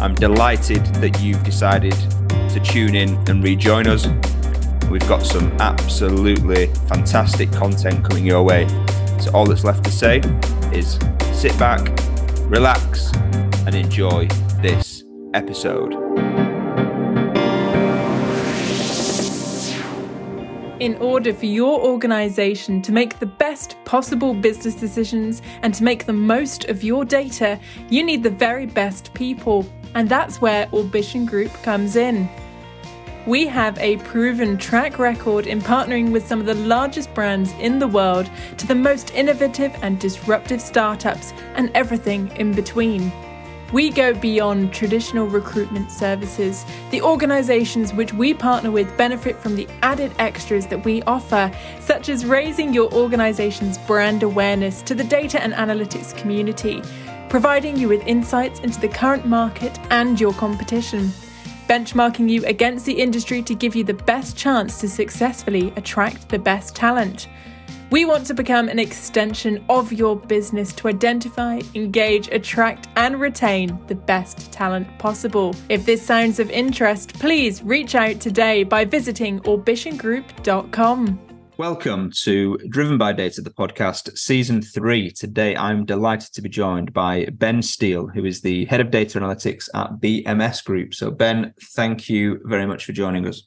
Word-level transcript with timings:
I'm 0.00 0.14
delighted 0.14 0.86
that 0.96 1.20
you've 1.20 1.44
decided 1.44 1.92
to 2.30 2.60
tune 2.64 2.94
in 2.94 3.18
and 3.28 3.44
rejoin 3.44 3.86
us. 3.86 4.08
We've 4.90 5.06
got 5.06 5.26
some 5.26 5.52
absolutely 5.60 6.68
fantastic 6.88 7.52
content 7.52 8.02
coming 8.02 8.24
your 8.24 8.42
way. 8.42 8.66
So, 9.20 9.30
all 9.34 9.44
that's 9.44 9.62
left 9.62 9.84
to 9.84 9.90
say 9.90 10.20
is 10.72 10.98
sit 11.32 11.56
back, 11.58 11.86
relax, 12.44 13.12
and 13.66 13.74
enjoy 13.74 14.26
this 14.62 15.04
episode. 15.34 15.92
In 20.80 20.96
order 20.96 21.34
for 21.34 21.44
your 21.44 21.78
organisation 21.78 22.80
to 22.80 22.90
make 22.90 23.18
the 23.18 23.26
best 23.26 23.76
possible 23.84 24.32
business 24.32 24.74
decisions 24.74 25.42
and 25.60 25.74
to 25.74 25.84
make 25.84 26.06
the 26.06 26.14
most 26.14 26.64
of 26.70 26.82
your 26.82 27.04
data, 27.04 27.60
you 27.90 28.02
need 28.02 28.22
the 28.22 28.30
very 28.30 28.64
best 28.64 29.12
people. 29.12 29.66
And 29.94 30.08
that's 30.08 30.40
where 30.40 30.68
Orbition 30.72 31.26
Group 31.26 31.52
comes 31.62 31.96
in. 31.96 32.28
We 33.26 33.46
have 33.48 33.78
a 33.78 33.98
proven 33.98 34.56
track 34.56 34.98
record 34.98 35.46
in 35.46 35.60
partnering 35.60 36.10
with 36.10 36.26
some 36.26 36.40
of 36.40 36.46
the 36.46 36.54
largest 36.54 37.12
brands 37.12 37.52
in 37.60 37.78
the 37.78 37.86
world 37.86 38.30
to 38.56 38.66
the 38.66 38.74
most 38.74 39.12
innovative 39.14 39.76
and 39.82 40.00
disruptive 40.00 40.60
startups 40.60 41.32
and 41.54 41.70
everything 41.74 42.28
in 42.36 42.54
between. 42.54 43.12
We 43.72 43.90
go 43.90 44.14
beyond 44.14 44.72
traditional 44.72 45.28
recruitment 45.28 45.92
services. 45.92 46.64
The 46.90 47.02
organizations 47.02 47.92
which 47.92 48.12
we 48.12 48.34
partner 48.34 48.72
with 48.72 48.96
benefit 48.96 49.36
from 49.36 49.54
the 49.54 49.68
added 49.82 50.12
extras 50.18 50.66
that 50.68 50.84
we 50.84 51.02
offer, 51.02 51.52
such 51.78 52.08
as 52.08 52.26
raising 52.26 52.74
your 52.74 52.92
organization's 52.92 53.78
brand 53.78 54.24
awareness 54.24 54.82
to 54.82 54.94
the 54.94 55.04
data 55.04 55.40
and 55.40 55.52
analytics 55.52 56.16
community, 56.16 56.82
providing 57.30 57.76
you 57.76 57.88
with 57.88 58.06
insights 58.06 58.58
into 58.60 58.80
the 58.80 58.88
current 58.88 59.24
market 59.24 59.78
and 59.90 60.20
your 60.20 60.34
competition, 60.34 61.12
benchmarking 61.68 62.28
you 62.28 62.44
against 62.44 62.84
the 62.84 62.92
industry 62.92 63.40
to 63.40 63.54
give 63.54 63.76
you 63.76 63.84
the 63.84 63.94
best 63.94 64.36
chance 64.36 64.80
to 64.80 64.88
successfully 64.88 65.72
attract 65.76 66.28
the 66.28 66.38
best 66.38 66.74
talent. 66.74 67.28
We 67.90 68.04
want 68.04 68.26
to 68.26 68.34
become 68.34 68.68
an 68.68 68.80
extension 68.80 69.64
of 69.68 69.92
your 69.92 70.16
business 70.16 70.72
to 70.74 70.88
identify, 70.88 71.60
engage, 71.74 72.28
attract, 72.28 72.88
and 72.96 73.20
retain 73.20 73.78
the 73.86 73.94
best 73.94 74.52
talent 74.52 74.86
possible. 74.98 75.54
If 75.68 75.86
this 75.86 76.04
sounds 76.04 76.40
of 76.40 76.50
interest, 76.50 77.14
please 77.14 77.62
reach 77.62 77.94
out 77.94 78.20
today 78.20 78.64
by 78.64 78.84
visiting 78.84 79.40
orbitiongroup.com. 79.40 81.29
Welcome 81.60 82.10
to 82.22 82.56
Driven 82.70 82.96
by 82.96 83.12
Data, 83.12 83.42
the 83.42 83.50
podcast, 83.50 84.16
season 84.16 84.62
three. 84.62 85.10
Today, 85.10 85.54
I'm 85.54 85.84
delighted 85.84 86.32
to 86.32 86.40
be 86.40 86.48
joined 86.48 86.94
by 86.94 87.26
Ben 87.34 87.60
Steele, 87.60 88.06
who 88.06 88.24
is 88.24 88.40
the 88.40 88.64
head 88.64 88.80
of 88.80 88.90
data 88.90 89.20
analytics 89.20 89.68
at 89.74 90.00
BMS 90.00 90.64
Group. 90.64 90.94
So, 90.94 91.10
Ben, 91.10 91.52
thank 91.76 92.08
you 92.08 92.40
very 92.44 92.64
much 92.64 92.86
for 92.86 92.92
joining 92.92 93.26
us. 93.28 93.46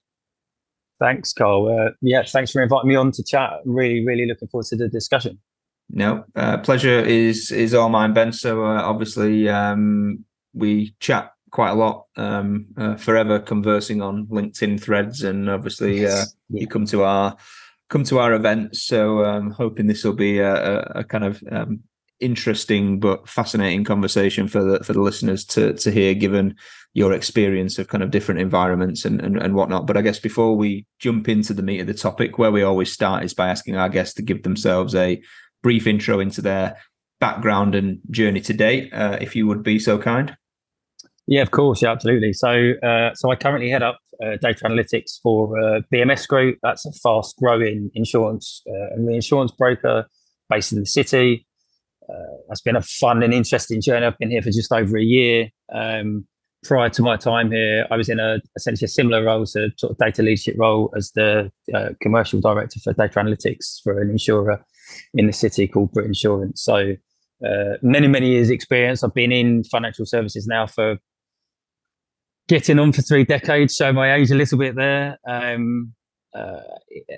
Thanks, 1.00 1.34
Kyle. 1.34 1.68
Uh, 1.68 1.90
yeah, 2.04 2.22
thanks 2.22 2.52
for 2.52 2.62
inviting 2.62 2.88
me 2.88 2.96
on 2.96 3.12
to 3.14 3.24
chat. 3.24 3.54
Really, 3.66 4.06
really 4.06 4.28
looking 4.28 4.48
forward 4.48 4.68
to 4.68 4.76
the 4.76 4.90
discussion. 4.90 5.40
No, 5.90 6.24
uh, 6.36 6.60
pleasure 6.60 7.00
is 7.00 7.50
is 7.50 7.74
all 7.74 7.90
mine, 7.90 8.14
Ben. 8.14 8.32
So, 8.32 8.64
uh, 8.64 8.84
obviously, 8.84 9.50
um, 9.50 10.24
we 10.54 10.94
chat 11.00 11.32
quite 11.50 11.72
a 11.72 11.76
lot, 11.76 12.06
um, 12.16 12.68
uh, 12.78 12.96
forever 12.96 13.40
conversing 13.40 14.04
on 14.04 14.28
LinkedIn 14.28 14.80
threads, 14.80 15.24
and 15.24 15.50
obviously, 15.50 16.06
uh, 16.06 16.10
yes. 16.10 16.36
yeah. 16.50 16.62
you 16.62 16.68
come 16.68 16.86
to 16.86 17.02
our 17.06 17.36
come 17.90 18.04
to 18.06 18.20
our 18.20 18.34
event. 18.34 18.76
So 18.76 19.24
I'm 19.24 19.48
um, 19.48 19.52
hoping 19.52 19.88
this 19.88 20.04
will 20.04 20.14
be 20.14 20.40
a, 20.40 20.80
a 20.96 21.04
kind 21.04 21.24
of 21.24 21.44
um, 21.52 21.82
interesting 22.20 23.00
but 23.00 23.28
fascinating 23.28 23.84
conversation 23.84 24.48
for 24.48 24.64
the 24.64 24.84
for 24.84 24.94
the 24.94 25.02
listeners 25.02 25.46
to 25.46 25.74
to 25.74 25.92
hear, 25.92 26.14
given 26.14 26.56
your 26.94 27.14
experience 27.14 27.80
of 27.80 27.88
kind 27.88 28.04
of 28.04 28.12
different 28.12 28.40
environments 28.40 29.06
and, 29.06 29.22
and 29.22 29.38
and 29.38 29.54
whatnot. 29.54 29.88
But 29.88 29.98
I 29.98 30.02
guess 30.02 30.20
before 30.20 30.56
we 30.56 30.86
jump 31.00 31.30
into 31.30 31.54
the 31.54 31.64
meat 31.64 31.82
of 31.82 31.88
the 31.88 31.94
topic, 31.94 32.38
where 32.38 32.52
we 32.52 32.64
always 32.64 32.92
start 32.92 33.24
is 33.24 33.34
by 33.34 33.50
asking 33.50 33.76
our 33.76 33.90
guests 33.90 34.16
to 34.16 34.22
give 34.22 34.44
themselves 34.44 34.96
a 34.96 35.22
brief 35.62 35.88
intro 35.88 36.20
into 36.20 36.42
their 36.42 36.78
background 37.20 37.76
and 37.76 38.00
journey 38.10 38.42
to 38.42 38.54
date, 38.54 38.94
uh, 38.94 39.18
if 39.22 39.36
you 39.36 39.48
would 39.48 39.64
be 39.64 39.80
so 39.80 39.98
kind. 39.98 40.36
Yeah, 41.28 41.42
of 41.42 41.52
course. 41.52 41.82
Yeah, 41.82 41.92
absolutely. 41.92 42.34
So, 42.34 42.74
uh, 42.84 43.14
so 43.16 43.32
I 43.32 43.36
currently 43.36 43.70
head 43.70 43.84
up 43.84 44.00
uh, 44.24 44.38
data 44.42 44.66
analytics 44.66 45.20
for 45.22 45.58
uh, 45.60 45.82
BMS 45.94 46.28
Group. 46.28 46.60
That's 46.62 46.86
a 46.86 46.92
fast 46.92 47.38
growing 47.38 47.90
insurance 47.94 48.62
uh, 48.68 48.94
and 48.94 49.08
reinsurance 49.08 49.52
broker 49.52 50.06
based 50.50 50.74
in 50.74 50.80
the 50.80 50.86
city. 50.86 51.48
Uh, 52.10 52.38
that's 52.48 52.62
been 52.62 52.76
a 52.76 52.82
fun 52.82 53.24
and 53.24 53.34
interesting 53.34 53.82
journey. 53.82 54.06
I've 54.06 54.18
been 54.18 54.32
here 54.32 54.42
for 54.42 54.52
just 54.52 54.72
over 54.72 54.98
a 54.98 55.04
year. 55.04 55.50
Um, 55.74 56.28
prior 56.64 56.90
to 56.90 57.02
my 57.02 57.16
time 57.16 57.52
here, 57.52 57.88
I 57.90 57.96
was 57.96 58.10
in 58.10 58.20
a 58.20 58.40
essentially 58.58 58.86
a 58.86 58.90
similar 58.90 59.24
role, 59.24 59.46
so 59.46 59.70
sort 59.78 59.92
of 59.92 59.98
data 59.98 60.22
leadership 60.22 60.56
role 60.58 60.94
as 60.98 61.12
the 61.16 61.50
uh, 61.74 61.90
commercial 62.02 62.42
director 62.42 62.80
for 62.82 62.94
data 62.94 63.20
analytics 63.20 63.82
for 63.82 64.02
an 64.02 64.10
insurer 64.10 64.64
in 65.14 65.28
the 65.28 65.34
city 65.34 65.68
called 65.68 65.94
Brit 65.94 66.06
Insurance. 66.06 66.62
So, 66.62 66.96
many 67.82 68.08
many 68.08 68.32
years 68.32 68.50
experience. 68.50 69.04
I've 69.04 69.14
been 69.14 69.32
in 69.32 69.64
financial 69.64 70.06
services 70.06 70.46
now 70.46 70.68
for 70.68 70.98
getting 72.48 72.80
on 72.80 72.92
for 72.92 73.02
three 73.02 73.24
decades, 73.24 73.76
show 73.76 73.94
my 73.94 74.14
age 74.14 74.32
a 74.32 74.36
little 74.36 74.58
bit 74.58 74.76
there. 74.76 75.18
Um, 75.28 75.94
uh, 76.36 76.62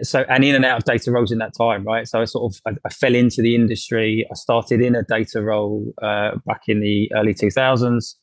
so 0.02 0.25
and 0.30 0.44
in 0.44 0.56
and 0.56 0.66
out 0.66 0.80
of 0.80 0.84
data 0.84 1.12
roles 1.12 1.31
in 1.31 1.38
that 1.38 1.53
time, 1.58 1.84
right? 1.86 2.08
So 2.08 2.22
I 2.22 2.25
sort 2.25 2.53
of 2.53 2.62
I, 2.66 2.78
I 2.86 2.90
fell 2.90 3.16
into 3.16 3.41
the 3.41 3.56
industry. 3.56 4.25
I 4.30 4.36
started 4.36 4.81
in 4.81 4.96
a 4.96 5.03
data 5.03 5.41
role 5.41 5.94
uh, 6.02 6.31
back 6.46 6.63
in 6.68 6.81
the 6.81 7.09
early 7.16 7.34
two 7.34 7.50
thousands, 7.50 8.18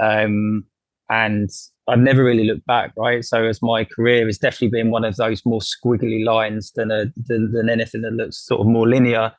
um, 0.00 0.64
and 1.10 1.50
I've 1.88 1.98
never 1.98 2.22
really 2.22 2.44
looked 2.44 2.66
back, 2.66 2.92
right? 2.96 3.24
So 3.24 3.44
as 3.44 3.60
my 3.60 3.84
career 3.84 4.26
has 4.26 4.38
definitely 4.38 4.80
been 4.80 4.90
one 4.90 5.04
of 5.04 5.16
those 5.16 5.44
more 5.44 5.60
squiggly 5.60 6.24
lines 6.24 6.72
than 6.76 6.90
a 6.90 7.06
than, 7.26 7.52
than 7.52 7.68
anything 7.68 8.02
that 8.02 8.12
looks 8.12 8.44
sort 8.46 8.60
of 8.60 8.66
more 8.66 8.88
linear. 8.88 9.32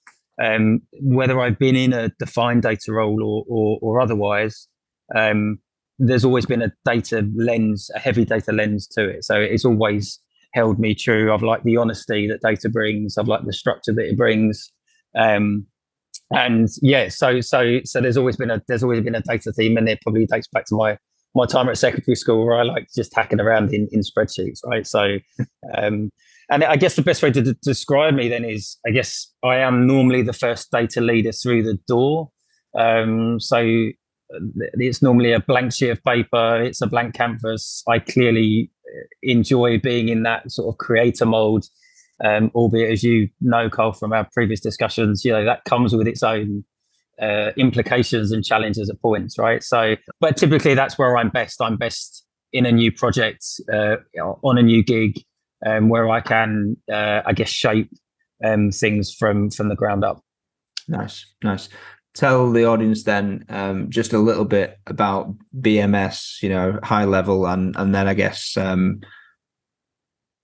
Um, 0.43 0.81
whether 1.01 1.39
I've 1.39 1.57
been 1.57 1.75
in 1.75 1.93
a 1.93 2.09
defined 2.19 2.63
data 2.63 2.91
role 2.91 3.23
or 3.23 3.45
or, 3.47 3.79
or 3.81 4.01
otherwise, 4.01 4.67
um, 5.15 5.59
there's 5.99 6.25
always 6.25 6.45
been 6.45 6.61
a 6.61 6.71
data 6.85 7.27
lens, 7.35 7.89
a 7.95 7.99
heavy 7.99 8.25
data 8.25 8.51
lens 8.51 8.87
to 8.87 9.07
it. 9.07 9.25
So 9.25 9.35
it's 9.35 9.65
always 9.65 10.19
held 10.53 10.79
me 10.79 10.95
true. 10.95 11.33
I've 11.33 11.43
liked 11.43 11.63
the 11.63 11.77
honesty 11.77 12.27
that 12.27 12.41
data 12.41 12.69
brings. 12.69 13.17
I've 13.17 13.27
liked 13.27 13.45
the 13.45 13.53
structure 13.53 13.93
that 13.93 14.09
it 14.09 14.17
brings. 14.17 14.71
Um, 15.17 15.65
and 16.31 16.67
yeah, 16.81 17.07
so 17.07 17.41
so 17.41 17.79
so 17.85 18.01
there's 18.01 18.17
always 18.17 18.35
been 18.35 18.51
a 18.51 18.61
there's 18.67 18.83
always 18.83 19.01
been 19.01 19.15
a 19.15 19.21
data 19.21 19.51
theme, 19.53 19.77
and 19.77 19.87
it 19.87 20.01
probably 20.01 20.25
dates 20.25 20.47
back 20.47 20.65
to 20.65 20.75
my 20.75 20.97
my 21.35 21.45
time 21.45 21.69
at 21.69 21.77
secondary 21.77 22.15
school 22.15 22.45
where 22.45 22.57
I 22.57 22.63
like 22.63 22.87
just 22.93 23.15
hacking 23.15 23.39
around 23.39 23.73
in, 23.73 23.87
in 23.91 24.01
spreadsheets, 24.01 24.59
right? 24.65 24.85
So, 24.85 25.17
um, 25.75 26.11
and 26.49 26.63
I 26.63 26.75
guess 26.75 26.95
the 26.95 27.01
best 27.01 27.21
way 27.21 27.31
to 27.31 27.41
d- 27.41 27.55
describe 27.61 28.15
me 28.15 28.27
then 28.27 28.43
is, 28.43 28.77
I 28.87 28.89
guess 28.89 29.31
I 29.43 29.57
am 29.57 29.85
normally 29.85 30.23
the 30.23 30.33
first 30.33 30.71
data 30.71 30.99
leader 30.99 31.31
through 31.31 31.63
the 31.63 31.77
door. 31.87 32.31
Um, 32.77 33.39
so 33.39 33.89
it's 34.53 35.01
normally 35.01 35.31
a 35.31 35.39
blank 35.39 35.73
sheet 35.73 35.89
of 35.89 36.03
paper 36.03 36.61
it's 36.61 36.81
a 36.81 36.87
blank 36.87 37.15
canvas. 37.15 37.83
I 37.87 37.99
clearly 37.99 38.71
uh, 38.87 39.05
enjoy 39.21 39.79
being 39.79 40.09
in 40.09 40.23
that 40.23 40.51
sort 40.51 40.73
of 40.73 40.77
creator 40.77 41.25
mode 41.25 41.63
um, 42.23 42.51
albeit 42.55 42.91
as 42.91 43.03
you 43.03 43.29
know 43.41 43.69
kyle 43.69 43.93
from 43.93 44.13
our 44.13 44.27
previous 44.33 44.59
discussions 44.59 45.23
you 45.23 45.31
know 45.31 45.45
that 45.45 45.63
comes 45.65 45.95
with 45.95 46.07
its 46.07 46.23
own 46.23 46.63
uh, 47.21 47.51
implications 47.57 48.31
and 48.31 48.43
challenges 48.43 48.89
at 48.89 49.01
points 49.01 49.37
right? 49.37 49.63
So 49.63 49.95
but 50.19 50.37
typically 50.37 50.75
that's 50.75 50.97
where 50.97 51.17
i'm 51.17 51.29
best. 51.29 51.61
I'm 51.61 51.77
best 51.77 52.25
in 52.53 52.65
a 52.65 52.71
new 52.71 52.91
project 52.91 53.45
uh, 53.71 53.97
on 54.43 54.57
a 54.57 54.61
new 54.61 54.83
gig 54.83 55.19
um, 55.65 55.89
where 55.89 56.09
i 56.09 56.21
can 56.21 56.77
uh, 56.91 57.21
i 57.25 57.33
guess 57.33 57.49
shape 57.49 57.89
um, 58.43 58.71
things 58.71 59.13
from 59.13 59.49
from 59.49 59.69
the 59.69 59.75
ground 59.75 60.03
up. 60.03 60.21
Nice 60.87 61.25
nice 61.43 61.69
tell 62.17 62.51
the 62.51 62.65
audience 62.65 63.03
then 63.03 63.45
um, 63.49 63.89
just 63.89 64.11
a 64.11 64.17
little 64.17 64.45
bit 64.45 64.79
about 64.87 65.33
BMS, 65.59 66.41
you 66.41 66.49
know, 66.49 66.79
high 66.83 67.05
level, 67.05 67.45
and 67.45 67.75
and 67.77 67.93
then 67.93 68.07
I 68.07 68.13
guess 68.13 68.57
um, 68.57 69.01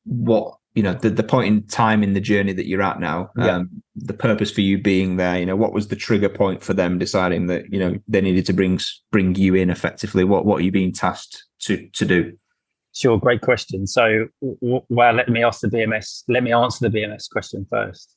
what 0.05 0.55
you 0.75 0.83
know 0.83 0.93
the, 0.93 1.09
the 1.09 1.23
point 1.23 1.47
in 1.47 1.67
time 1.67 2.03
in 2.03 2.13
the 2.13 2.21
journey 2.21 2.53
that 2.53 2.67
you're 2.67 2.81
at 2.81 2.99
now 2.99 3.31
Yeah. 3.37 3.57
um, 3.57 3.69
the 3.95 4.13
purpose 4.13 4.51
for 4.51 4.61
you 4.61 4.81
being 4.81 5.17
there 5.17 5.39
you 5.39 5.45
know 5.45 5.55
what 5.55 5.71
was 5.71 5.87
the 5.87 5.95
trigger 5.95 6.29
point 6.29 6.63
for 6.63 6.73
them 6.73 6.97
deciding 6.97 7.45
that 7.47 7.71
you 7.71 7.79
know 7.79 7.95
they 8.07 8.21
needed 8.21 8.45
to 8.47 8.53
bring 8.53 8.79
bring 9.11 9.35
you 9.35 9.53
in 9.53 9.69
effectively 9.69 10.23
what 10.23 10.45
what 10.45 10.61
are 10.61 10.63
you 10.63 10.71
being 10.71 10.91
tasked 10.91 11.45
to 11.59 11.87
to 11.93 12.05
do 12.05 12.33
Sure, 12.95 13.17
great 13.17 13.41
question. 13.41 13.87
So, 13.87 14.27
w- 14.61 14.85
well, 14.87 15.13
let 15.13 15.27
me 15.27 15.43
ask 15.43 15.61
the 15.61 15.67
BMS. 15.67 16.25
Let 16.27 16.43
me 16.43 16.53
answer 16.53 16.87
the 16.87 16.95
BMS 16.95 17.27
question 17.27 17.65
first. 17.67 18.15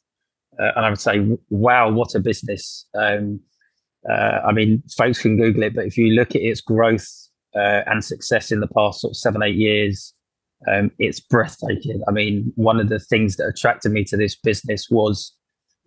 Uh, 0.61 0.73
and 0.77 0.87
I 0.87 0.91
would 0.91 1.01
say, 1.01 1.27
wow, 1.51 1.91
what 1.91 2.15
a 2.15 2.21
business! 2.21 2.87
Um, 2.95 3.41
uh, 4.09 4.41
I 4.47 4.53
mean, 4.53 4.83
folks 4.97 5.21
can 5.21 5.37
Google 5.37 5.65
it, 5.65 5.75
but 5.75 5.87
if 5.87 5.97
you 5.99 6.15
look 6.15 6.31
at 6.35 6.41
its 6.41 6.61
growth 6.61 7.09
uh, 7.55 7.83
and 7.87 8.05
success 8.05 8.53
in 8.53 8.61
the 8.61 8.69
past 8.69 9.01
sort 9.01 9.13
of 9.13 9.17
seven, 9.17 9.43
eight 9.43 9.57
years, 9.57 10.15
um, 10.71 10.91
it's 10.99 11.21
breathtaking. 11.21 12.03
I 12.09 12.13
mean, 12.13 12.53
one 12.55 12.81
of 12.81 12.89
the 12.89 12.99
things 12.99 13.37
that 13.37 13.47
attracted 13.47 13.93
me 13.93 14.05
to 14.05 14.17
this 14.17 14.37
business 14.37 14.89
was 14.91 15.35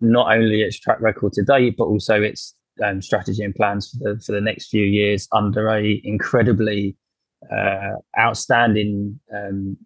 not 0.00 0.32
only 0.34 0.62
its 0.62 0.78
track 0.78 1.00
record 1.00 1.32
to 1.34 1.42
date, 1.42 1.76
but 1.76 1.84
also 1.84 2.20
its 2.20 2.54
um, 2.84 3.02
strategy 3.02 3.42
and 3.42 3.54
plans 3.54 3.90
for 3.90 4.14
the 4.14 4.20
for 4.20 4.32
the 4.32 4.40
next 4.40 4.68
few 4.68 4.84
years 4.84 5.28
under 5.32 5.68
a 5.68 6.00
incredibly 6.04 6.96
uh, 7.52 7.96
outstanding 8.18 9.18
um, 9.34 9.76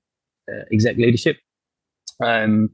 uh, 0.49 0.65
exec 0.73 0.97
leadership. 0.97 1.37
Um, 2.23 2.71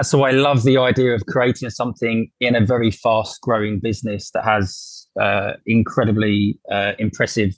so 0.00 0.22
I 0.22 0.30
love 0.30 0.62
the 0.62 0.78
idea 0.78 1.14
of 1.14 1.26
creating 1.26 1.68
something 1.70 2.30
in 2.40 2.56
a 2.56 2.64
very 2.64 2.90
fast 2.90 3.40
growing 3.42 3.78
business 3.78 4.30
that 4.30 4.44
has 4.44 5.06
uh, 5.20 5.52
incredibly 5.66 6.58
uh, 6.70 6.92
impressive, 6.98 7.54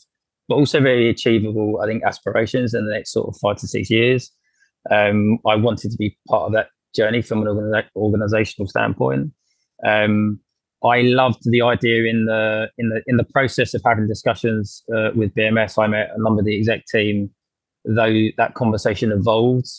but 0.49 0.57
also 0.57 0.81
very 0.81 1.09
achievable, 1.09 1.81
I 1.81 1.87
think, 1.87 2.03
aspirations 2.03 2.75
in 2.75 2.87
the 2.87 2.93
next 2.93 3.13
sort 3.13 3.29
of 3.29 3.37
five 3.41 3.59
to 3.59 3.69
six 3.69 3.89
years. 3.89 4.33
Um, 4.91 5.39
I 5.47 5.55
wanted 5.55 5.93
to 5.93 5.97
be 5.97 6.19
part 6.29 6.47
of 6.47 6.53
that 6.55 6.69
journey 6.95 7.23
from 7.23 7.43
an 7.43 7.49
organi- 7.49 7.89
organizational 7.95 8.69
standpoint. 8.69 9.33
Um, 9.87 10.41
I 10.85 11.03
loved 11.03 11.41
the 11.45 11.63
idea 11.63 12.05
in 12.05 12.27
the 12.27 12.69
in 12.79 12.91
the 12.91 13.03
in 13.07 13.17
the 13.17 13.25
process 13.25 13.75
of 13.75 13.83
having 13.87 14.07
discussions 14.07 14.83
uh, 14.95 15.11
with 15.15 15.35
BMS. 15.35 15.83
I 15.83 15.87
met 15.87 16.11
a 16.15 16.23
number 16.23 16.41
of 16.41 16.47
the 16.47 16.59
exec 16.59 16.85
team, 16.87 17.31
though 17.85 18.27
that 18.37 18.55
conversation 18.55 19.13
evolved 19.13 19.71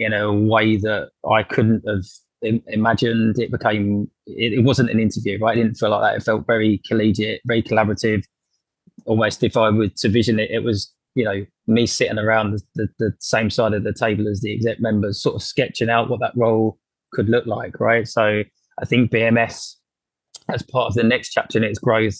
in 0.00 0.12
a 0.12 0.32
way 0.32 0.76
that 0.76 1.10
I 1.30 1.42
couldn't 1.42 1.84
have 1.86 2.62
imagined. 2.66 3.38
It 3.38 3.52
became 3.52 4.10
it, 4.26 4.54
it 4.54 4.64
wasn't 4.64 4.90
an 4.90 4.98
interview, 4.98 5.38
right? 5.40 5.56
It 5.56 5.62
didn't 5.62 5.78
feel 5.78 5.90
like 5.90 6.02
that. 6.02 6.16
It 6.16 6.24
felt 6.24 6.46
very 6.46 6.80
collegiate, 6.86 7.40
very 7.44 7.62
collaborative. 7.62 8.24
Almost, 9.06 9.42
if 9.44 9.56
I 9.56 9.70
were 9.70 9.88
to 9.88 10.08
vision 10.08 10.40
it, 10.40 10.50
it 10.50 10.64
was 10.64 10.92
you 11.14 11.24
know 11.24 11.46
me 11.66 11.86
sitting 11.86 12.18
around 12.18 12.52
the, 12.52 12.62
the, 12.74 12.88
the 12.98 13.12
same 13.20 13.50
side 13.50 13.74
of 13.74 13.84
the 13.84 13.92
table 13.92 14.26
as 14.26 14.40
the 14.40 14.52
exec 14.52 14.80
members, 14.80 15.22
sort 15.22 15.36
of 15.36 15.42
sketching 15.42 15.90
out 15.90 16.10
what 16.10 16.20
that 16.20 16.32
role 16.34 16.78
could 17.12 17.28
look 17.28 17.46
like, 17.46 17.78
right? 17.78 18.08
So 18.08 18.42
I 18.78 18.84
think 18.84 19.10
BMS 19.10 19.76
as 20.52 20.62
part 20.62 20.88
of 20.88 20.94
the 20.94 21.02
next 21.02 21.30
chapter 21.30 21.58
in 21.58 21.64
its 21.64 21.78
growth, 21.78 22.18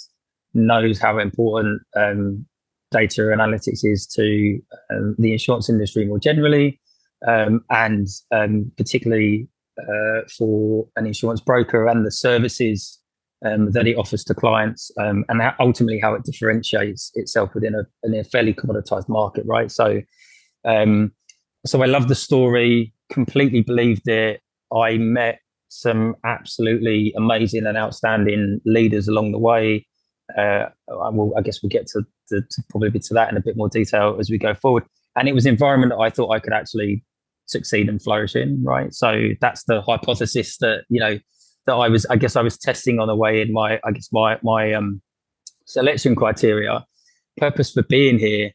knows 0.55 0.99
how 0.99 1.19
important 1.19 1.81
um, 1.97 2.45
data 2.91 3.23
analytics 3.23 3.81
is 3.85 4.07
to 4.07 4.61
um, 4.91 5.15
the 5.19 5.33
insurance 5.33 5.69
industry 5.69 6.07
more 6.07 6.19
generally, 6.19 6.81
um, 7.27 7.65
and 7.71 8.07
um, 8.33 8.71
particularly 8.77 9.49
uh, 9.81 10.23
for 10.37 10.87
an 10.97 11.07
insurance 11.07 11.41
broker 11.41 11.87
and 11.87 12.05
the 12.05 12.11
services 12.11 12.99
um, 13.45 13.71
that 13.73 13.87
it 13.87 13.97
offers 13.97 14.23
to 14.25 14.35
clients, 14.35 14.91
um, 15.01 15.25
and 15.29 15.41
how, 15.41 15.55
ultimately 15.59 15.99
how 15.99 16.15
it 16.15 16.25
differentiates 16.25 17.11
itself 17.15 17.55
within 17.55 17.75
a, 17.75 17.87
in 18.03 18.15
a 18.15 18.25
fairly 18.25 18.53
commoditized 18.53 19.09
market, 19.09 19.45
right? 19.47 19.71
So, 19.71 20.03
um, 20.67 21.13
so 21.65 21.83
I 21.83 21.87
love 21.87 22.09
the 22.09 22.15
story. 22.15 22.93
Completely 23.11 23.63
believed 23.63 24.09
it. 24.09 24.41
I 24.73 24.99
met 24.99 25.41
some 25.69 26.17
absolutely 26.25 27.15
amazing 27.17 27.65
and 27.67 27.79
outstanding 27.79 28.61
leaders 28.67 29.09
along 29.09 29.33
the 29.33 29.39
way. 29.39 29.87
Uh, 30.37 30.67
I, 30.89 31.09
will, 31.09 31.33
I 31.37 31.41
guess 31.41 31.63
we'll 31.63 31.71
get 31.71 31.87
to, 31.89 32.03
to, 32.29 32.43
to 32.43 32.63
probably 32.69 32.91
to 32.91 33.15
that 33.15 33.31
in 33.31 33.37
a 33.37 33.41
bit 33.41 33.57
more 33.57 33.69
detail 33.69 34.17
as 34.21 34.31
we 34.31 34.39
go 34.39 34.55
forward. 34.55 34.85
And 35.17 35.29
it 35.29 35.35
was 35.35 35.47
an 35.47 35.53
environment 35.53 35.93
that 35.93 35.99
I 35.99 36.11
thought 36.11 36.31
I 36.31 36.39
could 36.39 36.53
actually 36.53 37.05
succeed 37.51 37.89
and 37.89 38.03
flourish 38.03 38.37
in. 38.37 38.63
Right. 38.65 38.93
So 38.95 39.31
that's 39.41 39.65
the 39.65 39.83
hypothesis 39.83 40.59
that 40.59 40.85
you 40.89 41.01
know 41.01 41.19
that 41.67 41.75
I 41.75 41.89
was. 41.89 42.07
I 42.07 42.17
guess 42.17 42.37
I 42.37 42.43
was 42.43 42.59
testing 42.59 42.99
on 42.99 43.09
the 43.09 43.17
way 43.17 43.41
in 43.41 43.53
my. 43.53 43.81
I 43.85 43.91
guess 43.93 44.09
my 44.13 44.39
my 44.43 44.73
um, 44.73 45.01
selection 45.67 46.15
criteria. 46.15 46.85
Purpose 47.37 47.73
for 47.73 47.83
being 47.83 48.19
here 48.19 48.51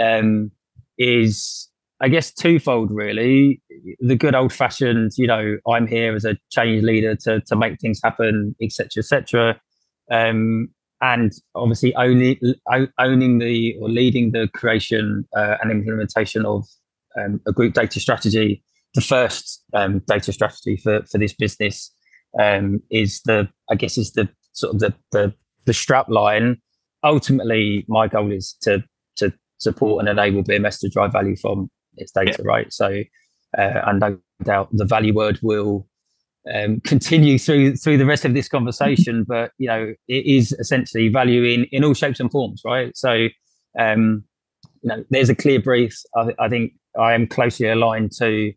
um, 0.00 0.50
is 0.98 1.68
I 2.00 2.08
guess 2.08 2.32
twofold 2.32 2.90
really. 2.90 3.60
The 4.00 4.16
good 4.16 4.34
old 4.34 4.52
fashioned, 4.52 5.12
you 5.16 5.26
know, 5.26 5.56
I'm 5.68 5.86
here 5.86 6.14
as 6.14 6.24
a 6.24 6.36
change 6.50 6.82
leader 6.82 7.16
to 7.24 7.40
to 7.40 7.56
make 7.56 7.80
things 7.80 8.00
happen, 8.02 8.54
etc., 8.62 8.88
etc. 8.98 9.60
Um, 10.10 10.68
and 11.00 11.32
obviously 11.54 11.94
owning 11.94 12.38
owning 12.98 13.38
the 13.38 13.76
or 13.80 13.88
leading 13.88 14.32
the 14.32 14.48
creation 14.54 15.26
uh, 15.36 15.56
and 15.60 15.70
implementation 15.70 16.44
of 16.44 16.66
um, 17.16 17.40
a 17.46 17.52
group 17.52 17.74
data 17.74 18.00
strategy. 18.00 18.62
The 18.94 19.00
first 19.00 19.62
um, 19.74 20.00
data 20.06 20.32
strategy 20.32 20.76
for 20.76 21.02
for 21.10 21.18
this 21.18 21.34
business 21.34 21.92
um, 22.40 22.80
is 22.90 23.20
the 23.24 23.48
I 23.70 23.74
guess 23.74 23.98
is 23.98 24.12
the 24.12 24.28
sort 24.52 24.74
of 24.74 24.80
the 24.80 24.94
the 25.12 25.34
the 25.64 25.74
strap 25.74 26.08
line. 26.08 26.58
Ultimately, 27.04 27.84
my 27.88 28.08
goal 28.08 28.32
is 28.32 28.54
to 28.62 28.82
to 29.16 29.32
support 29.58 30.00
and 30.00 30.08
enable 30.08 30.42
BMS 30.42 30.80
to 30.80 30.88
drive 30.88 31.12
value 31.12 31.36
from 31.36 31.70
its 31.96 32.12
data, 32.12 32.36
yeah. 32.38 32.44
right? 32.44 32.72
So, 32.72 33.02
uh, 33.56 33.80
and 33.86 34.00
no 34.00 34.18
doubt 34.42 34.68
the 34.72 34.84
value 34.84 35.14
word 35.14 35.38
will 35.42 35.86
um, 36.52 36.80
continue 36.80 37.38
through 37.38 37.76
through 37.76 37.98
the 37.98 38.06
rest 38.06 38.24
of 38.24 38.34
this 38.34 38.48
conversation. 38.48 39.24
but 39.28 39.52
you 39.58 39.68
know, 39.68 39.94
it 40.08 40.26
is 40.26 40.52
essentially 40.52 41.08
value 41.08 41.44
in 41.44 41.64
in 41.64 41.84
all 41.84 41.94
shapes 41.94 42.20
and 42.20 42.30
forms, 42.30 42.62
right? 42.64 42.96
So, 42.96 43.28
um, 43.78 44.24
you 44.82 44.88
know, 44.88 45.04
there's 45.10 45.28
a 45.28 45.34
clear 45.34 45.60
brief. 45.60 45.96
I, 46.16 46.34
I 46.38 46.48
think 46.48 46.72
I 46.98 47.14
am 47.14 47.26
closely 47.26 47.68
aligned 47.68 48.12
to 48.18 48.52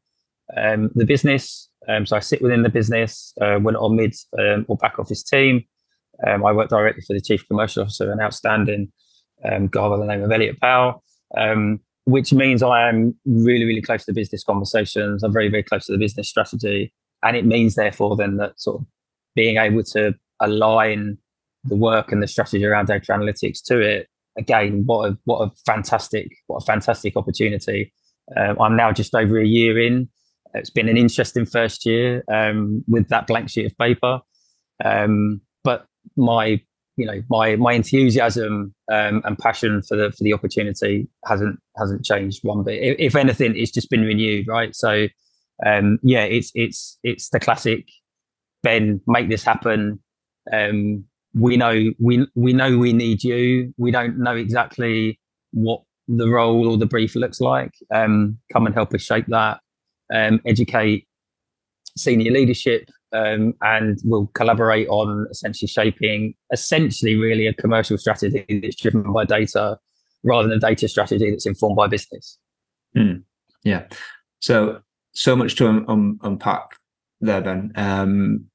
um, 0.58 0.90
the 0.96 1.06
business. 1.06 1.70
Um, 1.88 2.06
so 2.06 2.16
I 2.16 2.20
sit 2.20 2.42
within 2.42 2.64
the 2.64 2.70
business, 2.70 3.34
uh, 3.42 3.58
when 3.58 3.76
on 3.76 3.96
mid 3.96 4.14
um, 4.38 4.66
or 4.68 4.78
back 4.78 5.00
office 5.00 5.24
team. 5.24 5.64
Um, 6.28 6.46
I 6.46 6.52
work 6.52 6.70
directly 6.70 7.04
for 7.06 7.14
the 7.14 7.22
chief 7.22 7.48
commercial 7.48 7.84
officer, 7.84 8.12
an 8.12 8.22
outstanding 8.22 8.92
um, 9.44 9.68
guy 9.68 9.90
by 9.90 9.98
the 9.98 10.06
name 10.06 10.24
of 10.24 10.32
Elliot 10.32 10.60
Powell. 10.60 11.04
Um, 11.36 11.80
which 12.06 12.34
means 12.34 12.64
I 12.64 12.90
am 12.90 13.16
really, 13.26 13.66
really 13.66 13.82
close 13.82 14.06
to 14.06 14.12
the 14.12 14.20
business 14.20 14.44
conversations. 14.44 15.24
I'm 15.24 15.34
very, 15.34 15.50
very 15.50 15.64
close 15.64 15.86
to 15.86 15.92
the 15.92 16.00
business 16.00 16.30
strategy. 16.30 16.94
And 17.24 17.38
it 17.38 17.46
means, 17.46 17.76
therefore, 17.76 18.16
then 18.16 18.38
that 18.38 18.60
sort 18.60 18.82
of 18.82 18.88
being 19.36 19.58
able 19.58 19.84
to 19.84 20.16
align 20.40 21.18
the 21.64 21.76
work 21.76 22.12
and 22.12 22.22
the 22.22 22.28
strategy 22.28 22.66
around 22.66 22.88
data 22.88 23.12
analytics 23.12 23.64
to 23.66 23.80
it. 23.80 24.08
Again, 24.38 24.84
what 24.86 25.10
a 25.10 25.18
what 25.26 25.40
a 25.40 25.52
fantastic 25.66 26.30
what 26.48 26.64
a 26.64 26.66
fantastic 26.66 27.18
opportunity. 27.18 27.94
Um, 28.38 28.60
I'm 28.62 28.78
now 28.78 28.92
just 28.92 29.14
over 29.14 29.40
a 29.40 29.46
year 29.46 29.80
in. 29.80 30.10
It's 30.54 30.70
been 30.70 30.90
an 30.90 30.98
interesting 30.98 31.46
first 31.46 31.86
year 31.86 32.24
um, 32.32 32.84
with 32.88 33.10
that 33.10 33.28
blank 33.28 33.50
sheet 33.50 33.66
of 33.66 33.78
paper, 33.78 34.20
um, 34.84 35.42
but 35.64 35.86
my 36.18 36.62
you 36.98 37.06
know 37.06 37.22
my 37.30 37.56
my 37.56 37.74
enthusiasm 37.74 38.74
um, 38.92 39.22
and 39.26 39.38
passion 39.38 39.82
for 39.82 39.96
the 39.98 40.12
for 40.12 40.24
the 40.24 40.34
opportunity 40.34 41.08
hasn't 41.26 41.60
hasn't 41.78 42.06
changed 42.06 42.40
one 42.44 42.64
bit. 42.64 42.82
If, 42.82 42.96
if 43.00 43.16
anything, 43.16 43.54
it's 43.56 43.72
just 43.72 43.90
been 43.90 44.02
renewed, 44.02 44.48
right? 44.48 44.76
So 44.76 45.08
um, 45.66 46.00
yeah, 46.04 46.24
it's 46.24 46.52
it's 46.56 46.98
it's 47.04 47.30
the 47.30 47.40
classic. 47.40 47.88
Ben, 48.64 49.02
make 49.08 49.30
this 49.30 49.44
happen. 49.44 50.00
Um, 50.52 51.06
we 51.34 51.58
know 51.58 51.92
we 52.00 52.28
we 52.36 52.54
know 52.54 52.78
we 52.78 52.94
need 52.94 53.24
you. 53.24 53.74
We 53.78 53.92
don't 53.92 54.18
know 54.18 54.36
exactly 54.36 55.20
what 55.52 55.82
the 56.08 56.30
role 56.30 56.70
or 56.70 56.78
the 56.78 56.86
brief 56.86 57.16
looks 57.16 57.40
like. 57.40 57.74
Um, 57.94 58.38
come 58.52 58.66
and 58.66 58.76
help 58.76 58.94
us 58.94 59.02
shape 59.02 59.28
that. 59.28 59.60
Um, 60.14 60.42
educate 60.46 61.08
senior 61.96 62.32
leadership 62.32 62.90
um, 63.14 63.54
and 63.62 64.00
we'll 64.04 64.28
collaborate 64.34 64.88
on 64.88 65.28
essentially 65.30 65.68
shaping 65.68 66.34
essentially 66.52 67.16
really 67.16 67.48
a 67.48 67.54
commercial 67.54 67.98
strategy 67.98 68.46
that's 68.62 68.76
driven 68.76 69.12
by 69.12 69.26
data 69.26 69.78
rather 70.24 70.48
than 70.48 70.58
a 70.58 70.60
data 70.60 70.88
strategy 70.88 71.30
that's 71.30 71.46
informed 71.46 71.76
by 71.76 71.88
business. 71.88 72.38
Mm, 72.96 73.24
yeah. 73.64 73.84
So 74.40 74.82
so 75.14 75.36
much 75.36 75.56
to 75.56 75.68
un- 75.68 75.86
un- 75.88 76.20
unpack 76.24 76.78
there, 77.20 77.42
Ben. 77.42 77.72
Um, 77.76 78.46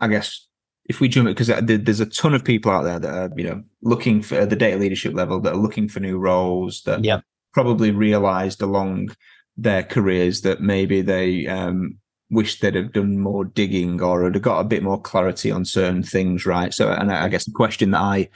I 0.00 0.08
guess 0.08 0.48
if 0.92 1.00
we 1.00 1.08
jump 1.08 1.26
it 1.26 1.36
because 1.36 1.48
there's 1.64 2.00
a 2.00 2.06
ton 2.06 2.34
of 2.34 2.44
people 2.44 2.70
out 2.70 2.82
there 2.82 2.98
that 2.98 3.14
are 3.14 3.30
you 3.34 3.44
know 3.44 3.62
looking 3.80 4.20
for 4.20 4.44
the 4.44 4.54
data 4.54 4.76
leadership 4.76 5.14
level 5.14 5.40
that 5.40 5.54
are 5.54 5.56
looking 5.56 5.88
for 5.88 6.00
new 6.00 6.18
roles 6.18 6.82
that 6.82 7.02
yeah. 7.02 7.20
probably 7.54 7.90
realized 7.90 8.60
along 8.60 9.08
their 9.56 9.82
careers 9.82 10.42
that 10.42 10.60
maybe 10.60 11.00
they 11.00 11.46
um, 11.46 11.96
wish 12.30 12.60
they'd 12.60 12.74
have 12.74 12.92
done 12.92 13.18
more 13.18 13.46
digging 13.46 14.02
or 14.02 14.24
had 14.24 14.42
got 14.42 14.60
a 14.60 14.64
bit 14.64 14.82
more 14.82 15.00
clarity 15.00 15.50
on 15.50 15.64
certain 15.64 16.02
things, 16.02 16.44
right? 16.44 16.74
So, 16.74 16.90
and 16.90 17.10
I 17.10 17.28
guess 17.28 17.46
the 17.46 17.52
question 17.52 17.92
that 17.92 18.00
I 18.00 18.28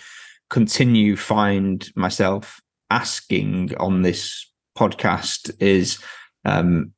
continue 0.49 1.15
find 1.15 1.87
myself 1.95 2.61
asking 2.91 3.77
on 3.77 4.01
this 4.01 4.51
podcast 4.79 5.55
is, 5.61 5.99
um, 6.47 6.93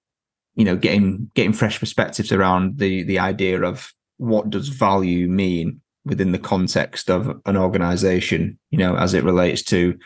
you 0.54 0.64
know 0.64 0.76
getting 0.76 1.30
getting 1.34 1.52
fresh 1.52 1.78
perspectives 1.78 2.32
around 2.32 2.78
the 2.78 3.04
the 3.04 3.20
idea 3.20 3.62
of 3.62 3.92
what 4.18 4.50
does 4.50 4.68
value 4.68 5.28
mean 5.28 5.80
within 6.04 6.32
the 6.32 6.38
context 6.38 7.10
of 7.10 7.40
an 7.46 7.56
organization 7.56 8.58
you 8.70 8.78
know 8.78 8.96
as 8.96 9.14
it 9.14 9.24
relates 9.24 9.62
to 9.62 9.98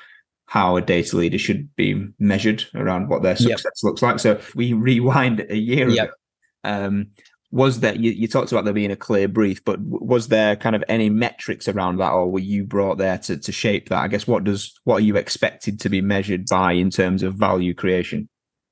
how 0.52 0.76
a 0.76 0.82
data 0.82 1.16
leader 1.16 1.38
should 1.38 1.74
be 1.76 2.06
measured 2.18 2.62
around 2.74 3.08
what 3.08 3.22
their 3.22 3.36
success 3.36 3.64
yep. 3.64 3.72
looks 3.84 4.02
like. 4.02 4.18
So 4.18 4.32
if 4.32 4.54
we 4.54 4.74
rewind 4.74 5.46
a 5.48 5.56
year 5.56 5.88
yep. 5.88 6.08
ago. 6.08 6.14
Um, 6.64 7.06
was 7.50 7.80
there 7.80 7.94
you, 7.94 8.10
you, 8.10 8.28
talked 8.28 8.52
about 8.52 8.64
there 8.64 8.74
being 8.74 8.90
a 8.90 8.96
clear 8.96 9.28
brief 9.28 9.64
but 9.64 9.78
was 9.80 10.28
there 10.28 10.54
kind 10.56 10.76
of 10.76 10.84
any 10.88 11.10
metrics 11.10 11.68
around 11.68 11.98
that 11.98 12.10
or 12.10 12.30
were 12.30 12.38
you 12.38 12.64
brought 12.64 12.98
there 12.98 13.16
to, 13.18 13.38
to 13.38 13.50
shape 13.50 13.88
that? 13.88 13.98
I 13.98 14.08
guess 14.08 14.26
what 14.26 14.44
does 14.44 14.78
what 14.84 14.96
are 14.96 15.04
you 15.04 15.16
expected 15.16 15.80
to 15.80 15.88
be 15.88 16.02
measured 16.02 16.44
by 16.50 16.72
in 16.72 16.90
terms 16.90 17.22
of 17.22 17.34
value 17.34 17.72
creation? 17.72 18.28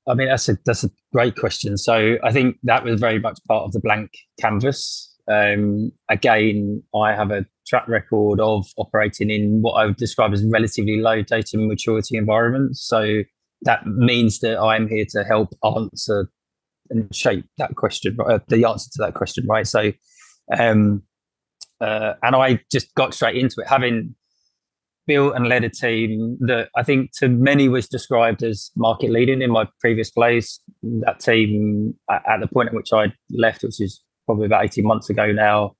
I 0.07 0.13
mean 0.13 0.27
that's 0.27 0.49
a 0.49 0.57
that's 0.65 0.83
a 0.83 0.89
great 1.11 1.35
question. 1.35 1.77
So 1.77 2.17
i 2.23 2.31
think 2.31 2.57
that 2.63 2.83
was 2.83 2.99
very 2.99 3.19
much 3.19 3.39
part 3.47 3.63
of 3.63 3.71
the 3.71 3.79
blank 3.79 4.11
canvas 4.39 5.10
um, 5.27 5.91
again 6.09 6.81
i 6.95 7.13
have 7.13 7.31
a 7.31 7.45
track 7.67 7.87
record 7.87 8.39
of 8.39 8.65
operating 8.77 9.29
in 9.29 9.61
what 9.61 9.73
i 9.73 9.85
would 9.85 9.97
describe 9.97 10.33
as 10.33 10.43
relatively 10.45 10.99
low 10.99 11.21
data 11.21 11.57
maturity 11.57 12.17
environments 12.17 12.85
so 12.85 13.21
that 13.63 13.85
means 13.85 14.39
that 14.39 14.59
i'm 14.59 14.87
here 14.87 15.05
to 15.09 15.23
help 15.23 15.53
answer 15.63 16.29
and 16.91 17.13
shape 17.15 17.45
that 17.57 17.75
question, 17.75 18.17
uh, 18.23 18.39
the 18.49 18.65
answer 18.67 18.89
to 18.91 18.97
that 18.99 19.15
question, 19.15 19.45
right? 19.47 19.65
So, 19.65 19.91
um, 20.57 21.01
uh, 21.79 22.13
and 22.21 22.35
I 22.35 22.59
just 22.71 22.93
got 22.93 23.13
straight 23.13 23.37
into 23.37 23.61
it, 23.61 23.67
having 23.67 24.15
built 25.07 25.35
and 25.35 25.47
led 25.47 25.63
a 25.63 25.69
team 25.69 26.37
that 26.41 26.69
I 26.75 26.83
think 26.83 27.11
to 27.17 27.27
many 27.27 27.67
was 27.67 27.87
described 27.87 28.43
as 28.43 28.69
market 28.75 29.09
leading 29.09 29.41
in 29.41 29.49
my 29.49 29.67
previous 29.79 30.11
place. 30.11 30.59
That 30.83 31.19
team, 31.19 31.95
at 32.09 32.39
the 32.39 32.47
point 32.47 32.69
at 32.69 32.75
which 32.75 32.93
I 32.93 33.11
left, 33.31 33.63
which 33.63 33.81
is 33.81 34.01
probably 34.25 34.45
about 34.45 34.65
18 34.65 34.85
months 34.85 35.09
ago 35.09 35.31
now, 35.31 35.75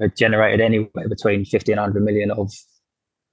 had 0.00 0.16
generated 0.16 0.60
anywhere 0.60 1.08
between 1.08 1.44
50 1.44 1.72
and 1.72 1.80
100 1.80 2.04
million 2.04 2.30
of 2.30 2.52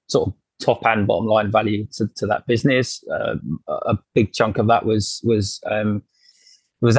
sort 0.08 0.30
of 0.30 0.34
top 0.62 0.86
and 0.86 1.06
bottom 1.06 1.28
line 1.28 1.52
value 1.52 1.86
to, 1.94 2.10
to 2.18 2.26
that 2.28 2.46
business. 2.48 3.04
Uh, 3.12 3.36
a 3.68 3.98
big 4.14 4.34
chunk 4.34 4.58
of 4.58 4.68
that 4.68 4.86
was 4.86 5.22
was 5.24 5.60
um, 5.70 6.02
was 6.82 6.98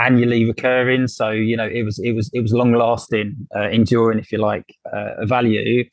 annually 0.00 0.44
recurring. 0.44 1.08
So 1.08 1.30
you 1.30 1.56
know, 1.56 1.66
it 1.66 1.82
was 1.82 1.98
it 1.98 2.12
was 2.12 2.30
it 2.32 2.40
was 2.40 2.52
long 2.52 2.72
lasting, 2.72 3.36
uh, 3.54 3.68
enduring, 3.68 4.18
if 4.18 4.32
you 4.32 4.38
like, 4.38 4.74
uh, 4.92 5.24
value. 5.26 5.84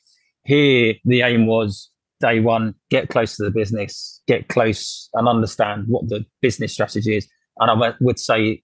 Here, 0.44 0.94
the 1.04 1.22
aim 1.22 1.46
was 1.46 1.90
day 2.20 2.40
one, 2.40 2.74
get 2.90 3.08
close 3.08 3.36
to 3.36 3.44
the 3.44 3.50
business, 3.50 4.22
get 4.26 4.48
close 4.48 5.08
and 5.14 5.28
understand 5.28 5.84
what 5.88 6.08
the 6.08 6.24
business 6.42 6.72
strategy 6.72 7.16
is. 7.16 7.28
And 7.58 7.70
I 7.70 7.92
would 8.00 8.18
say, 8.18 8.62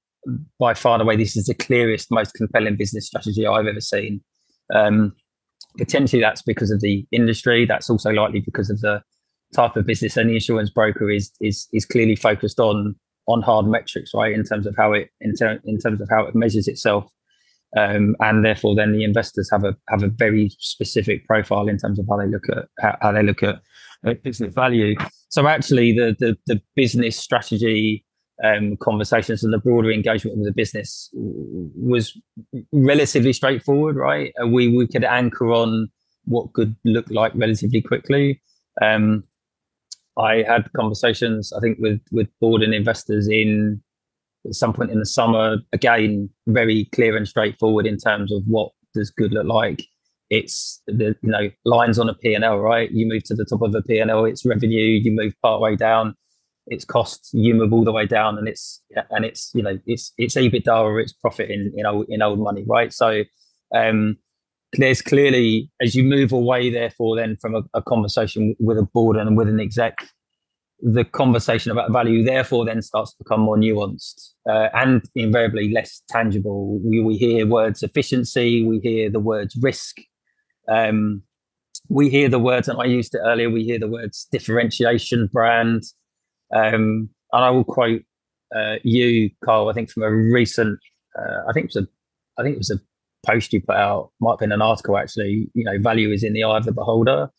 by 0.59 0.75
far 0.75 0.95
and 0.95 1.03
away, 1.03 1.17
this 1.17 1.37
is 1.37 1.47
the 1.47 1.55
clearest, 1.55 2.11
most 2.11 2.35
compelling 2.35 2.77
business 2.77 3.07
strategy 3.07 3.47
I've 3.47 3.67
ever 3.67 3.81
seen. 3.81 4.21
Um, 4.75 5.15
potentially, 5.79 6.21
that's 6.21 6.43
because 6.43 6.71
of 6.71 6.81
the 6.81 7.07
industry. 7.13 7.67
That's 7.67 7.91
also 7.91 8.11
likely 8.11 8.41
because 8.41 8.71
of 8.71 8.81
the 8.81 9.03
type 9.55 9.77
of 9.77 9.87
business. 9.87 10.15
The 10.15 10.23
insurance 10.23 10.71
broker 10.71 11.11
is 11.11 11.31
is 11.41 11.69
is 11.73 11.85
clearly 11.85 12.17
focused 12.17 12.61
on 12.61 12.95
on 13.27 13.43
hard 13.43 13.67
metrics, 13.67 14.13
right, 14.15 14.33
in 14.33 14.45
terms 14.45 14.67
of 14.67 14.75
how 14.77 14.93
it 14.93 15.11
in, 15.21 15.35
ter- 15.35 15.61
in 15.65 15.79
terms 15.79 16.01
of 16.01 16.09
how 16.11 16.25
it 16.25 16.35
measures 16.35 16.69
itself, 16.69 17.11
um, 17.77 18.17
and 18.21 18.45
therefore 18.45 18.75
then 18.75 18.93
the 18.93 19.05
investors 19.05 19.49
have 19.51 19.65
a 19.65 19.77
have 19.89 20.03
a 20.03 20.09
very 20.09 20.51
specific 20.59 21.27
profile 21.27 21.69
in 21.69 21.79
terms 21.79 21.99
of 21.99 22.07
how 22.09 22.17
they 22.17 22.27
look 22.27 22.49
at 22.49 22.67
how, 22.81 22.97
how 23.01 23.13
they 23.13 23.23
look 23.23 23.43
at, 23.43 23.61
at, 24.05 24.23
business 24.23 24.55
value. 24.55 24.95
So 25.29 25.47
actually, 25.47 25.93
the 25.93 26.17
the, 26.19 26.37
the 26.47 26.61
business 26.77 27.17
strategy 27.17 28.05
um, 28.43 28.77
conversations 28.79 29.43
and 29.45 29.53
the 29.53 29.59
broader 29.59 29.91
engagement 29.91 30.39
with 30.39 30.47
the 30.47 30.53
business 30.53 31.11
was 31.13 32.17
relatively 32.73 33.33
straightforward, 33.33 33.97
right? 33.97 34.33
We 34.47 34.69
we 34.75 34.87
could 34.87 35.05
anchor 35.05 35.53
on 35.53 35.89
what 36.25 36.53
could 36.53 36.75
look 36.85 37.07
like 37.11 37.33
relatively 37.35 37.83
quickly. 37.83 38.41
Um, 38.81 39.25
I 40.19 40.43
had 40.47 40.71
conversations, 40.75 41.53
I 41.53 41.61
think, 41.61 41.79
with 41.81 42.01
with 42.11 42.29
board 42.41 42.63
and 42.63 42.75
investors 42.75 43.29
in 43.29 43.83
at 44.47 44.55
some 44.55 44.73
point 44.73 44.91
in 44.91 44.99
the 44.99 45.07
summer. 45.07 45.59
Again, 45.73 46.31
very 46.47 46.87
clear 46.95 47.17
and 47.17 47.29
straightforward 47.29 47.87
in 47.87 47.99
terms 47.99 48.33
of 48.33 48.43
what 48.47 48.73
does 48.95 49.11
good 49.11 49.33
look 49.33 49.47
like. 49.47 49.85
It's 50.31 50.81
the 50.87 51.17
you 51.23 51.31
know 51.31 51.51
lines 51.65 51.99
on 51.99 52.09
a 52.09 52.15
P 52.15 52.35
and 52.35 52.45
L, 52.45 52.59
right? 52.59 52.91
You 52.91 53.07
move 53.07 53.25
to 53.25 53.35
the 53.35 53.45
top 53.45 53.63
of 53.63 53.73
the 53.73 53.83
P 53.83 53.99
and 53.99 54.11
L, 54.11 54.25
it's 54.25 54.47
revenue. 54.47 55.01
You 55.03 55.11
move 55.13 55.35
part 55.43 55.61
way 55.61 55.77
down, 55.77 56.15
it's 56.71 56.85
costs. 56.85 57.31
You 57.35 57.55
move 57.55 57.73
all 57.73 57.85
the 57.85 57.93
way 57.93 58.07
down, 58.07 58.39
and 58.39 58.49
it's 58.49 58.83
and 59.11 59.25
it's 59.25 59.51
you 59.55 59.63
know 59.63 59.79
it's 59.87 60.13
it's 60.17 60.37
EBITDA 60.37 60.75
or 60.75 61.01
it's 61.01 61.13
profit 61.13 61.51
in 61.51 61.73
in 61.77 61.85
old 61.85 62.07
in 62.09 62.23
old 62.23 62.39
money, 62.39 62.65
right? 62.67 62.93
So 62.93 63.25
um, 63.75 64.17
there's 64.75 65.03
clearly 65.03 65.71
as 65.81 65.95
you 65.95 66.05
move 66.05 66.33
away 66.33 66.71
therefore 66.71 67.17
then 67.17 67.37
from 67.41 67.55
a, 67.55 67.63
a, 67.75 67.83
conversation 67.83 68.55
with 68.61 68.79
a 68.79 68.83
board 68.83 69.17
and 69.17 69.37
with 69.37 69.49
an 69.49 69.61
exec 69.61 69.99
the 70.81 71.05
conversation 71.05 71.73
about 71.73 71.93
value 71.93 72.23
therefore 72.23 72.65
then 72.65 72.81
starts 72.81 73.11
to 73.11 73.19
become 73.19 73.41
more 73.41 73.57
nuanced 73.57 74.31
uh, 74.49 74.69
and 74.75 75.03
invariably 75.15 75.73
less 75.73 76.03
tangible 76.09 76.79
we, 76.85 77.01
we 77.01 77.17
hear 77.17 77.47
words 77.47 77.83
efficiency 77.83 78.65
we 78.65 78.79
hear 78.79 79.11
the 79.11 79.21
words 79.21 79.57
risk 79.61 79.97
um, 80.69 81.23
we 81.89 82.09
hear 82.09 82.29
the 82.29 82.39
words 82.39 82.69
and 82.69 82.81
i 82.81 82.85
used 82.85 83.15
it 83.15 83.21
earlier 83.25 83.51
we 83.51 83.65
hear 83.65 83.79
the 83.79 83.89
words 83.89 84.29
differentiation 84.31 85.29
brand 85.33 85.83
um, 86.55 87.09
and 87.33 87.45
i 87.45 87.51
will 87.51 87.65
quote 87.65 88.03
uh, 88.55 88.77
you 88.83 89.31
kyle 89.45 89.69
i 89.69 89.73
think 89.73 89.91
from 89.91 90.03
a 90.03 90.11
recent 90.11 90.79
uh, 91.19 91.49
i 91.49 91.53
think 91.53 91.65
it 91.65 91.75
was 91.75 91.85
a 91.85 91.89
i 92.39 92.43
think 92.43 92.55
it 92.55 92.59
was 92.59 92.71
a 92.71 92.81
post 93.27 93.53
you 93.53 93.61
put 93.61 93.77
out, 93.77 94.11
might 94.21 94.33
have 94.33 94.39
been 94.41 94.53
an 94.53 94.63
article 94.63 94.97
actually, 94.97 95.51
you 95.55 95.65
know, 95.65 95.79
value 95.79 96.11
is 96.11 96.23
in 96.23 96.33
the 96.33 96.45
eye 96.45 96.57
of 96.57 96.65
the 96.65 96.73
beholder. 96.73 97.31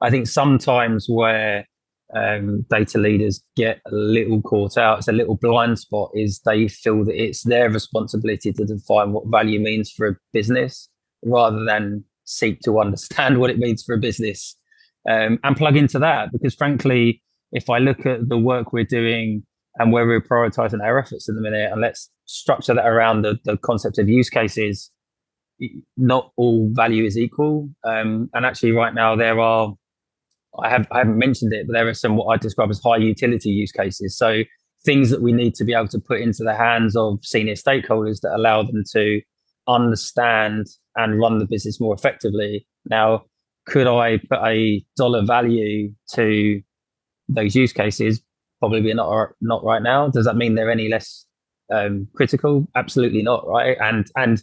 I 0.00 0.10
think 0.10 0.26
sometimes 0.26 1.06
where 1.08 1.66
um, 2.14 2.64
data 2.70 2.98
leaders 2.98 3.42
get 3.56 3.80
a 3.86 3.94
little 3.94 4.42
caught 4.42 4.76
out, 4.76 4.98
it's 4.98 5.08
a 5.08 5.12
little 5.12 5.36
blind 5.36 5.78
spot, 5.78 6.10
is 6.14 6.40
they 6.40 6.68
feel 6.68 7.04
that 7.04 7.20
it's 7.20 7.42
their 7.42 7.70
responsibility 7.70 8.52
to 8.52 8.64
define 8.64 9.12
what 9.12 9.28
value 9.28 9.60
means 9.60 9.90
for 9.90 10.06
a 10.08 10.16
business 10.32 10.88
rather 11.24 11.64
than 11.64 12.04
seek 12.24 12.60
to 12.60 12.78
understand 12.78 13.38
what 13.40 13.50
it 13.50 13.58
means 13.58 13.82
for 13.82 13.94
a 13.94 13.98
business 13.98 14.56
um, 15.08 15.38
and 15.44 15.56
plug 15.56 15.76
into 15.76 15.98
that. 15.98 16.30
Because 16.32 16.54
frankly, 16.54 17.22
if 17.56 17.70
I 17.70 17.78
look 17.78 18.04
at 18.04 18.28
the 18.28 18.36
work 18.36 18.72
we're 18.72 18.84
doing 18.84 19.42
and 19.78 19.92
where 19.92 20.06
we're 20.06 20.20
prioritizing 20.20 20.82
our 20.82 20.98
efforts 20.98 21.28
in 21.28 21.34
the 21.36 21.40
minute, 21.40 21.72
and 21.72 21.80
let's 21.80 22.10
structure 22.26 22.74
that 22.74 22.86
around 22.86 23.22
the, 23.22 23.38
the 23.44 23.56
concept 23.56 23.98
of 23.98 24.08
use 24.08 24.28
cases, 24.28 24.90
not 25.96 26.32
all 26.36 26.70
value 26.72 27.04
is 27.04 27.16
equal. 27.16 27.70
Um, 27.82 28.28
and 28.34 28.44
actually, 28.44 28.72
right 28.72 28.94
now 28.94 29.16
there 29.16 29.40
are, 29.40 29.74
I 30.62 30.68
have 30.68 30.86
I 30.90 30.98
haven't 30.98 31.18
mentioned 31.18 31.52
it, 31.54 31.66
but 31.66 31.72
there 31.72 31.88
are 31.88 31.94
some 31.94 32.16
what 32.16 32.26
I 32.26 32.36
describe 32.36 32.70
as 32.70 32.80
high 32.84 32.98
utility 32.98 33.50
use 33.50 33.72
cases. 33.72 34.16
So 34.16 34.42
things 34.84 35.08
that 35.10 35.22
we 35.22 35.32
need 35.32 35.54
to 35.54 35.64
be 35.64 35.72
able 35.72 35.88
to 35.88 35.98
put 35.98 36.20
into 36.20 36.44
the 36.44 36.54
hands 36.54 36.94
of 36.94 37.18
senior 37.22 37.54
stakeholders 37.54 38.20
that 38.20 38.34
allow 38.36 38.62
them 38.62 38.82
to 38.92 39.20
understand 39.66 40.66
and 40.94 41.18
run 41.18 41.38
the 41.38 41.46
business 41.46 41.80
more 41.80 41.94
effectively. 41.94 42.66
Now, 42.88 43.24
could 43.66 43.86
I 43.86 44.18
put 44.30 44.40
a 44.44 44.84
dollar 44.96 45.24
value 45.24 45.92
to 46.14 46.62
those 47.28 47.54
use 47.54 47.72
cases? 47.72 48.20
Probably 48.60 48.92
not 48.94 49.30
not 49.40 49.64
right 49.64 49.82
now. 49.82 50.08
Does 50.08 50.24
that 50.24 50.36
mean 50.36 50.54
they're 50.54 50.70
any 50.70 50.88
less 50.88 51.26
um, 51.72 52.08
critical? 52.14 52.66
Absolutely 52.74 53.22
not, 53.22 53.46
right? 53.46 53.76
And 53.80 54.06
and 54.16 54.42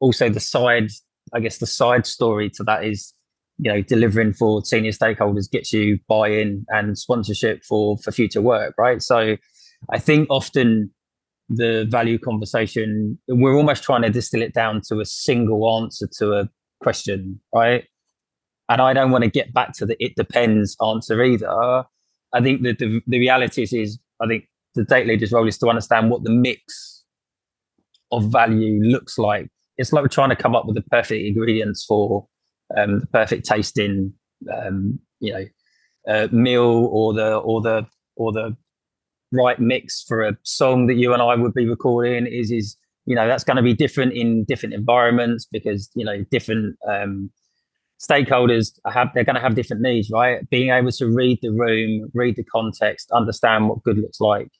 also 0.00 0.28
the 0.28 0.40
side, 0.40 0.90
I 1.34 1.40
guess 1.40 1.58
the 1.58 1.66
side 1.66 2.06
story 2.06 2.50
to 2.50 2.64
that 2.64 2.84
is, 2.84 3.12
you 3.58 3.70
know, 3.70 3.82
delivering 3.82 4.32
for 4.32 4.64
senior 4.64 4.92
stakeholders 4.92 5.50
gets 5.50 5.72
you 5.72 5.98
buy-in 6.08 6.64
and 6.68 6.96
sponsorship 6.96 7.62
for 7.64 7.98
for 7.98 8.12
future 8.12 8.40
work, 8.40 8.74
right? 8.78 9.02
So 9.02 9.36
I 9.90 9.98
think 9.98 10.28
often 10.30 10.90
the 11.50 11.84
value 11.90 12.18
conversation, 12.18 13.18
we're 13.28 13.56
almost 13.56 13.82
trying 13.82 14.02
to 14.02 14.10
distill 14.10 14.40
it 14.40 14.54
down 14.54 14.80
to 14.88 15.00
a 15.00 15.04
single 15.04 15.82
answer 15.82 16.08
to 16.18 16.34
a 16.34 16.48
question, 16.80 17.40
right? 17.52 17.84
And 18.68 18.80
I 18.80 18.92
don't 18.92 19.10
want 19.10 19.24
to 19.24 19.30
get 19.30 19.52
back 19.52 19.72
to 19.74 19.86
the 19.86 20.02
it 20.02 20.14
depends 20.14 20.76
answer 20.80 21.22
either. 21.22 21.84
I 22.32 22.40
think 22.40 22.62
that 22.62 22.78
the, 22.78 23.00
the 23.06 23.18
reality 23.18 23.62
is, 23.62 23.72
is 23.72 23.98
I 24.20 24.26
think 24.26 24.44
the 24.74 24.84
data 24.84 25.08
leader's 25.08 25.32
role 25.32 25.48
is 25.48 25.58
to 25.58 25.68
understand 25.68 26.10
what 26.10 26.22
the 26.24 26.30
mix 26.30 27.04
of 28.12 28.30
value 28.30 28.80
looks 28.82 29.18
like 29.18 29.48
it's 29.80 29.92
like 29.92 30.02
we're 30.02 30.08
trying 30.08 30.28
to 30.28 30.36
come 30.36 30.54
up 30.54 30.66
with 30.66 30.76
the 30.76 30.82
perfect 30.82 31.24
ingredients 31.24 31.84
for 31.84 32.26
um, 32.76 33.00
the 33.00 33.06
perfect 33.06 33.46
tasting, 33.46 34.12
um, 34.54 34.98
you 35.20 35.32
know, 35.32 35.44
uh, 36.06 36.28
meal 36.30 36.88
or 36.92 37.14
the 37.14 37.36
or 37.36 37.62
the 37.62 37.86
or 38.16 38.30
the 38.30 38.54
right 39.32 39.58
mix 39.58 40.04
for 40.06 40.22
a 40.22 40.36
song 40.42 40.86
that 40.86 40.94
you 40.94 41.14
and 41.14 41.22
I 41.22 41.34
would 41.34 41.54
be 41.54 41.66
recording. 41.66 42.26
Is 42.26 42.50
is 42.50 42.76
you 43.06 43.16
know 43.16 43.26
that's 43.26 43.42
going 43.42 43.56
to 43.56 43.62
be 43.62 43.72
different 43.72 44.12
in 44.12 44.44
different 44.44 44.74
environments 44.74 45.46
because 45.50 45.90
you 45.94 46.04
know 46.04 46.24
different 46.30 46.76
um, 46.86 47.30
stakeholders 48.00 48.78
have 48.86 49.10
they're 49.14 49.24
going 49.24 49.36
to 49.36 49.42
have 49.42 49.54
different 49.54 49.82
needs, 49.82 50.10
right? 50.10 50.48
Being 50.50 50.70
able 50.70 50.92
to 50.92 51.06
read 51.06 51.38
the 51.42 51.50
room, 51.50 52.10
read 52.14 52.36
the 52.36 52.44
context, 52.44 53.10
understand 53.12 53.68
what 53.68 53.82
good 53.82 53.98
looks 53.98 54.20
like. 54.20 54.50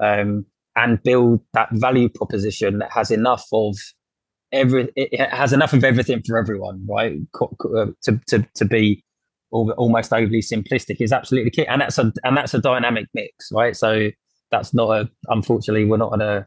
Um, 0.00 0.46
and 0.76 1.02
build 1.02 1.40
that 1.52 1.68
value 1.72 2.08
proposition 2.08 2.78
that 2.78 2.90
has 2.92 3.10
enough 3.10 3.46
of 3.52 3.76
every 4.52 4.88
it 4.96 5.20
has 5.30 5.52
enough 5.52 5.72
of 5.72 5.84
everything 5.84 6.22
for 6.26 6.36
everyone 6.36 6.84
right 6.88 7.16
uh, 7.76 7.86
to 8.02 8.20
to, 8.26 8.46
to 8.54 8.64
be 8.64 9.04
almost 9.50 10.12
overly 10.12 10.40
simplistic 10.40 10.96
is 11.00 11.12
absolutely 11.12 11.50
key 11.50 11.66
and 11.66 11.80
that's 11.80 11.98
a 11.98 12.12
and 12.24 12.36
that's 12.36 12.54
a 12.54 12.60
dynamic 12.60 13.06
mix 13.14 13.50
right 13.52 13.76
so 13.76 14.10
that's 14.50 14.74
not 14.74 14.90
a 14.90 15.08
unfortunately 15.28 15.84
we're 15.84 15.96
not 15.96 16.12
on 16.12 16.20
a 16.20 16.46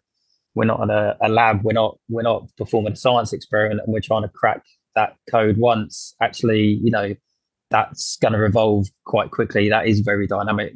we're 0.56 0.66
not 0.66 0.80
on 0.80 0.89
a, 0.89 1.16
a 1.22 1.30
lab 1.30 1.63
we're 1.63 1.74
not 1.74 1.98
we're 2.10 2.22
not 2.22 2.48
performing 2.58 2.94
a 2.94 2.96
science 2.98 3.32
experiment 3.32 3.80
and 3.86 3.94
we're 3.94 4.01
trying 4.01 4.24
to 4.24 4.30
crack 4.30 4.62
that 4.98 5.16
code 5.32 5.58
once 5.58 6.16
actually 6.22 6.80
you 6.82 6.92
know 6.92 7.13
that's 7.70 8.18
going 8.18 8.34
to 8.34 8.46
evolve 8.46 8.88
quite 9.06 9.32
quickly. 9.32 9.70
That 9.70 9.88
is 9.88 10.00
very 10.00 10.27
dynamic. 10.27 10.75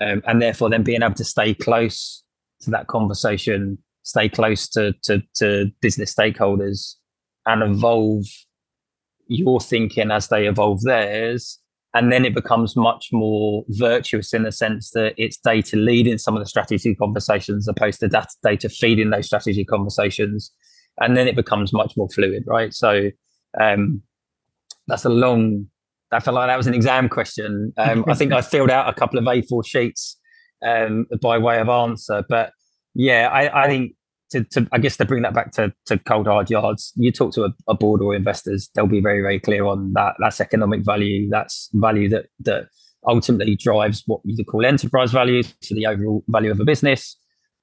Um, 0.00 0.22
and 0.26 0.40
therefore 0.40 0.70
then 0.70 0.84
being 0.84 1.02
able 1.02 1.14
to 1.14 1.24
stay 1.24 1.54
close 1.54 2.22
to 2.60 2.70
that 2.70 2.86
conversation 2.86 3.78
stay 4.04 4.28
close 4.28 4.68
to, 4.68 4.94
to, 5.02 5.20
to 5.34 5.70
business 5.82 6.14
stakeholders 6.14 6.94
and 7.44 7.62
evolve 7.62 8.24
your 9.26 9.60
thinking 9.60 10.10
as 10.10 10.28
they 10.28 10.46
evolve 10.46 10.82
theirs 10.82 11.58
and 11.94 12.12
then 12.12 12.24
it 12.24 12.34
becomes 12.34 12.76
much 12.76 13.08
more 13.12 13.64
virtuous 13.68 14.32
in 14.32 14.44
the 14.44 14.52
sense 14.52 14.90
that 14.90 15.14
it's 15.18 15.36
data 15.36 15.76
leading 15.76 16.16
some 16.16 16.36
of 16.36 16.40
the 16.40 16.48
strategy 16.48 16.94
conversations 16.94 17.68
opposed 17.68 18.00
to 18.00 18.08
data, 18.08 18.28
data 18.42 18.68
feeding 18.68 19.10
those 19.10 19.26
strategy 19.26 19.64
conversations 19.64 20.52
and 21.00 21.16
then 21.16 21.28
it 21.28 21.36
becomes 21.36 21.72
much 21.72 21.94
more 21.96 22.08
fluid 22.08 22.44
right? 22.46 22.72
So 22.72 23.10
um, 23.60 24.02
that's 24.86 25.04
a 25.04 25.10
long 25.10 25.66
i 26.12 26.20
felt 26.20 26.34
like 26.34 26.48
that 26.48 26.56
was 26.56 26.66
an 26.66 26.74
exam 26.74 27.08
question 27.08 27.72
um, 27.76 28.04
i 28.08 28.14
think 28.14 28.32
i 28.32 28.40
filled 28.54 28.70
out 28.70 28.88
a 28.88 28.92
couple 28.92 29.18
of 29.18 29.24
a4 29.24 29.66
sheets 29.66 30.18
um, 30.66 31.06
by 31.20 31.38
way 31.38 31.60
of 31.60 31.68
answer 31.68 32.24
but 32.28 32.52
yeah 32.94 33.28
i, 33.28 33.64
I 33.64 33.66
think 33.68 33.92
to, 34.30 34.44
to, 34.44 34.68
I 34.72 34.78
guess 34.78 34.96
to 34.98 35.04
bring 35.04 35.22
that 35.22 35.34
back 35.34 35.52
to, 35.52 35.72
to 35.86 35.98
cold 35.98 36.26
hard 36.26 36.50
yards, 36.50 36.92
you 36.96 37.10
talk 37.10 37.32
to 37.34 37.44
a, 37.44 37.50
a, 37.66 37.74
board 37.74 38.02
or 38.02 38.14
investors, 38.14 38.68
they'll 38.74 38.86
be 38.86 39.00
very, 39.00 39.22
very 39.22 39.40
clear 39.40 39.64
on 39.64 39.92
that. 39.94 40.14
That's 40.18 40.40
economic 40.40 40.84
value. 40.84 41.28
That's 41.30 41.70
value 41.72 42.08
that 42.10 42.26
that 42.40 42.68
ultimately 43.06 43.56
drives 43.56 44.02
what 44.06 44.20
you 44.24 44.44
call 44.44 44.66
enterprise 44.66 45.12
value 45.12 45.42
to 45.42 45.74
the 45.74 45.86
overall 45.86 46.24
value 46.28 46.50
of 46.50 46.60
a 46.60 46.64
business. 46.64 47.16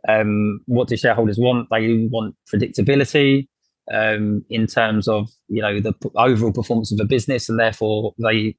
Um, 0.08 0.62
what 0.66 0.88
do 0.88 0.98
shareholders 0.98 1.38
want? 1.38 1.68
They 1.72 2.08
want 2.12 2.36
predictability 2.52 3.48
um, 3.94 4.44
in 4.50 4.68
terms 4.68 5.08
of 5.08 5.30
you 5.48 5.62
know 5.62 5.80
the 5.80 5.94
overall 6.16 6.52
performance 6.52 6.92
of 6.92 7.00
a 7.00 7.06
business, 7.06 7.50
and 7.50 7.60
therefore 7.60 8.14
they 8.22 8.56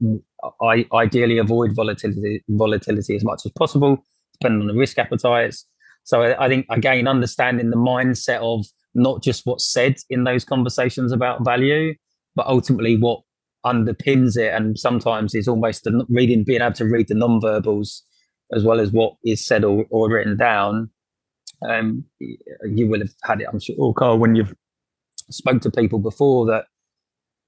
I, 0.62 0.86
ideally 0.92 1.38
avoid 1.38 1.74
volatility 1.74 2.44
volatility 2.48 3.16
as 3.16 3.24
much 3.24 3.42
as 3.44 3.52
possible, 3.52 4.04
depending 4.40 4.62
on 4.62 4.68
the 4.68 4.80
risk 4.80 4.98
appetites. 4.98 5.66
So 6.04 6.22
I 6.38 6.48
think 6.48 6.66
again, 6.70 7.08
understanding 7.08 7.70
the 7.70 7.76
mindset 7.76 8.38
of 8.38 8.66
not 8.94 9.22
just 9.22 9.44
what's 9.44 9.70
said 9.70 9.96
in 10.08 10.24
those 10.24 10.44
conversations 10.44 11.12
about 11.12 11.44
value, 11.44 11.94
but 12.36 12.46
ultimately 12.46 12.96
what 12.96 13.22
underpins 13.64 14.36
it, 14.36 14.54
and 14.54 14.78
sometimes 14.78 15.34
is 15.34 15.48
almost 15.48 15.84
the 15.84 16.06
reading, 16.08 16.44
being 16.44 16.62
able 16.62 16.72
to 16.74 16.84
read 16.84 17.08
the 17.08 17.14
non-verbals 17.14 18.04
as 18.52 18.62
well 18.62 18.78
as 18.78 18.92
what 18.92 19.14
is 19.24 19.44
said 19.44 19.64
or, 19.64 19.84
or 19.90 20.08
written 20.08 20.36
down. 20.36 20.88
Um, 21.68 22.04
you 22.20 22.86
will 22.86 23.00
have 23.00 23.10
had 23.24 23.40
it, 23.40 23.48
I'm 23.52 23.58
sure, 23.58 23.74
oh, 23.80 23.92
Kyle, 23.92 24.18
when 24.18 24.36
you've 24.36 24.54
spoke 25.30 25.60
to 25.62 25.70
people 25.70 25.98
before 25.98 26.46
that 26.46 26.66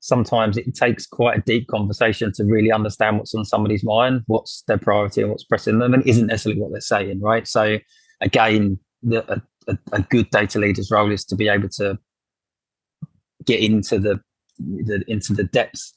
sometimes 0.01 0.57
it 0.57 0.75
takes 0.75 1.07
quite 1.07 1.39
a 1.39 1.43
deep 1.43 1.67
conversation 1.69 2.33
to 2.33 2.45
really 2.45 2.71
understand 2.71 3.19
what's 3.19 3.35
on 3.35 3.45
somebody's 3.45 3.85
mind, 3.85 4.23
what's 4.27 4.63
their 4.69 4.79
priority 4.79 5.23
and 5.23 5.31
what's 5.31 5.45
pressing 5.45 5.79
them, 5.79 5.95
and 5.95 6.07
isn't 6.07 6.27
necessarily 6.27 6.61
what 6.61 6.71
they're 6.71 6.81
saying, 6.81 7.21
right? 7.21 7.47
So 7.49 7.79
again, 8.21 8.79
the, 9.03 9.43
a, 9.69 9.79
a, 9.93 10.03
good 10.03 10.31
data 10.31 10.59
leader's 10.59 10.91
role 10.91 11.11
is 11.11 11.25
to 11.27 11.37
be 11.37 11.49
able 11.49 11.69
to 11.71 11.99
get 13.45 13.61
into 13.61 13.99
the, 13.99 14.21
the 14.59 15.05
into 15.07 15.33
the 15.33 15.45
depths 15.45 15.95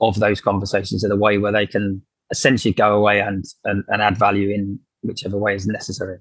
of 0.00 0.18
those 0.18 0.40
conversations 0.40 1.02
in 1.02 1.10
a 1.10 1.16
way 1.16 1.38
where 1.38 1.52
they 1.52 1.66
can 1.66 2.02
essentially 2.30 2.74
go 2.74 2.94
away 2.94 3.20
and, 3.20 3.44
and, 3.64 3.84
and 3.88 4.02
add 4.02 4.18
value 4.18 4.50
in 4.50 4.78
whichever 5.02 5.38
way 5.38 5.54
is 5.54 5.66
necessary. 5.66 6.18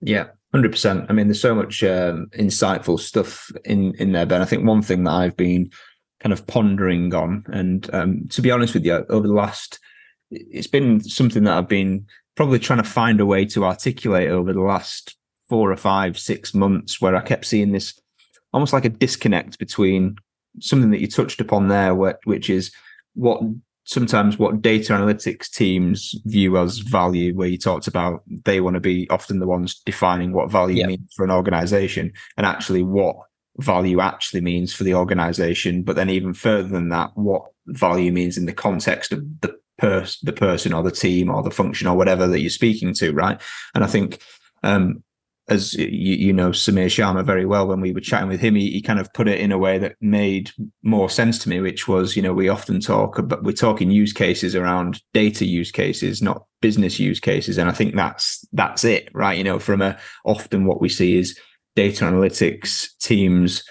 Yeah, 0.00 0.28
hundred 0.52 0.72
percent. 0.72 1.06
I 1.08 1.12
mean, 1.12 1.28
there's 1.28 1.40
so 1.40 1.54
much 1.54 1.82
um, 1.82 2.26
insightful 2.38 3.00
stuff 3.00 3.50
in 3.64 3.94
in 3.94 4.12
there, 4.12 4.26
Ben. 4.26 4.42
I 4.42 4.44
think 4.44 4.66
one 4.66 4.82
thing 4.82 5.04
that 5.04 5.12
I've 5.12 5.36
been 5.36 5.70
kind 6.20 6.32
of 6.32 6.46
pondering 6.46 7.14
on, 7.14 7.44
and 7.52 7.92
um, 7.94 8.28
to 8.28 8.42
be 8.42 8.50
honest 8.50 8.74
with 8.74 8.84
you, 8.84 9.04
over 9.08 9.26
the 9.26 9.32
last, 9.32 9.78
it's 10.30 10.66
been 10.66 11.00
something 11.00 11.44
that 11.44 11.56
I've 11.56 11.68
been 11.68 12.06
probably 12.36 12.58
trying 12.58 12.82
to 12.82 12.88
find 12.88 13.20
a 13.20 13.26
way 13.26 13.44
to 13.46 13.64
articulate 13.64 14.30
over 14.30 14.52
the 14.52 14.60
last 14.60 15.16
four 15.48 15.70
or 15.70 15.76
five, 15.76 16.18
six 16.18 16.54
months, 16.54 17.00
where 17.00 17.16
I 17.16 17.20
kept 17.20 17.44
seeing 17.44 17.72
this 17.72 17.98
almost 18.52 18.72
like 18.72 18.84
a 18.84 18.90
disconnect 18.90 19.58
between 19.58 20.16
something 20.60 20.90
that 20.90 21.00
you 21.00 21.08
touched 21.08 21.40
upon 21.40 21.68
there, 21.68 21.94
which 21.94 22.50
is 22.50 22.72
what 23.14 23.42
sometimes 23.84 24.38
what 24.38 24.62
data 24.62 24.92
analytics 24.92 25.50
teams 25.50 26.14
view 26.24 26.56
as 26.56 26.78
value, 26.78 27.34
where 27.34 27.48
you 27.48 27.58
talked 27.58 27.86
about 27.86 28.22
they 28.44 28.60
want 28.60 28.74
to 28.74 28.80
be 28.80 29.08
often 29.10 29.40
the 29.40 29.46
ones 29.46 29.80
defining 29.84 30.32
what 30.32 30.50
value 30.50 30.76
yep. 30.76 30.88
means 30.88 31.12
for 31.14 31.24
an 31.24 31.30
organization 31.30 32.12
and 32.36 32.46
actually 32.46 32.82
what 32.82 33.16
value 33.58 34.00
actually 34.00 34.40
means 34.40 34.72
for 34.72 34.84
the 34.84 34.94
organization. 34.94 35.82
But 35.82 35.96
then 35.96 36.10
even 36.10 36.32
further 36.34 36.68
than 36.68 36.88
that, 36.90 37.10
what 37.14 37.42
value 37.66 38.12
means 38.12 38.38
in 38.38 38.46
the 38.46 38.52
context 38.52 39.12
of 39.12 39.24
the 39.40 39.56
pers- 39.78 40.20
the 40.20 40.32
person 40.32 40.72
or 40.72 40.82
the 40.82 40.90
team 40.90 41.30
or 41.30 41.42
the 41.42 41.50
function 41.50 41.86
or 41.86 41.96
whatever 41.96 42.26
that 42.26 42.40
you're 42.40 42.50
speaking 42.50 42.94
to, 42.94 43.12
right? 43.12 43.40
And 43.74 43.84
I 43.84 43.86
think, 43.86 44.20
um, 44.62 45.02
as 45.52 45.74
you, 45.74 45.86
you, 45.86 46.32
know, 46.32 46.50
Samir 46.50 46.86
Sharma 46.86 47.24
very 47.24 47.46
well, 47.46 47.66
when 47.66 47.80
we 47.80 47.92
were 47.92 48.00
chatting 48.00 48.28
with 48.28 48.40
him, 48.40 48.54
he, 48.54 48.70
he, 48.70 48.82
kind 48.82 48.98
of 48.98 49.12
put 49.12 49.28
it 49.28 49.40
in 49.40 49.52
a 49.52 49.58
way 49.58 49.78
that 49.78 49.96
made 50.00 50.50
more 50.82 51.10
sense 51.10 51.38
to 51.40 51.48
me, 51.48 51.60
which 51.60 51.86
was, 51.86 52.16
you 52.16 52.22
know, 52.22 52.32
we 52.32 52.48
often 52.48 52.80
talk 52.80 53.18
about, 53.18 53.42
we're 53.44 53.52
talking 53.52 53.90
use 53.90 54.12
cases 54.12 54.56
around 54.56 55.00
data 55.12 55.44
use 55.44 55.70
cases, 55.70 56.22
not 56.22 56.46
business 56.60 56.98
use 56.98 57.20
cases. 57.20 57.58
And 57.58 57.68
I 57.68 57.72
think 57.72 57.94
that's, 57.94 58.46
that's 58.52 58.84
it, 58.84 59.08
right? 59.14 59.36
You 59.36 59.44
know, 59.44 59.58
from 59.58 59.82
a, 59.82 59.98
often 60.24 60.64
what 60.64 60.80
we 60.80 60.88
see 60.88 61.16
is 61.16 61.38
data 61.76 62.04
analytics 62.04 62.88
teams, 62.98 63.62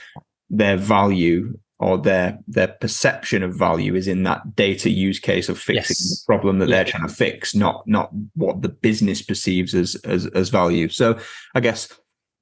their 0.50 0.78
value 0.78 1.58
or 1.82 1.98
their 1.98 2.38
their 2.48 2.68
perception 2.68 3.42
of 3.42 3.58
value 3.58 3.96
is 3.96 4.08
in 4.08 4.22
that 4.24 4.56
data 4.56 4.90
use 4.90 5.20
case 5.20 5.50
of 5.50 5.58
fixing 5.58 5.96
yes. 6.00 6.22
the 6.22 6.26
problem 6.28 6.60
that 6.60 6.70
yeah. 6.70 6.76
they're 6.76 6.92
trying 6.92 7.08
to 7.08 7.14
fix, 7.14 7.56
not 7.56 7.86
not 7.88 8.12
what 8.36 8.62
the 8.62 8.70
business 8.70 9.22
perceives 9.22 9.74
as, 9.74 9.96
as 10.06 10.28
as 10.28 10.50
value. 10.50 10.88
So 10.90 11.18
I 11.56 11.60
guess 11.60 11.92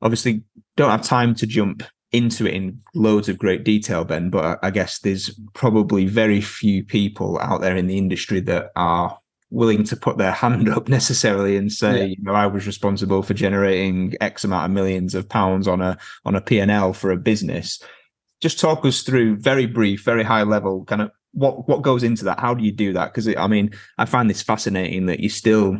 obviously 0.02 0.44
don't 0.76 0.92
have 0.92 1.04
time 1.04 1.34
to 1.36 1.48
jump 1.48 1.84
into 2.12 2.48
it 2.48 2.54
in 2.54 2.82
loads 2.94 3.30
of 3.30 3.38
great 3.38 3.64
detail, 3.64 4.04
Ben, 4.04 4.30
but 4.30 4.60
I 4.62 4.72
guess 4.72 5.00
there's 5.00 5.30
probably 5.54 6.06
very 6.06 6.42
few 6.42 6.84
people 6.84 7.40
out 7.40 7.62
there 7.62 7.78
in 7.78 7.88
the 7.88 7.98
industry 7.98 8.42
that 8.42 8.72
are 8.76 9.18
willing 9.52 9.84
to 9.84 9.96
put 9.96 10.18
their 10.18 10.32
hand 10.44 10.68
up 10.68 10.90
necessarily 10.90 11.56
and 11.56 11.72
say, 11.72 12.00
yeah. 12.00 12.06
you 12.06 12.18
know, 12.20 12.34
I 12.34 12.48
was 12.48 12.68
responsible 12.68 13.24
for 13.24 13.34
generating 13.34 14.16
X 14.20 14.44
amount 14.44 14.66
of 14.66 14.72
millions 14.72 15.16
of 15.16 15.30
pounds 15.30 15.66
on 15.66 15.82
a 15.82 15.98
on 16.26 16.36
a 16.36 16.42
P&L 16.42 16.92
for 16.92 17.12
a 17.12 17.18
business 17.18 17.82
just 18.42 18.60
talk 18.60 18.86
us 18.86 19.02
through 19.02 19.38
very 19.38 19.66
brief, 19.66 20.04
very 20.04 20.24
high 20.24 20.44
level, 20.44 20.86
kind 20.86 21.02
of 21.02 21.12
what 21.34 21.68
what 21.68 21.82
goes 21.82 22.04
into 22.04 22.26
that. 22.26 22.40
How 22.40 22.54
do 22.54 22.64
you 22.64 22.72
do 22.72 22.94
that? 22.94 23.14
Because 23.14 23.28
I 23.36 23.48
mean, 23.48 23.72
I 23.98 24.06
find 24.06 24.30
this 24.30 24.42
fascinating 24.42 25.08
that 25.08 25.20
you 25.20 25.30
still 25.30 25.80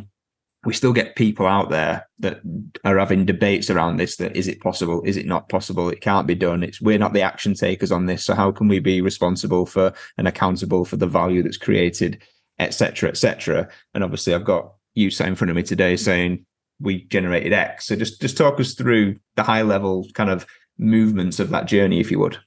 we 0.66 0.74
still 0.74 0.92
get 0.92 1.16
people 1.16 1.46
out 1.46 1.70
there 1.70 2.06
that 2.18 2.40
are 2.84 2.98
having 2.98 3.24
debates 3.24 3.70
around 3.70 3.96
this 3.96 4.16
that 4.16 4.36
is 4.36 4.46
it 4.46 4.60
possible? 4.60 5.02
Is 5.04 5.16
it 5.16 5.26
not 5.26 5.48
possible? 5.48 5.88
It 5.88 6.02
can't 6.02 6.26
be 6.26 6.34
done. 6.34 6.62
It's 6.62 6.80
we're 6.80 6.98
not 6.98 7.14
the 7.14 7.22
action 7.22 7.54
takers 7.54 7.90
on 7.90 8.06
this 8.06 8.24
so 8.24 8.34
how 8.34 8.52
can 8.52 8.68
we 8.68 8.78
be 8.78 9.00
responsible 9.00 9.66
for 9.66 9.92
and 10.18 10.28
accountable 10.28 10.84
for 10.84 10.96
the 10.96 11.06
value 11.06 11.42
that's 11.42 11.56
created 11.56 12.22
etc 12.58 13.08
etc 13.08 13.66
and 13.94 14.04
obviously 14.04 14.34
i've 14.34 14.44
got 14.44 14.74
you 14.94 15.10
sat 15.10 15.26
in 15.26 15.34
front 15.34 15.48
of 15.48 15.56
me 15.56 15.62
today 15.62 15.96
saying 15.96 16.44
we 16.80 17.04
generated 17.04 17.52
x. 17.52 17.86
So 17.86 17.96
just 17.96 18.20
just 18.20 18.36
talk 18.36 18.58
us 18.58 18.74
through 18.74 19.16
the 19.36 19.42
high 19.42 19.62
level 19.62 20.06
kind 20.14 20.30
of 20.30 20.46
movements 20.78 21.38
of 21.38 21.50
that 21.50 21.66
journey 21.66 22.00
if 22.00 22.10
you 22.10 22.18
would 22.18 22.38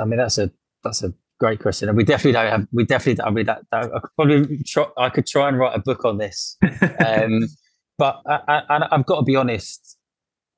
I 0.00 0.04
mean, 0.04 0.18
that's 0.18 0.38
a 0.38 0.50
that's 0.84 1.02
a 1.02 1.12
great 1.40 1.60
question, 1.60 1.88
and 1.88 1.96
we 1.96 2.04
definitely 2.04 2.32
don't 2.32 2.50
have. 2.50 2.66
We 2.72 2.84
definitely. 2.84 3.22
I 3.24 3.30
mean, 3.30 3.46
that, 3.46 3.62
that 3.70 3.84
I 3.84 3.98
could 4.00 4.10
probably 4.16 4.62
try, 4.66 4.86
I 4.98 5.08
could 5.08 5.26
try 5.26 5.48
and 5.48 5.58
write 5.58 5.76
a 5.76 5.80
book 5.80 6.04
on 6.04 6.18
this, 6.18 6.56
um, 7.06 7.46
but 7.98 8.20
I, 8.26 8.62
I, 8.68 8.88
I've 8.92 9.06
got 9.06 9.16
to 9.16 9.24
be 9.24 9.36
honest. 9.36 9.96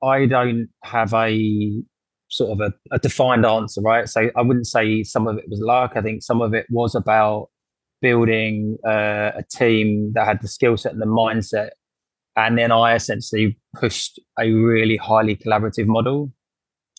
I 0.01 0.27
don't 0.27 0.69
have 0.83 1.13
a 1.13 1.83
sort 2.29 2.51
of 2.51 2.61
a, 2.61 2.95
a, 2.95 2.99
defined 2.99 3.45
answer, 3.45 3.81
right? 3.81 4.07
So 4.07 4.29
I 4.35 4.41
wouldn't 4.41 4.67
say 4.67 5.03
some 5.03 5.27
of 5.27 5.37
it 5.37 5.45
was 5.49 5.59
luck. 5.59 5.93
I 5.95 6.01
think 6.01 6.23
some 6.23 6.41
of 6.41 6.53
it 6.53 6.67
was 6.69 6.95
about 6.95 7.49
building 8.01 8.77
uh, 8.87 9.31
a 9.35 9.43
team 9.51 10.11
that 10.15 10.25
had 10.25 10.41
the 10.41 10.47
skill 10.47 10.77
set 10.77 10.93
and 10.93 11.01
the 11.01 11.05
mindset. 11.05 11.69
And 12.35 12.57
then 12.57 12.71
I 12.71 12.95
essentially 12.95 13.59
pushed 13.75 14.19
a 14.39 14.51
really 14.51 14.95
highly 14.95 15.35
collaborative 15.35 15.87
model. 15.87 16.31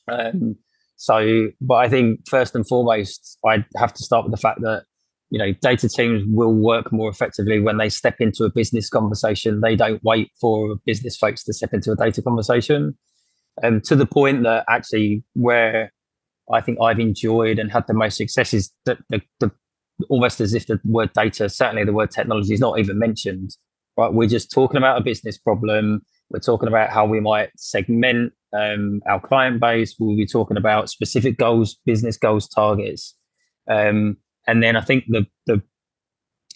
Um, 0.08 0.56
so, 1.02 1.48
but 1.62 1.76
I 1.76 1.88
think 1.88 2.28
first 2.28 2.54
and 2.54 2.68
foremost, 2.68 3.38
I 3.46 3.64
have 3.76 3.94
to 3.94 4.02
start 4.04 4.26
with 4.26 4.32
the 4.32 4.40
fact 4.40 4.60
that 4.60 4.84
you 5.30 5.38
know 5.38 5.52
data 5.62 5.88
teams 5.88 6.22
will 6.28 6.52
work 6.52 6.92
more 6.92 7.08
effectively 7.08 7.58
when 7.58 7.78
they 7.78 7.88
step 7.88 8.16
into 8.20 8.44
a 8.44 8.50
business 8.50 8.90
conversation. 8.90 9.62
They 9.62 9.76
don't 9.76 10.02
wait 10.04 10.30
for 10.38 10.76
business 10.84 11.16
folks 11.16 11.42
to 11.44 11.54
step 11.54 11.72
into 11.72 11.92
a 11.92 11.96
data 11.96 12.20
conversation. 12.20 12.98
um, 13.62 13.80
to 13.82 13.96
the 13.96 14.06
point 14.06 14.42
that 14.42 14.64
actually 14.68 15.24
where 15.34 15.90
I 16.52 16.60
think 16.60 16.78
I've 16.82 17.00
enjoyed 17.00 17.58
and 17.58 17.72
had 17.72 17.86
the 17.86 17.94
most 17.94 18.16
success 18.18 18.52
is 18.52 18.70
that 18.84 18.98
the, 19.08 19.22
the 19.38 19.50
almost 20.08 20.40
as 20.40 20.54
if 20.54 20.66
the 20.66 20.80
word 20.84 21.12
data, 21.14 21.48
certainly 21.48 21.84
the 21.84 21.92
word 21.92 22.10
technology, 22.10 22.54
is 22.54 22.60
not 22.60 22.78
even 22.78 22.98
mentioned. 22.98 23.56
Right, 23.96 24.12
we're 24.12 24.28
just 24.28 24.50
talking 24.50 24.76
about 24.76 24.98
a 24.98 25.04
business 25.04 25.38
problem. 25.38 26.02
We're 26.30 26.40
talking 26.40 26.68
about 26.68 26.90
how 26.90 27.06
we 27.06 27.20
might 27.20 27.50
segment 27.56 28.32
um, 28.56 29.00
our 29.08 29.20
client 29.20 29.60
base. 29.60 29.94
We'll 29.98 30.16
be 30.16 30.26
talking 30.26 30.56
about 30.56 30.90
specific 30.90 31.38
goals, 31.38 31.76
business 31.86 32.16
goals, 32.16 32.48
targets, 32.48 33.14
um, 33.70 34.16
and 34.46 34.62
then 34.62 34.76
I 34.76 34.80
think 34.80 35.04
the 35.08 35.26
the 35.46 35.62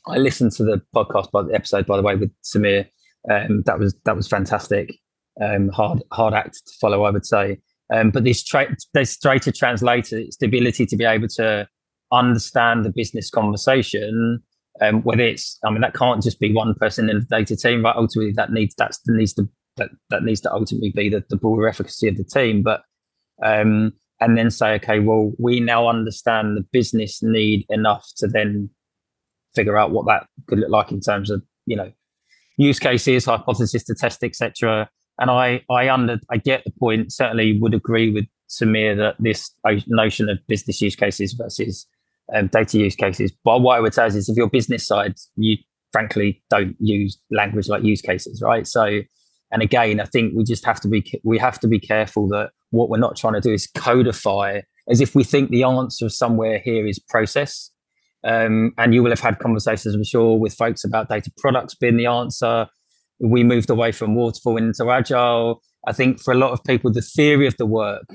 I 0.07 0.19
listened 0.19 0.53
to 0.53 0.65
the 0.65 0.83
podcast 0.95 1.31
by 1.31 1.43
the 1.43 1.55
episode 1.55 1.87
by 1.87 1.97
the 1.97 2.03
way 2.03 2.17
with 2.17 2.31
Samir. 2.43 2.87
Um, 3.31 3.63
that 3.67 3.79
was 3.79 3.95
that 4.05 4.17
was 4.17 4.29
fantastic. 4.29 4.95
Um, 5.43 5.69
hard 5.69 6.03
hard 6.13 6.35
act 6.35 6.55
to 6.67 6.75
follow, 6.81 7.05
I 7.05 7.11
would 7.11 7.27
say. 7.27 7.59
Um, 7.93 8.11
but 8.11 8.25
this 8.25 8.43
tra- 8.43 8.75
this 8.93 9.17
data 9.17 9.53
translator, 9.53 10.19
it's 10.19 10.37
the 10.37 10.47
ability 10.47 10.87
to 10.87 10.97
be 10.97 11.05
able 11.05 11.29
to 11.37 11.69
understand 12.13 12.85
the 12.85 12.93
business 12.95 13.31
conversation. 13.31 14.43
Um, 14.81 15.03
whether 15.03 15.23
it's, 15.23 15.57
I 15.65 15.71
mean, 15.71 15.83
that 15.83 15.95
can't 15.95 16.21
just 16.21 16.41
be 16.41 16.53
one 16.53 16.75
person 16.75 17.09
in 17.09 17.21
the 17.21 17.27
data 17.27 17.57
team, 17.57 17.83
but 17.83 17.95
ultimately 17.97 18.33
that 18.33 18.51
needs 18.51 18.75
that's 18.77 18.99
that 19.07 19.13
needs 19.15 19.33
to 19.35 19.49
that, 19.77 19.91
that 20.11 20.23
needs 20.23 20.41
to 20.43 20.53
ultimately 20.53 20.91
be 20.91 21.09
the, 21.09 21.25
the 21.29 21.37
broader 21.37 21.69
efficacy 21.69 22.09
of 22.09 22.17
the 22.17 22.25
team. 22.25 22.63
But 22.63 22.83
um, 23.43 23.93
and 24.21 24.39
then 24.39 24.51
say, 24.51 24.75
okay, 24.75 25.01
well, 25.01 25.33
we 25.39 25.61
now 25.61 25.89
understand 25.89 26.57
the 26.57 26.65
business 26.73 27.23
need 27.23 27.67
enough 27.69 28.09
to 28.17 28.29
then 28.29 28.71
figure 29.55 29.77
out 29.77 29.91
what 29.91 30.07
that 30.07 30.27
could 30.47 30.59
look 30.59 30.71
like 30.71 30.91
in 30.91 31.01
terms 31.01 31.31
of 31.31 31.43
you 31.67 31.77
know 31.77 31.93
use 32.57 32.79
cases, 32.79 33.25
hypothesis 33.25 33.85
to 33.85 33.95
test, 33.95 34.23
etc. 34.23 34.89
And 35.19 35.31
I 35.31 35.63
I 35.71 35.89
under 35.89 36.19
I 36.31 36.39
get 36.39 36.65
the 36.65 36.73
point. 36.79 37.13
Certainly 37.13 37.59
would 37.61 37.75
agree 37.75 38.13
with 38.13 38.27
Samir 38.49 38.97
that 38.97 39.17
this 39.19 39.51
notion 39.87 40.29
of 40.29 40.39
business 40.47 40.81
use 40.81 40.97
cases 40.97 41.33
versus 41.33 41.87
um, 42.33 42.49
data 42.49 42.79
use 42.79 42.97
cases. 42.97 43.33
But 43.45 43.61
what 43.61 43.77
I 43.77 43.81
would 43.81 43.95
say 43.95 44.07
is, 44.07 44.29
if 44.29 44.37
your 44.37 44.49
business 44.49 44.87
side, 44.87 45.15
you 45.37 45.57
frankly 45.93 46.43
don't 46.51 46.77
use 46.81 47.19
language 47.31 47.69
like 47.69 47.83
use 47.83 48.03
cases, 48.03 48.43
right? 48.43 48.67
So, 48.67 49.01
and 49.51 49.63
again, 49.63 50.01
I 50.01 50.05
think 50.05 50.35
we 50.35 50.45
just 50.45 50.65
have 50.65 50.81
to 50.81 50.89
be 50.89 51.21
we 51.23 51.39
have 51.39 51.61
to 51.61 51.69
be 51.69 51.79
careful 51.79 52.29
that 52.29 52.51
what 52.71 52.89
we're 52.89 52.99
not 52.99 53.17
trying 53.17 53.35
to 53.35 53.41
do 53.41 53.53
is 53.53 53.69
codify 53.75 54.61
as 54.89 55.01
if 55.01 55.15
we 55.15 55.25
think 55.25 55.51
the 55.51 55.63
answer 55.63 56.09
somewhere 56.09 56.59
here 56.59 56.87
is 56.87 56.99
process. 56.99 57.71
Um, 58.25 58.73
and 58.79 58.95
you 58.95 59.03
will 59.03 59.11
have 59.11 59.21
had 59.21 59.39
conversations, 59.39 59.95
I'm 59.95 60.05
sure, 60.05 60.39
with 60.39 60.55
folks 60.55 60.83
about 60.83 61.09
data 61.09 61.31
products 61.37 61.75
being 61.75 61.97
the 61.97 62.07
answer. 62.07 62.67
We 63.21 63.45
moved 63.45 63.71
away 63.71 63.93
from 63.93 64.15
waterfall 64.15 64.57
into 64.57 64.91
agile. 64.91 65.63
I 65.87 65.93
think 65.93 66.21
for 66.21 66.33
a 66.33 66.37
lot 66.37 66.53
of 66.53 66.65
people, 66.65 66.91
the 66.91 67.03
theory 67.03 67.47
of 67.47 67.57
the 67.59 67.67
work 67.67 68.07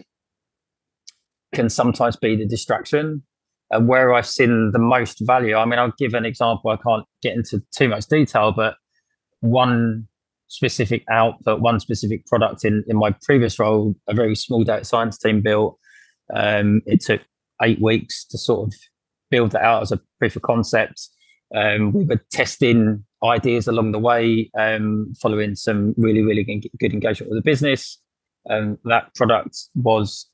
can 1.53 1.69
sometimes 1.69 2.15
be 2.15 2.35
the 2.35 2.45
distraction 2.45 3.23
and 3.71 3.87
where 3.87 4.13
I've 4.13 4.27
seen 4.27 4.71
the 4.71 4.79
most 4.79 5.19
value. 5.21 5.55
I 5.55 5.65
mean, 5.65 5.79
I'll 5.79 5.93
give 5.97 6.15
an 6.15 6.25
example. 6.25 6.71
I 6.71 6.77
can't 6.77 7.05
get 7.21 7.35
into 7.35 7.63
too 7.71 7.87
much 7.87 8.07
detail, 8.07 8.51
but 8.51 8.75
one 9.41 10.07
specific 10.49 11.03
output, 11.09 11.61
one 11.61 11.79
specific 11.79 12.25
product 12.25 12.65
in, 12.65 12.83
in 12.87 12.97
my 12.97 13.15
previous 13.21 13.57
role, 13.57 13.95
a 14.07 14.13
very 14.13 14.35
small 14.35 14.63
data 14.63 14.83
science 14.83 15.17
team 15.17 15.41
built. 15.41 15.79
Um, 16.35 16.81
it 16.85 17.01
took 17.01 17.21
eight 17.61 17.81
weeks 17.81 18.25
to 18.25 18.37
sort 18.37 18.67
of 18.67 18.73
build 19.31 19.51
that 19.51 19.63
out 19.63 19.83
as 19.83 19.91
a 19.91 19.99
proof 20.19 20.35
of 20.35 20.41
concept. 20.41 21.07
Um, 21.55 21.93
we 21.93 22.03
were 22.03 22.21
testing 22.31 23.03
ideas 23.23 23.67
along 23.67 23.91
the 23.91 23.99
way, 23.99 24.49
um, 24.57 25.13
following 25.21 25.55
some 25.55 25.93
really, 25.97 26.21
really 26.21 26.43
good 26.79 26.93
engagement 26.93 27.31
with 27.31 27.37
the 27.37 27.49
business. 27.49 27.99
Um, 28.49 28.77
that 28.85 29.13
product 29.15 29.57
was 29.75 30.27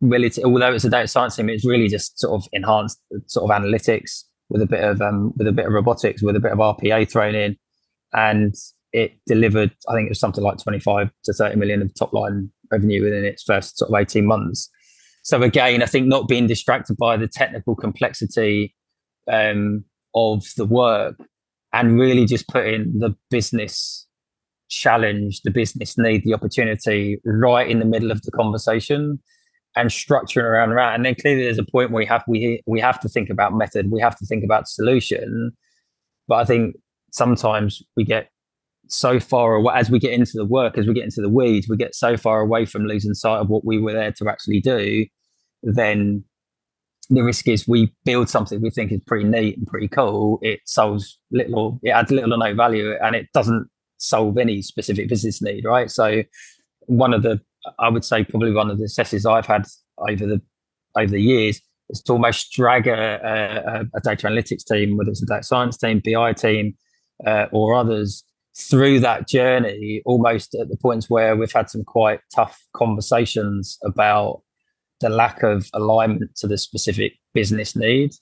really, 0.00 0.30
although 0.44 0.74
it's 0.74 0.84
a 0.84 0.90
data 0.90 1.08
science 1.08 1.36
team, 1.36 1.48
it's 1.48 1.66
really 1.66 1.88
just 1.88 2.18
sort 2.18 2.40
of 2.40 2.48
enhanced 2.52 3.00
sort 3.26 3.50
of 3.50 3.62
analytics 3.62 4.24
with 4.48 4.62
a 4.62 4.66
bit 4.66 4.84
of 4.84 5.00
um, 5.00 5.32
with 5.36 5.46
a 5.46 5.52
bit 5.52 5.66
of 5.66 5.72
robotics, 5.72 6.22
with 6.22 6.36
a 6.36 6.40
bit 6.40 6.52
of 6.52 6.58
RPA 6.58 7.10
thrown 7.10 7.34
in, 7.34 7.56
and 8.12 8.54
it 8.96 9.12
delivered. 9.26 9.70
I 9.88 9.94
think 9.94 10.06
it 10.06 10.14
was 10.14 10.20
something 10.20 10.42
like 10.42 10.58
twenty 10.58 10.80
five 10.80 11.10
to 11.24 11.32
thirty 11.32 11.56
million 11.56 11.82
of 11.82 11.94
top 11.94 12.12
line 12.12 12.50
revenue 12.72 13.04
within 13.04 13.24
its 13.24 13.42
first 13.42 13.78
sort 13.78 13.90
of 13.90 14.00
eighteen 14.00 14.26
months. 14.26 14.70
So 15.22 15.42
again, 15.42 15.82
I 15.82 15.86
think 15.86 16.06
not 16.06 16.28
being 16.28 16.46
distracted 16.46 16.96
by 16.96 17.16
the 17.16 17.28
technical 17.28 17.74
complexity 17.74 18.74
um, 19.30 19.84
of 20.14 20.44
the 20.56 20.64
work 20.64 21.16
and 21.72 21.98
really 21.98 22.24
just 22.24 22.48
putting 22.48 22.98
the 23.00 23.14
business 23.30 24.06
challenge, 24.70 25.42
the 25.42 25.50
business 25.50 25.98
need, 25.98 26.24
the 26.24 26.34
opportunity 26.34 27.20
right 27.24 27.68
in 27.68 27.80
the 27.80 27.84
middle 27.84 28.10
of 28.10 28.22
the 28.22 28.30
conversation 28.30 29.18
and 29.76 29.90
structuring 29.90 30.44
around 30.44 30.74
that. 30.74 30.94
And 30.94 31.04
then 31.04 31.16
clearly 31.16 31.42
there's 31.42 31.58
a 31.58 31.64
point 31.64 31.90
where 31.90 32.00
we 32.02 32.06
have 32.06 32.24
we 32.26 32.62
we 32.66 32.80
have 32.80 32.98
to 33.00 33.08
think 33.08 33.28
about 33.28 33.52
method, 33.52 33.90
we 33.90 34.00
have 34.00 34.16
to 34.18 34.26
think 34.26 34.42
about 34.42 34.68
solution. 34.68 35.52
But 36.28 36.36
I 36.36 36.44
think 36.44 36.76
sometimes 37.12 37.82
we 37.96 38.04
get 38.04 38.30
so 38.88 39.18
far 39.20 39.54
away 39.54 39.74
as 39.76 39.90
we 39.90 39.98
get 39.98 40.12
into 40.12 40.32
the 40.34 40.44
work, 40.44 40.78
as 40.78 40.86
we 40.86 40.94
get 40.94 41.04
into 41.04 41.20
the 41.20 41.28
weeds, 41.28 41.68
we 41.68 41.76
get 41.76 41.94
so 41.94 42.16
far 42.16 42.40
away 42.40 42.64
from 42.64 42.86
losing 42.86 43.14
sight 43.14 43.38
of 43.38 43.48
what 43.48 43.64
we 43.64 43.78
were 43.78 43.92
there 43.92 44.12
to 44.12 44.28
actually 44.28 44.60
do. 44.60 45.06
Then 45.62 46.24
the 47.10 47.22
risk 47.22 47.48
is 47.48 47.68
we 47.68 47.92
build 48.04 48.28
something 48.28 48.60
we 48.60 48.70
think 48.70 48.92
is 48.92 49.00
pretty 49.06 49.24
neat 49.24 49.56
and 49.56 49.66
pretty 49.66 49.88
cool. 49.88 50.38
It 50.42 50.60
solves 50.66 51.18
little, 51.30 51.80
it 51.82 51.90
adds 51.90 52.10
little 52.10 52.34
or 52.34 52.38
no 52.38 52.54
value, 52.54 52.94
and 53.02 53.14
it 53.14 53.26
doesn't 53.32 53.68
solve 53.98 54.38
any 54.38 54.62
specific 54.62 55.08
business 55.08 55.40
need, 55.42 55.64
right? 55.64 55.90
So 55.90 56.22
one 56.80 57.14
of 57.14 57.22
the 57.22 57.40
I 57.78 57.88
would 57.88 58.04
say 58.04 58.24
probably 58.24 58.52
one 58.52 58.70
of 58.70 58.78
the 58.78 58.88
successes 58.88 59.26
I've 59.26 59.46
had 59.46 59.66
over 59.98 60.26
the 60.26 60.40
over 60.96 61.10
the 61.10 61.20
years 61.20 61.60
is 61.90 62.02
to 62.02 62.12
almost 62.12 62.52
drag 62.52 62.86
a, 62.86 62.92
a, 62.94 63.96
a 63.96 64.00
data 64.00 64.26
analytics 64.26 64.64
team, 64.64 64.96
whether 64.96 65.10
it's 65.10 65.22
a 65.22 65.26
data 65.26 65.42
science 65.42 65.76
team, 65.76 66.00
BI 66.04 66.32
team, 66.32 66.74
uh, 67.26 67.46
or 67.52 67.74
others, 67.74 68.24
through 68.58 69.00
that 69.00 69.28
journey, 69.28 70.02
almost 70.06 70.54
at 70.54 70.68
the 70.68 70.76
points 70.76 71.10
where 71.10 71.36
we've 71.36 71.52
had 71.52 71.68
some 71.68 71.84
quite 71.84 72.20
tough 72.34 72.64
conversations 72.74 73.78
about 73.84 74.42
the 75.00 75.10
lack 75.10 75.42
of 75.42 75.68
alignment 75.74 76.34
to 76.36 76.46
the 76.46 76.56
specific 76.56 77.12
business 77.34 77.76
need. 77.76 78.12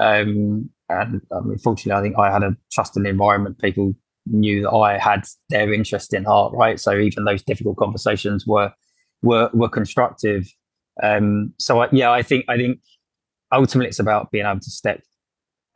Um, 0.00 0.70
and 0.88 1.20
I 1.32 1.40
mean, 1.40 1.58
fortunately, 1.58 1.98
I 1.98 2.02
think 2.02 2.18
I 2.18 2.32
had 2.32 2.42
a 2.42 2.56
trusting 2.72 3.06
environment. 3.06 3.60
People 3.60 3.94
knew 4.26 4.62
that 4.62 4.70
I 4.70 4.98
had 4.98 5.24
their 5.50 5.72
interest 5.72 6.12
in 6.12 6.24
heart, 6.24 6.52
right? 6.52 6.80
So 6.80 6.98
even 6.98 7.24
those 7.24 7.42
difficult 7.42 7.76
conversations 7.76 8.46
were 8.46 8.72
were 9.22 9.50
were 9.52 9.68
constructive. 9.68 10.48
Um, 11.02 11.54
so 11.58 11.82
I, 11.82 11.88
yeah, 11.92 12.10
I 12.10 12.22
think 12.22 12.44
I 12.48 12.56
think 12.56 12.80
ultimately 13.52 13.88
it's 13.88 14.00
about 14.00 14.30
being 14.30 14.46
able 14.46 14.60
to 14.60 14.70
step 14.70 15.00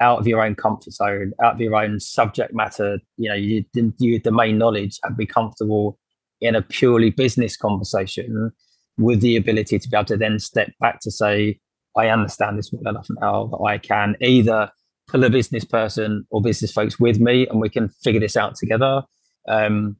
out 0.01 0.19
of 0.19 0.27
your 0.27 0.43
own 0.43 0.55
comfort 0.55 0.93
zone, 0.93 1.33
out 1.43 1.55
of 1.55 1.61
your 1.61 1.77
own 1.77 2.01
subject 2.01 2.55
matter, 2.55 2.99
you 3.17 3.29
know, 3.29 3.35
you, 3.35 3.65
you 3.99 4.19
domain 4.19 4.59
knowledge 4.59 4.99
and 5.05 5.17
be 5.17 5.27
comfortable 5.27 5.99
in 6.41 6.55
a 6.55 6.63
purely 6.63 7.11
business 7.11 7.57
conversation 7.57 8.51
with 8.97 9.21
the 9.21 9.37
ability 9.37 9.79
to 9.79 9.89
be 9.89 9.97
able 9.97 10.07
to 10.07 10.17
then 10.17 10.39
step 10.39 10.71
back 10.81 11.01
to 11.01 11.11
say, 11.11 11.59
I 11.97 12.09
understand 12.09 12.59
this 12.59 12.73
well 12.73 12.91
enough 12.91 13.09
now 13.21 13.47
that 13.47 13.63
I 13.63 13.79
can 13.79 14.17
either 14.21 14.71
pull 15.09 15.25
a 15.25 15.31
business 15.31 15.65
person 15.65 16.25
or 16.31 16.41
business 16.41 16.73
folks 16.73 16.99
with 16.99 17.19
me 17.19 17.47
and 17.49 17.61
we 17.61 17.69
can 17.69 17.89
figure 18.03 18.21
this 18.21 18.37
out 18.37 18.55
together. 18.55 19.03
Um, 19.49 19.97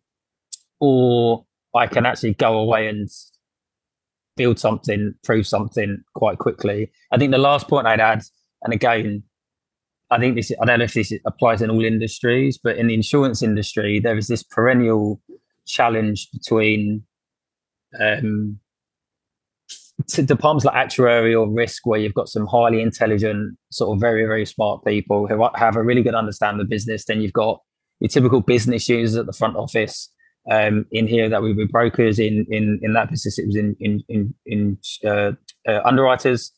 or 0.81 1.45
I 1.75 1.87
can 1.87 2.07
actually 2.07 2.35
go 2.35 2.59
away 2.59 2.89
and 2.89 3.09
build 4.37 4.59
something, 4.59 5.15
prove 5.25 5.47
something 5.47 6.03
quite 6.15 6.39
quickly. 6.39 6.91
I 7.13 7.19
think 7.19 7.33
the 7.33 7.39
last 7.39 7.69
point 7.69 7.87
I'd 7.87 8.01
add, 8.01 8.23
and 8.63 8.73
again, 8.73 9.25
I 10.11 10.19
think 10.19 10.37
this, 10.37 10.51
I 10.61 10.65
don't 10.65 10.81
know 10.81 10.85
if 10.85 10.95
this 10.95 11.13
applies 11.25 11.63
in 11.63 11.71
all 11.71 11.85
industries, 11.85 12.59
but 12.59 12.77
in 12.77 12.89
the 12.89 12.95
insurance 12.95 13.43
industry, 13.43 14.01
there 14.01 14.17
is 14.17 14.27
this 14.27 14.43
perennial 14.43 15.21
challenge 15.67 16.29
between 16.33 17.05
um, 18.01 18.59
departments 20.07 20.65
like 20.65 20.75
actuarial 20.75 21.55
risk, 21.55 21.87
where 21.87 22.01
you've 22.01 22.15
got 22.15 22.29
some 22.29 22.47
highly 22.47 22.81
intelligent, 22.81 23.57
sort 23.71 23.95
of 23.95 24.01
very, 24.01 24.25
very 24.25 24.47
smart 24.47 24.85
people 24.85 25.27
who 25.27 25.49
have 25.55 25.77
a 25.77 25.83
really 25.83 26.03
good 26.03 26.15
understanding 26.15 26.61
of 26.61 26.67
the 26.67 26.75
business. 26.75 27.05
Then 27.05 27.21
you've 27.21 27.33
got 27.33 27.61
your 28.01 28.09
typical 28.09 28.41
business 28.41 28.89
users 28.89 29.17
at 29.17 29.27
the 29.27 29.33
front 29.33 29.57
office 29.57 30.11
um, 30.51 30.87
in 30.91 31.07
here 31.07 31.29
that 31.29 31.43
we 31.43 31.53
were 31.53 31.67
brokers 31.67 32.19
in 32.19 32.47
in 32.51 32.81
in 32.83 32.95
that 32.95 33.11
business. 33.11 33.39
It 33.39 33.47
was 33.47 33.57
in 33.57 33.77
in 33.79 34.03
in, 34.09 34.35
in 34.47 34.79
uh, 35.05 35.33
uh, 35.69 35.81
underwriters. 35.85 36.53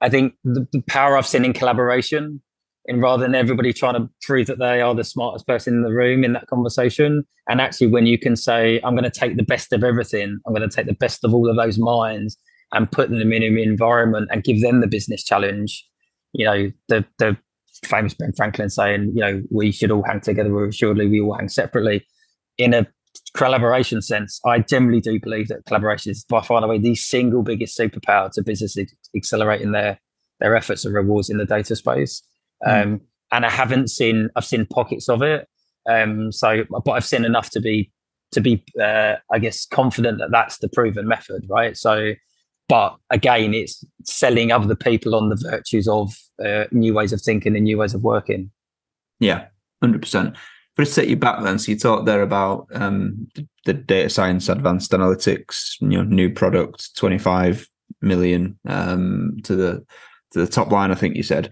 I 0.00 0.08
think 0.08 0.34
the, 0.42 0.66
the, 0.72 0.82
power 0.88 1.16
I've 1.16 1.28
seen 1.28 1.44
in 1.44 1.52
collaboration, 1.52 2.42
and 2.86 3.00
rather 3.00 3.22
than 3.22 3.34
everybody 3.34 3.72
trying 3.72 3.94
to 3.94 4.08
prove 4.22 4.46
that 4.46 4.58
they 4.58 4.80
are 4.80 4.94
the 4.94 5.04
smartest 5.04 5.46
person 5.46 5.74
in 5.74 5.82
the 5.82 5.92
room 5.92 6.24
in 6.24 6.32
that 6.32 6.46
conversation, 6.46 7.24
and 7.48 7.60
actually 7.60 7.88
when 7.88 8.06
you 8.06 8.18
can 8.18 8.36
say, 8.36 8.80
"I'm 8.84 8.94
going 8.94 9.10
to 9.10 9.20
take 9.20 9.36
the 9.36 9.42
best 9.42 9.72
of 9.72 9.84
everything. 9.84 10.38
I'm 10.46 10.54
going 10.54 10.68
to 10.68 10.74
take 10.74 10.86
the 10.86 10.94
best 10.94 11.24
of 11.24 11.34
all 11.34 11.48
of 11.48 11.56
those 11.56 11.78
minds." 11.78 12.36
And 12.74 12.90
put 12.90 13.10
them 13.10 13.34
in 13.34 13.42
an 13.42 13.58
environment 13.58 14.30
and 14.32 14.42
give 14.42 14.62
them 14.62 14.80
the 14.80 14.86
business 14.86 15.22
challenge. 15.22 15.86
You 16.32 16.46
know, 16.46 16.72
the 16.88 17.04
the 17.18 17.36
famous 17.84 18.14
Ben 18.14 18.32
Franklin 18.34 18.70
saying, 18.70 19.12
you 19.14 19.20
know, 19.20 19.42
we 19.50 19.72
should 19.72 19.90
all 19.90 20.02
hang 20.02 20.22
together, 20.22 20.54
or 20.54 20.68
assuredly 20.68 21.06
we 21.06 21.20
all 21.20 21.36
hang 21.36 21.50
separately 21.50 22.06
in 22.58 22.74
a 22.74 22.86
collaboration 23.34 24.02
sense, 24.02 24.40
I 24.44 24.60
generally 24.60 25.00
do 25.00 25.18
believe 25.20 25.48
that 25.48 25.64
collaboration 25.66 26.10
is 26.10 26.24
by 26.24 26.42
far 26.42 26.58
and 26.58 26.64
away 26.64 26.78
the 26.78 26.94
single 26.94 27.42
biggest 27.42 27.78
superpower 27.78 28.30
to 28.32 28.42
businesses 28.42 28.92
accelerating 29.16 29.72
their 29.72 29.98
their 30.40 30.56
efforts 30.56 30.84
and 30.84 30.94
rewards 30.94 31.30
in 31.30 31.38
the 31.38 31.44
data 31.44 31.76
space. 31.76 32.22
Mm. 32.66 32.82
Um, 32.82 33.00
and 33.32 33.46
I 33.46 33.50
haven't 33.50 33.88
seen 33.88 34.28
I've 34.36 34.44
seen 34.44 34.66
pockets 34.66 35.08
of 35.08 35.22
it. 35.22 35.48
Um, 35.88 36.30
so, 36.30 36.64
but 36.70 36.92
I've 36.92 37.04
seen 37.04 37.24
enough 37.24 37.50
to 37.50 37.60
be 37.60 37.90
to 38.32 38.40
be 38.40 38.64
uh, 38.80 39.16
I 39.32 39.38
guess 39.38 39.66
confident 39.66 40.18
that 40.18 40.30
that's 40.30 40.58
the 40.58 40.68
proven 40.68 41.08
method, 41.08 41.46
right? 41.48 41.76
So, 41.76 42.12
but 42.68 42.96
again, 43.10 43.54
it's 43.54 43.84
selling 44.04 44.52
other 44.52 44.74
people 44.74 45.14
on 45.14 45.28
the 45.28 45.36
virtues 45.50 45.88
of 45.88 46.14
uh, 46.44 46.64
new 46.70 46.94
ways 46.94 47.12
of 47.12 47.20
thinking 47.20 47.56
and 47.56 47.64
new 47.64 47.78
ways 47.78 47.94
of 47.94 48.02
working. 48.02 48.50
Yeah, 49.18 49.46
hundred 49.82 50.02
percent. 50.02 50.36
But 50.76 50.84
to 50.84 50.90
set 50.90 51.08
you 51.08 51.16
back 51.16 51.42
then, 51.42 51.58
so 51.58 51.70
you 51.70 51.78
talked 51.78 52.06
there 52.06 52.22
about 52.22 52.66
um, 52.72 53.28
the 53.66 53.74
data 53.74 54.08
science, 54.08 54.48
advanced 54.48 54.90
analytics, 54.92 55.74
you 55.80 55.88
know, 55.88 56.02
new 56.02 56.30
product, 56.30 56.94
twenty 56.96 57.18
five 57.18 57.66
million 58.00 58.58
um, 58.66 59.36
to 59.44 59.54
the 59.54 59.84
to 60.32 60.38
the 60.38 60.46
top 60.46 60.70
line. 60.70 60.90
I 60.90 60.94
think 60.94 61.16
you 61.16 61.22
said. 61.22 61.50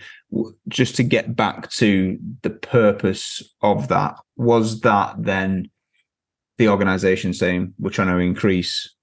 Just 0.68 0.94
to 0.96 1.02
get 1.02 1.34
back 1.34 1.70
to 1.72 2.18
the 2.42 2.50
purpose 2.50 3.42
of 3.62 3.88
that, 3.88 4.14
was 4.36 4.80
that 4.82 5.16
then 5.18 5.70
the 6.58 6.68
organization 6.68 7.34
saying 7.34 7.74
we're 7.78 7.90
trying 7.90 8.08
to 8.08 8.18
increase 8.18 8.94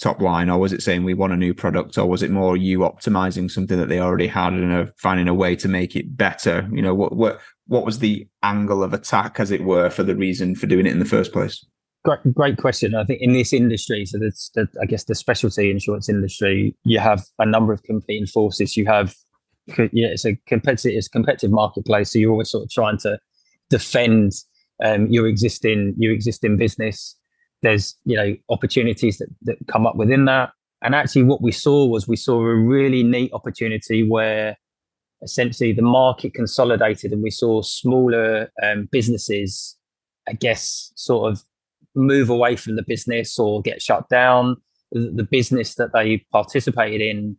top 0.00 0.20
line, 0.20 0.50
or 0.50 0.58
was 0.58 0.72
it 0.72 0.82
saying 0.82 1.02
we 1.02 1.14
want 1.14 1.32
a 1.32 1.36
new 1.36 1.54
product, 1.54 1.96
or 1.98 2.06
was 2.06 2.22
it 2.22 2.30
more 2.30 2.56
you 2.56 2.80
optimizing 2.80 3.50
something 3.50 3.78
that 3.78 3.88
they 3.88 3.98
already 3.98 4.26
had 4.26 4.52
and 4.52 4.92
finding 4.98 5.26
a 5.26 5.34
way 5.34 5.56
to 5.56 5.68
make 5.68 5.96
it 5.96 6.16
better? 6.16 6.68
You 6.72 6.82
know, 6.82 6.94
what 6.94 7.16
what 7.16 7.40
what 7.66 7.84
was 7.84 7.98
the 7.98 8.28
angle 8.42 8.82
of 8.82 8.92
attack, 8.92 9.40
as 9.40 9.50
it 9.50 9.64
were, 9.64 9.90
for 9.90 10.02
the 10.02 10.14
reason 10.14 10.54
for 10.54 10.66
doing 10.66 10.86
it 10.86 10.92
in 10.92 10.98
the 10.98 11.04
first 11.04 11.32
place? 11.32 11.64
Great, 12.04 12.34
great 12.34 12.58
question. 12.58 12.94
I 12.94 13.04
think 13.04 13.20
in 13.20 13.32
this 13.32 13.52
industry, 13.52 14.06
so 14.06 14.18
that's 14.20 14.50
the, 14.54 14.68
I 14.80 14.86
guess 14.86 15.04
the 15.04 15.16
specialty 15.16 15.72
insurance 15.72 16.08
industry, 16.08 16.76
you 16.84 17.00
have 17.00 17.24
a 17.40 17.46
number 17.46 17.72
of 17.72 17.82
competing 17.82 18.28
forces. 18.28 18.76
You 18.76 18.86
have, 18.86 19.16
yeah, 19.66 20.08
it's 20.08 20.24
a 20.24 20.36
competitive, 20.46 20.96
it's 20.96 21.08
a 21.08 21.10
competitive 21.10 21.50
marketplace. 21.50 22.12
So 22.12 22.18
you're 22.18 22.30
always 22.30 22.50
sort 22.50 22.64
of 22.64 22.70
trying 22.70 22.98
to 22.98 23.18
defend 23.70 24.32
um, 24.84 25.06
your 25.06 25.26
existing 25.26 25.94
your 25.98 26.12
existing 26.12 26.56
business. 26.56 27.16
There's 27.62 27.96
you 28.04 28.16
know 28.16 28.36
opportunities 28.50 29.18
that 29.18 29.28
that 29.42 29.56
come 29.68 29.86
up 29.86 29.96
within 29.96 30.26
that. 30.26 30.50
And 30.82 30.94
actually, 30.94 31.24
what 31.24 31.42
we 31.42 31.52
saw 31.52 31.86
was 31.86 32.06
we 32.06 32.16
saw 32.16 32.38
a 32.40 32.54
really 32.54 33.02
neat 33.02 33.32
opportunity 33.32 34.02
where 34.02 34.56
essentially 35.22 35.72
the 35.72 35.82
market 35.82 36.34
consolidated 36.34 37.12
and 37.12 37.22
we 37.22 37.30
saw 37.30 37.62
smaller 37.62 38.52
um, 38.62 38.88
businesses, 38.92 39.76
I 40.28 40.34
guess, 40.34 40.92
sort 40.94 41.32
of 41.32 41.42
move 41.94 42.28
away 42.28 42.56
from 42.56 42.76
the 42.76 42.84
business 42.86 43.38
or 43.38 43.62
get 43.62 43.80
shut 43.80 44.08
down. 44.10 44.56
The, 44.92 45.10
the 45.14 45.24
business 45.24 45.74
that 45.76 45.92
they 45.92 46.24
participated 46.30 47.00
in 47.00 47.36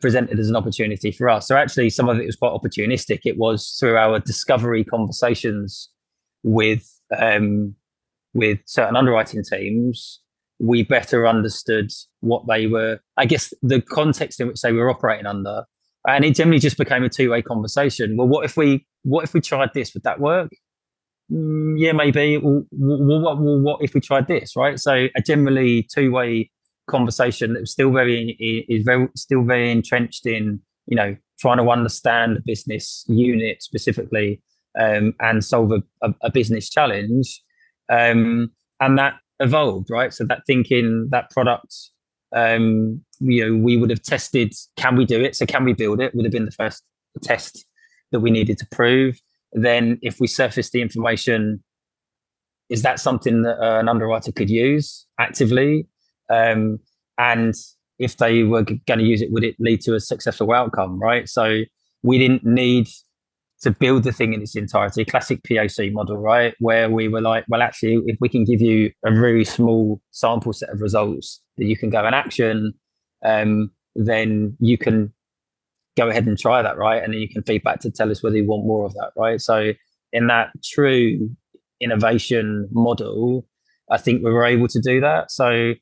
presented 0.00 0.38
as 0.38 0.48
an 0.48 0.56
opportunity 0.56 1.10
for 1.10 1.28
us. 1.28 1.48
So 1.48 1.56
actually, 1.56 1.90
some 1.90 2.08
of 2.08 2.18
it 2.18 2.26
was 2.26 2.36
quite 2.36 2.52
opportunistic. 2.52 3.20
It 3.24 3.38
was 3.38 3.76
through 3.78 3.96
our 3.96 4.18
discovery 4.18 4.84
conversations 4.84 5.90
with 6.42 6.90
um, 7.16 7.74
with 8.34 8.58
certain 8.66 8.96
underwriting 8.96 9.42
teams, 9.42 10.20
we 10.58 10.82
better 10.82 11.26
understood 11.26 11.90
what 12.20 12.46
they 12.46 12.66
were. 12.66 13.00
I 13.16 13.26
guess 13.26 13.52
the 13.62 13.80
context 13.80 14.40
in 14.40 14.48
which 14.48 14.60
they 14.60 14.72
were 14.72 14.90
operating 14.90 15.26
under 15.26 15.64
and 16.06 16.24
it 16.24 16.34
generally 16.34 16.58
just 16.58 16.78
became 16.78 17.02
a 17.02 17.08
two-way 17.08 17.42
conversation 17.42 18.16
well 18.16 18.28
what 18.28 18.44
if 18.44 18.56
we 18.56 18.86
what 19.02 19.24
if 19.24 19.34
we 19.34 19.40
tried 19.40 19.70
this 19.74 19.92
would 19.94 20.02
that 20.04 20.20
work 20.20 20.50
mm, 21.30 21.74
yeah 21.76 21.92
maybe 21.92 22.38
well, 22.38 22.64
what, 22.70 23.38
well, 23.38 23.60
what 23.60 23.82
if 23.82 23.94
we 23.94 24.00
tried 24.00 24.26
this 24.26 24.56
right 24.56 24.78
so 24.78 25.06
a 25.16 25.22
generally 25.22 25.86
two-way 25.92 26.50
conversation 26.86 27.52
that 27.52 27.60
was 27.60 27.72
still 27.72 27.92
very 27.92 28.30
is 28.68 28.84
very 28.84 29.08
still 29.16 29.42
very 29.42 29.70
entrenched 29.70 30.26
in 30.26 30.60
you 30.86 30.96
know 30.96 31.16
trying 31.38 31.58
to 31.58 31.70
understand 31.70 32.36
the 32.36 32.42
business 32.44 33.04
unit 33.08 33.62
specifically 33.62 34.40
um, 34.78 35.14
and 35.20 35.44
solve 35.44 35.72
a, 35.72 35.82
a, 36.02 36.14
a 36.22 36.30
business 36.30 36.70
challenge 36.70 37.42
um, 37.90 38.50
and 38.80 38.98
that 38.98 39.14
evolved 39.40 39.90
right 39.90 40.14
so 40.14 40.24
that 40.24 40.42
thinking 40.46 41.08
that 41.10 41.30
product 41.30 41.74
um, 42.34 43.02
you 43.20 43.46
know, 43.46 43.56
we 43.62 43.76
would 43.76 43.90
have 43.90 44.02
tested, 44.02 44.52
can 44.76 44.96
we 44.96 45.04
do 45.04 45.22
it? 45.22 45.36
So 45.36 45.46
can 45.46 45.64
we 45.64 45.72
build 45.72 46.00
it? 46.00 46.14
Would 46.14 46.24
have 46.24 46.32
been 46.32 46.44
the 46.44 46.50
first 46.50 46.82
test 47.22 47.64
that 48.12 48.20
we 48.20 48.30
needed 48.30 48.58
to 48.58 48.66
prove. 48.70 49.20
Then 49.52 49.98
if 50.02 50.20
we 50.20 50.26
surface 50.26 50.70
the 50.70 50.82
information, 50.82 51.62
is 52.68 52.82
that 52.82 53.00
something 53.00 53.42
that 53.42 53.58
uh, 53.58 53.78
an 53.78 53.88
underwriter 53.88 54.32
could 54.32 54.50
use 54.50 55.06
actively? 55.18 55.86
Um, 56.28 56.78
and 57.18 57.54
if 57.98 58.16
they 58.18 58.42
were 58.42 58.62
going 58.62 58.98
to 58.98 59.04
use 59.04 59.22
it, 59.22 59.32
would 59.32 59.44
it 59.44 59.56
lead 59.58 59.80
to 59.82 59.94
a 59.94 60.00
successful 60.00 60.52
outcome? 60.52 60.98
Right. 61.00 61.28
So 61.28 61.62
we 62.02 62.18
didn't 62.18 62.44
need 62.44 62.88
to 63.62 63.70
build 63.70 64.04
the 64.04 64.12
thing 64.12 64.34
in 64.34 64.42
its 64.42 64.54
entirety, 64.54 65.04
classic 65.04 65.42
POC 65.42 65.92
model, 65.92 66.18
right? 66.18 66.54
Where 66.60 66.90
we 66.90 67.08
were 67.08 67.22
like, 67.22 67.44
well, 67.48 67.62
actually, 67.62 68.00
if 68.06 68.18
we 68.20 68.28
can 68.28 68.44
give 68.44 68.60
you 68.60 68.90
a 69.04 69.10
very 69.10 69.44
small 69.44 70.00
sample 70.10 70.52
set 70.52 70.68
of 70.68 70.80
results 70.80 71.42
that 71.56 71.64
you 71.64 71.76
can 71.76 71.88
go 71.88 72.04
and 72.04 72.14
action, 72.14 72.74
um, 73.24 73.70
then 73.94 74.56
you 74.60 74.76
can 74.76 75.12
go 75.96 76.08
ahead 76.08 76.26
and 76.26 76.38
try 76.38 76.60
that, 76.60 76.76
right? 76.76 77.02
And 77.02 77.14
then 77.14 77.20
you 77.20 77.28
can 77.28 77.42
feedback 77.42 77.80
to 77.80 77.90
tell 77.90 78.10
us 78.10 78.22
whether 78.22 78.36
you 78.36 78.46
want 78.46 78.66
more 78.66 78.84
of 78.84 78.92
that, 78.94 79.12
right? 79.16 79.40
So, 79.40 79.72
in 80.12 80.26
that 80.26 80.50
true 80.62 81.30
innovation 81.80 82.68
model, 82.70 83.46
I 83.90 83.96
think 83.96 84.22
we 84.22 84.30
were 84.30 84.44
able 84.44 84.68
to 84.68 84.80
do 84.80 85.00
that. 85.00 85.30
So, 85.30 85.72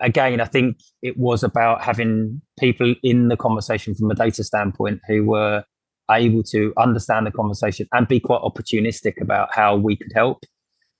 again, 0.00 0.40
I 0.40 0.44
think 0.44 0.78
it 1.02 1.16
was 1.16 1.42
about 1.42 1.82
having 1.82 2.40
people 2.58 2.94
in 3.02 3.28
the 3.28 3.36
conversation 3.36 3.94
from 3.94 4.10
a 4.10 4.14
data 4.14 4.44
standpoint 4.44 5.00
who 5.06 5.24
were 5.24 5.64
able 6.10 6.42
to 6.42 6.72
understand 6.78 7.26
the 7.26 7.32
conversation 7.32 7.88
and 7.92 8.06
be 8.06 8.20
quite 8.20 8.40
opportunistic 8.40 9.20
about 9.20 9.48
how 9.52 9.76
we 9.76 9.96
could 9.96 10.12
help 10.14 10.44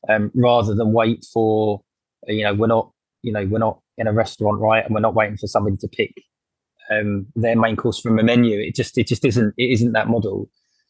um, 0.09 0.31
rather 0.35 0.75
than 0.75 0.93
wait 0.93 1.25
for 1.33 1.81
you 2.27 2.43
know 2.43 2.55
we're 2.55 2.67
not 2.67 2.91
you 3.23 3.33
know 3.33 3.47
we're 3.47 3.59
not 3.59 3.81
in 3.99 4.09
a 4.09 4.13
restaurant 4.13 4.61
right 4.61 4.85
and 4.85 4.95
we're 4.95 5.01
not 5.01 5.15
waiting 5.15 5.37
for 5.37 5.47
somebody 5.47 5.77
to 5.77 5.89
pick 5.89 6.13
um, 6.91 7.27
their 7.35 7.57
main 7.57 7.77
course 7.77 8.01
from 8.01 8.19
a 8.19 8.23
menu. 8.23 8.59
It 8.59 8.75
just 8.75 8.97
it 8.99 9.07
just 9.07 9.25
isn't 9.25 9.55
it 9.57 9.71
isn't 9.71 9.93
that 9.93 10.09
model. 10.09 10.49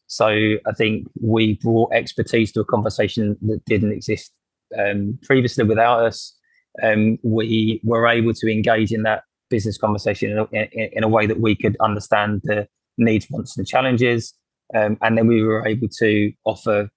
So 0.09 0.27
i 0.27 0.71
think 0.73 1.05
we 1.21 1.55
brought 1.55 1.91
expertise 1.91 2.53
to 2.53 2.61
a 2.61 2.65
conversation 2.65 3.35
that 3.41 3.65
didn't 3.65 3.91
exist 3.91 4.31
um, 4.79 5.19
previously 5.23 5.65
without 5.65 6.05
us 6.05 6.36
um, 6.83 7.17
we 7.23 7.81
were 7.83 8.07
able 8.07 8.33
to 8.33 8.51
engage 8.51 8.91
in 8.91 9.03
that 9.03 9.23
business 9.49 9.77
conversation 9.77 10.31
in 10.31 10.37
a, 10.37 10.47
in, 10.51 10.89
in 10.93 11.03
a 11.03 11.07
way 11.07 11.25
that 11.25 11.39
we 11.39 11.55
could 11.55 11.77
understand 11.79 12.41
the 12.43 12.67
needs, 12.97 13.27
wants, 13.29 13.57
and 13.57 13.67
challenges. 13.67 14.33
Um, 14.75 14.97
and 15.01 15.17
then 15.17 15.27
we 15.27 15.43
were 15.43 15.65
able 15.65 15.87
to 15.99 16.33
offer 16.45 16.89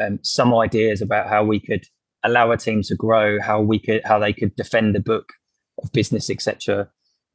um, 0.00 0.18
some 0.22 0.54
ideas 0.54 1.00
about 1.00 1.28
how 1.28 1.44
we 1.44 1.60
could 1.60 1.84
allow 2.24 2.50
a 2.50 2.56
team 2.56 2.82
to 2.82 2.94
grow, 2.94 3.40
how 3.40 3.60
we 3.60 3.78
could, 3.78 4.02
how 4.04 4.18
they 4.18 4.32
could 4.32 4.56
defend 4.56 4.94
the 4.94 5.00
book 5.00 5.32
of 5.82 5.92
business, 5.92 6.30
etc. 6.30 6.88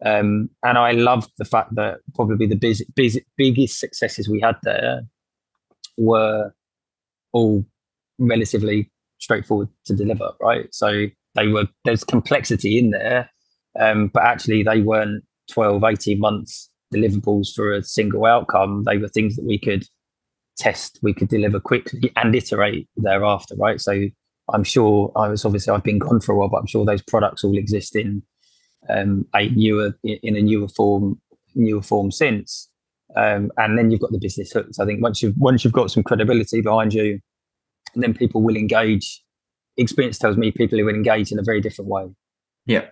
Um, 0.04 0.50
and 0.64 0.78
I 0.78 0.92
loved 0.92 1.32
the 1.38 1.46
fact 1.46 1.76
that 1.76 2.00
probably 2.16 2.48
the 2.48 2.56
biz, 2.56 2.84
biz, 2.96 3.20
biggest 3.38 3.80
successes 3.80 4.28
we 4.28 4.42
had 4.42 4.56
there 4.64 5.02
were 5.98 6.54
all 7.34 7.66
relatively 8.18 8.92
straightforward 9.20 9.70
to 9.86 9.96
deliver, 9.96 10.32
right? 10.42 10.74
So 10.74 11.08
they 11.40 11.48
were 11.48 11.68
there's 11.86 12.04
complexity 12.04 12.78
in 12.78 12.92
there, 12.92 13.30
um, 13.80 14.08
but 14.14 14.24
actually 14.24 14.64
they 14.64 14.82
weren't 14.82 15.24
12, 15.52 15.84
18 15.84 16.20
months 16.20 16.70
deliverables 16.94 17.54
for 17.54 17.72
a 17.72 17.84
single 17.84 18.26
outcome. 18.26 18.84
They 18.86 18.98
were 18.98 19.08
things 19.08 19.36
that 19.36 19.46
we 19.46 19.58
could 19.58 19.86
test, 20.58 21.00
we 21.02 21.14
could 21.14 21.30
deliver 21.30 21.60
quickly 21.60 22.12
and 22.16 22.36
iterate 22.36 22.88
thereafter, 22.98 23.56
right? 23.58 23.80
So 23.80 24.08
I'm 24.54 24.64
sure 24.64 25.12
I 25.16 25.30
was 25.30 25.46
obviously 25.46 25.74
I've 25.74 25.84
been 25.84 26.00
gone 26.00 26.20
for 26.20 26.34
a 26.34 26.38
while, 26.38 26.50
but 26.50 26.58
I'm 26.58 26.68
sure 26.68 26.86
those 26.86 27.02
products 27.02 27.44
all 27.44 27.58
exist 27.58 27.96
in 27.96 28.24
um, 28.90 29.26
a 29.36 29.50
newer 29.50 29.98
in 30.04 30.36
a 30.36 30.42
newer 30.42 30.68
form, 30.68 31.20
newer 31.56 31.82
form 31.82 32.12
since. 32.12 32.70
Um, 33.16 33.52
and 33.58 33.78
then 33.78 33.90
you've 33.90 34.02
got 34.02 34.12
the 34.12 34.20
business 34.20 34.52
hooks. 34.52 34.80
I 34.80 34.86
think 34.86 35.02
once 35.02 35.24
you've 35.24 35.38
once 35.38 35.64
you've 35.64 35.74
got 35.74 35.92
some 35.92 36.04
credibility 36.04 36.62
behind 36.62 36.94
you, 36.94 37.20
then 37.96 38.14
people 38.14 38.42
will 38.42 38.56
engage. 38.56 39.24
Experience 39.80 40.18
tells 40.18 40.38
me 40.38 40.52
people 40.52 40.78
will 40.84 40.94
engage 40.94 41.32
in 41.32 41.40
a 41.40 41.44
very 41.44 41.62
different 41.62 41.90
way. 41.90 42.06
Yeah. 42.66 42.86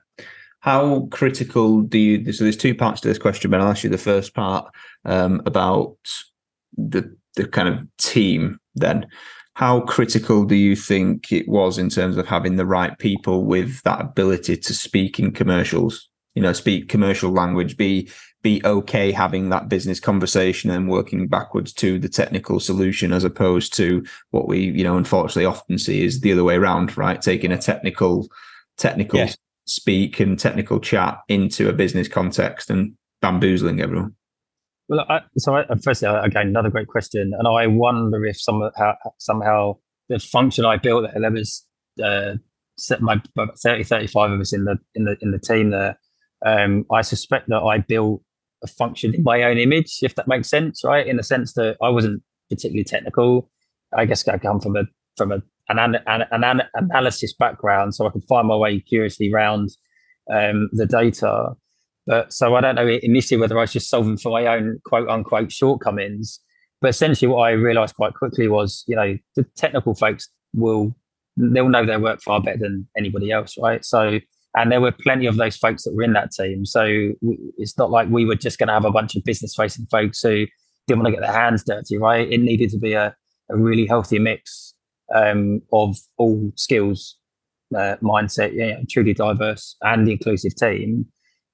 How 0.62 1.08
critical 1.12 1.82
do 1.82 1.98
you? 1.98 2.34
So 2.34 2.44
there's 2.44 2.58
two 2.58 2.76
parts 2.76 3.02
to 3.02 3.08
this 3.08 3.20
question, 3.20 3.52
but 3.52 3.62
I'll 3.62 3.70
ask 3.70 3.84
you 3.84 3.90
the 3.90 3.98
first 3.98 4.34
part 4.34 4.74
um, 5.06 5.42
about 5.46 5.96
the 6.76 7.16
the 7.36 7.48
kind 7.48 7.70
of 7.70 7.88
team. 7.98 8.60
Then, 8.76 9.08
how 9.54 9.82
critical 9.82 10.46
do 10.46 10.56
you 10.56 10.76
think 10.76 11.32
it 11.32 11.48
was 11.48 11.78
in 11.78 11.90
terms 11.90 12.18
of 12.18 12.28
having 12.28 12.56
the 12.56 12.66
right 12.66 12.98
people 12.98 13.46
with 13.46 13.82
that 13.84 14.02
ability 14.02 14.58
to 14.58 14.74
speak 14.74 15.20
in 15.20 15.32
commercials? 15.32 16.10
You 16.34 16.42
know, 16.42 16.54
speak 16.54 16.90
commercial 16.90 17.32
language, 17.32 17.78
be 17.78 18.10
be 18.44 18.62
okay 18.64 19.12
having 19.12 19.50
that 19.50 19.68
business 19.68 20.00
conversation 20.00 20.70
and 20.70 20.90
working 20.90 21.28
backwards 21.28 21.74
to 21.74 21.98
the 22.00 22.10
technical 22.10 22.60
solution 22.60 23.12
as 23.12 23.24
opposed 23.24 23.74
to 23.76 24.06
what 24.32 24.48
we 24.48 24.60
you 24.60 24.84
know 24.84 24.98
unfortunately 24.98 25.46
often 25.46 25.78
see 25.78 26.04
is 26.04 26.22
the 26.22 26.32
other 26.32 26.44
way 26.44 26.56
around 26.56 26.96
right 26.98 27.22
taking 27.22 27.52
a 27.52 27.58
technical 27.58 28.28
technical 28.78 29.20
yeah. 29.20 29.32
speak 29.66 30.20
and 30.20 30.40
technical 30.40 30.80
chat 30.80 31.20
into 31.28 31.68
a 31.68 31.74
business 31.74 32.08
context 32.08 32.70
and 32.70 32.94
bamboozling 33.22 33.82
everyone 33.82 34.14
well 34.88 35.06
I, 35.10 35.22
so 35.38 35.56
I, 35.56 35.66
firstly 35.84 36.08
again 36.08 36.48
another 36.48 36.70
great 36.70 36.88
question 36.88 37.34
and 37.38 37.48
i 37.48 37.66
wonder 37.66 38.24
if 38.26 38.40
some 38.40 38.70
how, 38.78 38.96
somehow 39.18 39.78
the 40.10 40.20
function 40.20 40.64
i 40.64 40.78
built 40.78 41.10
there 41.12 41.22
there 41.22 41.32
was 41.32 41.66
uh, 42.04 42.36
my 43.00 43.20
30 43.36 43.84
35 43.84 44.32
of 44.32 44.40
us 44.40 44.54
in 44.54 44.66
the 44.66 44.78
in 44.94 45.06
the 45.06 45.18
in 45.22 45.32
the 45.32 45.40
team 45.40 45.72
there 45.72 45.98
um, 46.46 46.86
I 46.92 47.02
suspect 47.02 47.50
that 47.50 47.62
I 47.62 47.80
built 47.80 48.22
a 48.64 48.68
function 48.68 49.14
in 49.14 49.24
my 49.24 49.44
own 49.44 49.58
image, 49.58 50.00
if 50.02 50.16
that 50.16 50.28
makes 50.28 50.50
sense, 50.50 50.84
right? 50.84 51.06
In 51.06 51.18
the 51.18 51.24
sense 51.24 51.54
that 51.54 51.78
I 51.82 51.90
wasn't 51.90 52.24
particularly 52.50 52.84
technical. 52.84 53.50
I 53.96 54.06
guess 54.06 54.28
I 54.28 54.38
come 54.38 54.60
from 54.60 54.76
a 54.76 54.84
from 55.16 55.32
a 55.32 55.42
an, 55.70 55.80
an, 55.80 55.98
an, 56.08 56.44
an 56.44 56.62
analysis 56.74 57.34
background, 57.34 57.94
so 57.96 58.08
I 58.08 58.10
could 58.10 58.24
find 58.24 58.48
my 58.48 58.56
way 58.56 58.80
curiously 58.80 59.32
around 59.32 59.70
um, 60.32 60.70
the 60.72 60.86
data. 60.86 61.50
But 62.06 62.32
so 62.32 62.56
I 62.56 62.62
don't 62.62 62.76
know 62.76 62.88
initially 62.88 63.40
whether 63.40 63.58
I 63.58 63.62
was 63.62 63.74
just 63.74 63.90
solving 63.90 64.18
for 64.18 64.32
my 64.32 64.48
own 64.48 64.80
quote 64.86 65.10
unquote 65.10 65.52
shortcomings. 65.52 66.40
But 66.80 66.90
essentially, 66.90 67.28
what 67.28 67.42
I 67.42 67.52
realised 67.52 67.96
quite 67.96 68.14
quickly 68.14 68.48
was, 68.48 68.84
you 68.88 68.96
know, 68.96 69.18
the 69.36 69.44
technical 69.56 69.94
folks 69.94 70.30
will 70.54 70.96
they'll 71.36 71.70
know 71.70 71.86
their 71.86 72.00
work 72.00 72.22
far 72.22 72.42
better 72.42 72.60
than 72.60 72.88
anybody 72.98 73.32
else, 73.32 73.56
right? 73.62 73.84
So 73.84 74.20
and 74.58 74.72
there 74.72 74.82
were 74.82 74.92
plenty 74.92 75.28
of 75.28 75.38
those 75.38 75.56
folks 75.56 75.84
that 75.84 75.94
were 75.94 76.02
in 76.02 76.14
that 76.14 76.32
team. 76.32 76.66
So 76.66 77.14
it's 77.58 77.78
not 77.78 77.92
like 77.92 78.10
we 78.10 78.26
were 78.26 78.36
just 78.36 78.58
going 78.58 78.68
to 78.68 78.74
have 78.74 78.86
a 78.86 78.92
bunch 78.92 79.16
of 79.16 79.24
business 79.24 79.54
facing 79.56 79.86
folks 79.86 80.20
who 80.22 80.48
didn't 80.88 81.04
want 81.04 81.14
to 81.14 81.20
get 81.20 81.22
their 81.22 81.40
hands 81.40 81.64
dirty, 81.64 81.98
right? 81.98 82.28
It 82.28 82.40
needed 82.40 82.72
to 82.72 82.80
be 82.80 82.94
a, 82.94 83.16
a 83.52 83.56
really 83.56 83.86
healthy 83.86 84.18
mix 84.18 84.74
um, 85.14 85.62
of 85.72 85.96
all 86.18 86.52
skills, 86.56 87.18
uh, 87.76 87.98
mindset, 88.02 88.90
truly 88.90 89.14
diverse 89.14 89.76
and 89.84 90.10
inclusive 90.10 90.56
team. 90.56 91.06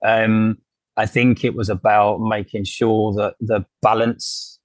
Um, 0.06 0.60
I 0.96 1.06
think 1.06 1.44
it 1.44 1.56
was 1.56 1.68
about 1.68 2.22
making 2.22 2.64
sure 2.64 3.14
that 3.16 3.36
the 3.42 3.66
balance 3.82 4.62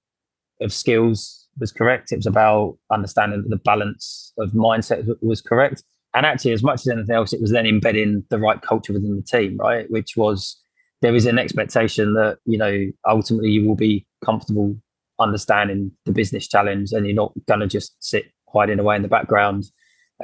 of 0.61 0.71
skills 0.71 1.47
was 1.59 1.73
correct. 1.73 2.13
It 2.13 2.17
was 2.17 2.25
about 2.25 2.77
understanding 2.89 3.41
that 3.41 3.49
the 3.49 3.61
balance 3.65 4.31
of 4.37 4.51
mindset 4.51 5.05
was 5.21 5.41
correct 5.41 5.83
and 6.15 6.25
actually, 6.25 6.53
as 6.53 6.63
much 6.63 6.81
as 6.81 6.87
anything 6.87 7.15
else, 7.15 7.33
it 7.33 7.41
was 7.41 7.51
then 7.51 7.67
embedding 7.67 8.23
the 8.29 8.39
right 8.39 8.61
culture 8.61 8.93
within 8.93 9.15
the 9.15 9.21
team, 9.21 9.57
right? 9.57 9.89
Which 9.89 10.17
was 10.17 10.59
there 11.01 11.15
is 11.15 11.25
an 11.25 11.37
expectation 11.37 12.13
that 12.15 12.39
you 12.45 12.57
know 12.57 12.85
ultimately 13.07 13.51
you 13.51 13.67
will 13.67 13.75
be 13.75 14.05
comfortable 14.23 14.75
understanding 15.19 15.91
the 16.05 16.11
business 16.11 16.47
challenge, 16.47 16.91
and 16.91 17.05
you're 17.05 17.15
not 17.15 17.33
going 17.47 17.59
to 17.59 17.67
just 17.67 17.95
sit 17.99 18.25
hiding 18.51 18.79
away 18.79 18.95
in 18.95 19.03
the 19.03 19.07
background. 19.07 19.65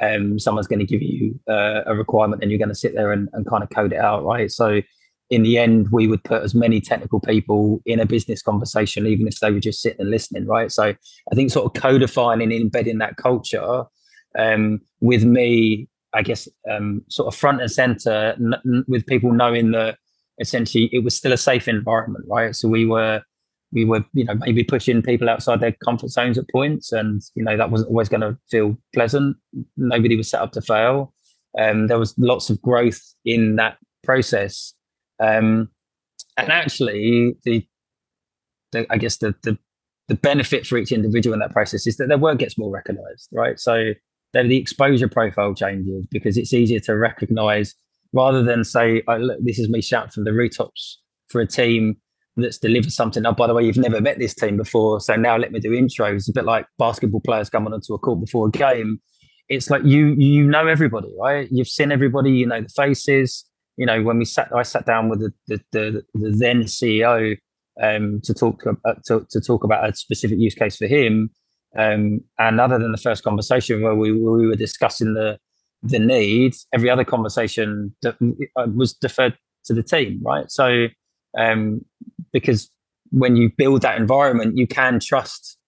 Um, 0.02 0.38
someone's 0.38 0.66
going 0.66 0.80
to 0.80 0.84
give 0.84 1.02
you 1.02 1.38
uh, 1.48 1.82
a 1.86 1.94
requirement, 1.94 2.42
and 2.42 2.50
you're 2.50 2.58
going 2.58 2.68
to 2.68 2.74
sit 2.74 2.94
there 2.94 3.12
and, 3.12 3.28
and 3.32 3.46
kind 3.46 3.62
of 3.62 3.70
code 3.70 3.92
it 3.92 4.00
out, 4.00 4.24
right? 4.24 4.50
So 4.50 4.82
in 5.30 5.42
the 5.42 5.58
end, 5.58 5.88
we 5.90 6.06
would 6.06 6.22
put 6.24 6.42
as 6.42 6.54
many 6.54 6.80
technical 6.80 7.20
people 7.20 7.80
in 7.86 8.00
a 8.00 8.06
business 8.06 8.42
conversation, 8.42 9.06
even 9.06 9.26
if 9.26 9.40
they 9.40 9.50
were 9.50 9.60
just 9.60 9.80
sitting 9.80 10.00
and 10.00 10.10
listening, 10.10 10.46
right? 10.46 10.70
So 10.70 10.84
I 10.84 11.34
think 11.34 11.50
sort 11.50 11.66
of 11.66 11.80
codifying 11.80 12.42
and 12.42 12.52
embedding 12.52 12.98
that 12.98 13.16
culture 13.16 13.84
um, 14.38 14.80
with 15.00 15.24
me, 15.24 15.88
I 16.14 16.22
guess, 16.22 16.48
um, 16.70 17.02
sort 17.08 17.32
of 17.32 17.38
front 17.38 17.60
and 17.60 17.70
center 17.70 18.36
n- 18.38 18.84
with 18.88 19.06
people 19.06 19.32
knowing 19.32 19.72
that 19.72 19.98
essentially 20.40 20.88
it 20.92 21.04
was 21.04 21.16
still 21.16 21.32
a 21.32 21.36
safe 21.36 21.68
environment, 21.68 22.24
right? 22.28 22.54
So 22.54 22.68
we 22.68 22.86
were, 22.86 23.22
we 23.72 23.84
were, 23.84 24.04
you 24.12 24.24
know, 24.24 24.34
maybe 24.34 24.62
pushing 24.64 25.02
people 25.02 25.28
outside 25.28 25.60
their 25.60 25.72
comfort 25.84 26.10
zones 26.10 26.38
at 26.38 26.48
points, 26.50 26.92
and 26.92 27.22
you 27.34 27.44
know 27.44 27.56
that 27.56 27.70
wasn't 27.70 27.90
always 27.90 28.08
going 28.08 28.20
to 28.20 28.38
feel 28.50 28.76
pleasant. 28.94 29.36
Nobody 29.76 30.16
was 30.16 30.30
set 30.30 30.40
up 30.40 30.52
to 30.52 30.60
fail. 30.60 31.12
Um, 31.58 31.88
there 31.88 31.98
was 31.98 32.14
lots 32.18 32.50
of 32.50 32.60
growth 32.62 33.00
in 33.24 33.56
that 33.56 33.78
process, 34.04 34.74
um, 35.18 35.68
and 36.36 36.52
actually, 36.52 37.36
the, 37.44 37.66
the 38.72 38.86
I 38.90 38.98
guess 38.98 39.16
the, 39.18 39.34
the 39.42 39.58
the 40.08 40.14
benefit 40.14 40.66
for 40.66 40.78
each 40.78 40.92
individual 40.92 41.34
in 41.34 41.40
that 41.40 41.52
process 41.52 41.86
is 41.86 41.96
that 41.96 42.08
their 42.08 42.18
work 42.18 42.38
gets 42.38 42.56
more 42.56 42.70
recognized, 42.70 43.28
right? 43.32 43.58
So 43.58 43.92
then 44.32 44.48
the 44.48 44.56
exposure 44.56 45.08
profile 45.08 45.54
changes 45.54 46.06
because 46.10 46.36
it's 46.36 46.52
easier 46.52 46.80
to 46.80 46.96
recognize 46.96 47.74
rather 48.12 48.42
than 48.42 48.64
say, 48.64 49.02
oh, 49.08 49.16
look, 49.16 49.38
this 49.42 49.58
is 49.58 49.68
me 49.68 49.80
shouting 49.80 50.10
from 50.10 50.24
the 50.24 50.32
rooftops 50.32 51.00
for 51.28 51.40
a 51.40 51.46
team 51.46 51.96
that's 52.36 52.58
delivered 52.58 52.92
something. 52.92 53.24
Oh, 53.24 53.32
by 53.32 53.46
the 53.46 53.54
way, 53.54 53.64
you've 53.64 53.76
never 53.76 54.00
met 54.00 54.18
this 54.18 54.34
team 54.34 54.56
before. 54.56 55.00
So 55.00 55.16
now 55.16 55.36
let 55.36 55.52
me 55.52 55.60
do 55.60 55.70
intros. 55.70 56.28
A 56.28 56.32
bit 56.32 56.44
like 56.44 56.66
basketball 56.78 57.20
players 57.20 57.48
coming 57.48 57.72
onto 57.72 57.94
a 57.94 57.98
court 57.98 58.20
before 58.20 58.48
a 58.48 58.50
game. 58.50 59.00
It's 59.48 59.70
like 59.70 59.84
you 59.84 60.08
you 60.18 60.44
know 60.44 60.66
everybody, 60.66 61.08
right? 61.18 61.48
You've 61.50 61.68
seen 61.68 61.92
everybody, 61.92 62.32
you 62.32 62.46
know 62.46 62.60
the 62.60 62.68
faces. 62.68 63.44
You 63.76 63.86
know, 63.86 64.02
when 64.02 64.18
we 64.18 64.24
sat 64.24 64.50
I 64.54 64.62
sat 64.62 64.86
down 64.86 65.08
with 65.08 65.20
the 65.20 65.32
the, 65.46 65.60
the, 65.72 66.02
the 66.14 66.30
then 66.36 66.64
CEO 66.64 67.36
um, 67.80 68.20
to 68.24 68.34
talk 68.34 68.64
uh, 68.66 68.94
to, 69.06 69.26
to 69.30 69.40
talk 69.40 69.62
about 69.62 69.88
a 69.88 69.94
specific 69.94 70.38
use 70.38 70.54
case 70.54 70.76
for 70.76 70.86
him 70.86 71.30
um, 71.76 72.20
and 72.38 72.60
other 72.60 72.78
than 72.78 72.92
the 72.92 72.98
first 72.98 73.22
conversation 73.22 73.82
where 73.82 73.94
we, 73.94 74.12
we 74.12 74.46
were 74.46 74.56
discussing 74.56 75.14
the 75.14 75.38
the 75.82 75.98
needs, 75.98 76.66
every 76.72 76.90
other 76.90 77.04
conversation 77.04 77.94
that 78.02 78.16
uh, 78.56 78.66
was 78.74 78.94
deferred 78.94 79.36
to 79.66 79.74
the 79.74 79.82
team, 79.82 80.20
right? 80.24 80.50
So, 80.50 80.86
um, 81.38 81.84
because 82.32 82.70
when 83.10 83.36
you 83.36 83.50
build 83.56 83.82
that 83.82 83.98
environment, 83.98 84.56
you 84.56 84.66
can 84.66 84.98
trust, 85.00 85.58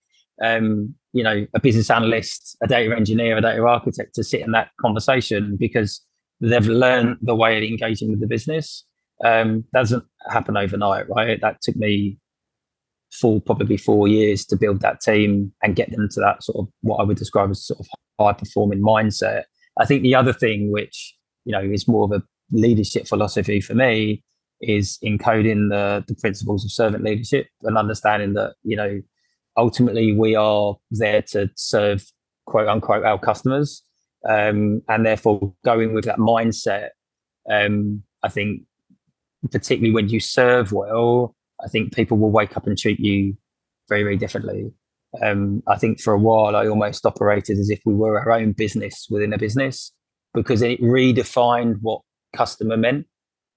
um, 0.43 0.95
you 1.13 1.23
know, 1.23 1.47
a 1.55 1.61
business 1.61 1.91
analyst, 1.91 2.57
a 2.63 2.67
data 2.67 2.95
engineer, 2.97 3.37
a 3.37 3.41
data 3.41 3.63
architect 3.63 4.15
to 4.15 4.25
sit 4.25 4.41
in 4.41 4.53
that 4.53 4.71
conversation 4.81 5.57
because 5.59 6.01
they've 6.41 6.67
learned 6.67 7.17
the 7.23 7.35
way 7.35 7.57
of 7.57 7.63
engaging 7.63 8.11
with 8.11 8.21
the 8.21 8.27
business. 8.27 8.85
Um, 9.25 9.65
doesn't 9.75 10.05
happen 10.31 10.57
overnight, 10.57 11.09
right? 11.09 11.41
That 11.41 11.61
took 11.61 11.77
me 11.77 12.19
full 13.13 13.41
probably 13.41 13.77
four 13.77 14.07
years 14.09 14.45
to 14.47 14.57
build 14.57 14.81
that 14.81 15.01
team 15.01 15.53
and 15.63 15.77
get 15.77 15.91
them 15.91 16.09
to 16.11 16.21
that 16.21 16.43
sort 16.43 16.59
of 16.59 16.73
what 16.83 16.97
I 16.97 17.05
would 17.05 17.17
describe 17.17 17.51
as 17.51 17.67
sort 17.67 17.81
of 17.81 17.87
high 18.19 18.33
performing 18.33 18.83
mindset. 18.83 19.45
I 19.79 19.87
think 19.87 20.03
the 20.03 20.15
other 20.15 20.33
thing 20.33 20.73
which 20.73 21.15
you 21.45 21.53
know 21.53 21.63
is 21.63 21.89
more 21.89 22.05
of 22.05 22.13
a 22.13 22.23
leadership 22.51 23.07
philosophy 23.07 23.61
for 23.61 23.75
me 23.75 24.23
is 24.61 24.99
encoding 25.05 25.71
the 25.71 26.05
the 26.09 26.15
principles 26.17 26.65
of 26.65 26.73
servant 26.73 27.05
leadership 27.05 27.47
and 27.63 27.79
understanding 27.79 28.35
that 28.35 28.55
you 28.63 28.77
know 28.77 29.01
ultimately 29.57 30.13
we 30.13 30.35
are 30.35 30.77
there 30.91 31.23
to 31.23 31.49
serve 31.57 32.05
quote 32.47 32.69
unquote 32.69 33.05
our 33.05 33.19
customers 33.19 33.83
um, 34.29 34.83
and 34.89 35.07
therefore 35.07 35.55
going 35.65 35.95
with 35.95 36.05
that 36.05 36.19
mindset 36.19 36.89
um, 37.51 38.03
i 38.25 38.29
think 38.29 38.63
particularly 39.51 39.95
when 39.95 40.09
you 40.09 40.19
serve 40.19 40.73
well 40.73 41.37
I 41.65 41.69
think 41.69 41.95
people 41.95 42.19
will 42.19 42.31
wake 42.31 42.57
up 42.57 42.67
and 42.67 42.79
treat 42.79 43.01
you 43.01 43.37
very, 43.89 44.03
very 44.03 44.17
differently. 44.17 44.73
Um, 45.23 45.63
I 45.67 45.77
think 45.77 46.01
for 46.01 46.13
a 46.13 46.19
while 46.19 46.55
I 46.55 46.67
almost 46.67 47.07
operated 47.07 47.59
as 47.59 47.71
if 47.71 47.81
we 47.85 47.95
were 47.95 48.19
our 48.19 48.33
own 48.33 48.53
business 48.53 49.07
within 49.11 49.33
a 49.33 49.39
business 49.39 49.93
because 50.35 50.63
it 50.63 50.81
redefined 50.83 51.77
what 51.81 52.03
customer 52.35 52.77
meant. 52.77 53.07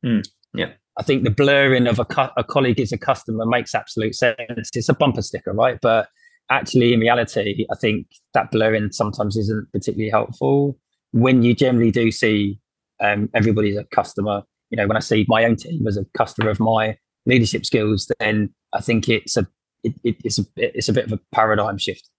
Mm, 0.05 0.27
yeah. 0.53 0.71
I 0.97 1.03
think 1.03 1.23
the 1.23 1.29
blurring 1.31 1.87
of 1.87 1.99
a, 1.99 2.05
co- 2.05 2.31
a 2.37 2.43
colleague 2.43 2.79
is 2.79 2.91
a 2.91 2.97
customer 2.97 3.45
makes 3.45 3.75
absolute 3.75 4.15
sense. 4.15 4.69
It's 4.73 4.89
a 4.89 4.93
bumper 4.93 5.21
sticker, 5.21 5.53
right? 5.53 5.77
But 5.81 6.07
actually, 6.49 6.93
in 6.93 6.99
reality, 6.99 7.65
I 7.71 7.75
think 7.75 8.07
that 8.33 8.51
blurring 8.51 8.91
sometimes 8.91 9.37
isn't 9.37 9.71
particularly 9.71 10.09
helpful. 10.09 10.77
When 11.11 11.43
you 11.43 11.53
generally 11.53 11.91
do 11.91 12.11
see 12.11 12.59
um, 13.01 13.29
everybody 13.33 13.71
as 13.71 13.77
a 13.77 13.83
customer, 13.85 14.43
you 14.69 14.77
know, 14.77 14.87
when 14.87 14.97
I 14.97 15.01
see 15.01 15.25
my 15.27 15.45
own 15.45 15.55
team 15.55 15.87
as 15.87 15.97
a 15.97 16.05
customer 16.17 16.49
of 16.49 16.59
my 16.59 16.97
leadership 17.25 17.65
skills, 17.65 18.11
then 18.19 18.53
I 18.73 18.81
think 18.81 19.09
it's 19.09 19.37
a 19.37 19.47
it, 19.83 19.95
it's 20.03 20.39
a 20.39 20.45
it's 20.55 20.89
a 20.89 20.93
bit 20.93 21.05
of 21.05 21.11
a 21.11 21.19
paradigm 21.31 21.77
shift. 21.77 22.09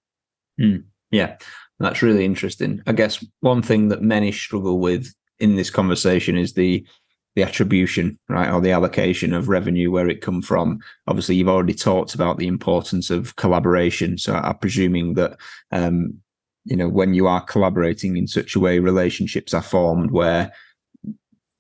Mm, 0.61 0.85
yeah, 1.11 1.37
that's 1.79 2.03
really 2.03 2.25
interesting. 2.25 2.83
I 2.87 2.93
guess 2.93 3.25
one 3.41 3.63
thing 3.63 3.89
that 3.89 4.03
many 4.03 4.33
struggle 4.33 4.79
with 4.79 5.13
in 5.39 5.57
this 5.57 5.71
conversation 5.71 6.37
is 6.37 6.55
the 6.55 6.87
the 7.35 7.43
attribution, 7.43 8.19
right, 8.29 8.51
or 8.53 8.61
the 8.61 8.73
allocation 8.73 9.33
of 9.33 9.49
revenue, 9.49 9.91
where 9.91 10.09
it 10.09 10.21
come 10.21 10.43
from. 10.43 10.81
Obviously, 11.07 11.35
you've 11.37 11.49
already 11.49 11.73
talked 11.75 12.15
about 12.15 12.37
the 12.37 12.47
importance 12.47 13.09
of 13.11 13.37
collaboration. 13.37 14.19
So 14.19 14.35
I'm 14.35 14.59
presuming 14.59 15.15
that, 15.15 15.39
um, 15.71 16.19
you 16.65 16.77
know, 16.77 16.89
when 16.89 17.15
you 17.15 17.27
are 17.27 17.41
collaborating 17.41 18.19
in 18.19 18.27
such 18.27 18.55
a 18.55 18.61
way, 18.61 18.81
relationships 18.81 19.55
are 19.55 19.63
formed 19.63 20.11
where 20.11 20.53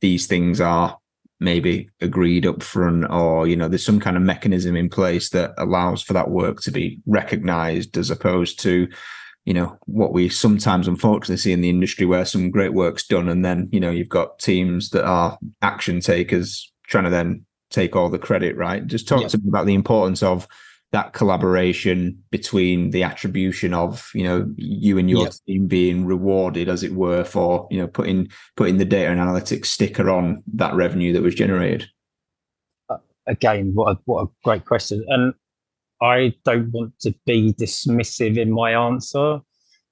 these 0.02 0.26
things 0.26 0.60
are 0.60 0.98
maybe 1.42 1.88
agreed 2.00 2.46
up 2.46 2.62
front 2.62 3.04
or 3.10 3.46
you 3.46 3.56
know 3.56 3.68
there's 3.68 3.84
some 3.84 4.00
kind 4.00 4.16
of 4.16 4.22
mechanism 4.22 4.76
in 4.76 4.88
place 4.88 5.30
that 5.30 5.52
allows 5.58 6.02
for 6.02 6.12
that 6.12 6.30
work 6.30 6.60
to 6.60 6.70
be 6.70 6.98
recognized 7.06 7.96
as 7.96 8.10
opposed 8.10 8.60
to 8.60 8.88
you 9.44 9.52
know 9.52 9.76
what 9.86 10.12
we 10.12 10.28
sometimes 10.28 10.86
unfortunately 10.86 11.36
see 11.36 11.52
in 11.52 11.60
the 11.60 11.70
industry 11.70 12.06
where 12.06 12.24
some 12.24 12.50
great 12.50 12.72
work's 12.72 13.06
done 13.06 13.28
and 13.28 13.44
then 13.44 13.68
you 13.72 13.80
know 13.80 13.90
you've 13.90 14.08
got 14.08 14.38
teams 14.38 14.90
that 14.90 15.04
are 15.04 15.36
action 15.60 16.00
takers 16.00 16.72
trying 16.86 17.04
to 17.04 17.10
then 17.10 17.44
take 17.72 17.96
all 17.96 18.08
the 18.08 18.18
credit, 18.18 18.56
right? 18.56 18.86
Just 18.86 19.08
talk 19.08 19.22
yeah. 19.22 19.28
to 19.28 19.38
me 19.38 19.48
about 19.48 19.66
the 19.66 19.74
importance 19.74 20.22
of 20.22 20.46
that 20.92 21.14
collaboration 21.14 22.22
between 22.30 22.90
the 22.90 23.02
attribution 23.02 23.72
of 23.72 24.10
you 24.14 24.24
know 24.24 24.46
you 24.56 24.98
and 24.98 25.08
your 25.08 25.28
team 25.46 25.66
being 25.66 26.04
rewarded 26.04 26.68
as 26.68 26.82
it 26.82 26.92
were 26.92 27.24
for 27.24 27.66
you 27.70 27.78
know 27.78 27.86
putting 27.86 28.28
putting 28.56 28.76
the 28.76 28.84
data 28.84 29.10
and 29.10 29.20
analytics 29.20 29.66
sticker 29.66 30.10
on 30.10 30.42
that 30.46 30.74
revenue 30.74 31.12
that 31.12 31.22
was 31.22 31.34
generated? 31.34 31.88
Uh, 32.90 32.98
again 33.26 33.72
what 33.74 33.96
a, 33.96 33.98
what 34.04 34.24
a 34.24 34.28
great 34.44 34.64
question. 34.66 35.04
And 35.08 35.34
i 36.02 36.34
don't 36.44 36.70
want 36.72 36.98
to 37.00 37.14
be 37.26 37.54
dismissive 37.54 38.36
in 38.36 38.52
my 38.52 38.72
answer. 38.72 39.40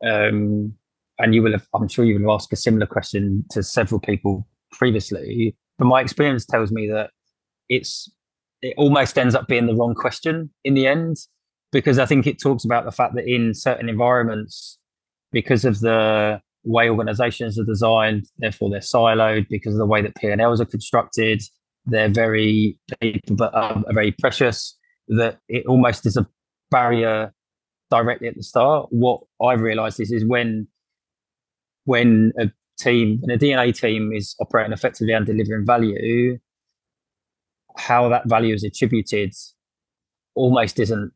Um, 0.05 0.75
and 1.19 1.35
you 1.35 1.43
will 1.43 1.53
have 1.53 1.67
i'm 1.75 1.89
sure 1.89 2.05
you 2.05 2.21
will 2.21 2.35
asked 2.35 2.53
a 2.53 2.57
similar 2.57 2.87
question 2.87 3.45
to 3.51 3.63
several 3.63 4.01
people 4.01 4.47
previously. 4.71 5.57
But 5.79 5.87
my 5.87 6.03
experience 6.03 6.45
tells 6.45 6.71
me 6.71 6.89
that 6.89 7.11
it's 7.71 8.11
it 8.63 8.75
almost 8.77 9.19
ends 9.19 9.35
up 9.35 9.47
being 9.47 9.67
the 9.67 9.75
wrong 9.75 9.95
question 9.95 10.51
in 10.65 10.75
the 10.75 10.87
end 10.87 11.17
because 11.73 11.99
I 11.99 12.07
think 12.07 12.27
it 12.27 12.41
talks 12.41 12.65
about 12.65 12.85
the 12.85 12.93
fact 12.93 13.15
that 13.15 13.27
in 13.27 13.55
certain 13.55 13.89
environments, 13.89 14.79
because 15.33 15.65
of 15.65 15.81
the 15.81 16.41
way 16.65 16.91
organizations 16.91 17.59
are 17.59 17.65
designed, 17.65 18.27
therefore 18.39 18.71
they're 18.71 18.81
siloed, 18.81 19.47
because 19.49 19.75
of 19.75 19.79
the 19.79 19.87
way 19.87 20.03
that 20.03 20.17
P&Ls 20.17 20.61
are 20.61 20.67
constructed, 20.67 21.43
they're 21.87 22.09
very 22.09 22.79
but 23.29 23.55
um, 23.55 23.85
are 23.89 23.95
very 23.95 24.13
precious, 24.13 24.77
that 25.09 25.39
it 25.49 25.65
almost 25.67 26.07
is 26.07 26.17
a 26.17 26.27
barrier 26.71 27.33
directly 27.91 28.29
at 28.29 28.37
the 28.37 28.43
start. 28.43 28.89
What 28.91 29.21
I've 29.43 29.61
realized 29.61 30.01
is, 30.01 30.13
is 30.13 30.25
when 30.25 30.69
when 31.85 32.33
a 32.39 32.51
team, 32.79 33.19
when 33.21 33.31
a 33.31 33.39
D&A 33.39 33.73
team 33.73 34.13
is 34.13 34.35
operating 34.41 34.73
effectively 34.73 35.13
and 35.13 35.25
delivering 35.25 35.67
value, 35.67 36.39
how 37.77 38.09
that 38.09 38.29
value 38.29 38.55
is 38.55 38.65
attributed 38.65 39.33
almost 40.35 40.79
isn't 40.79 41.13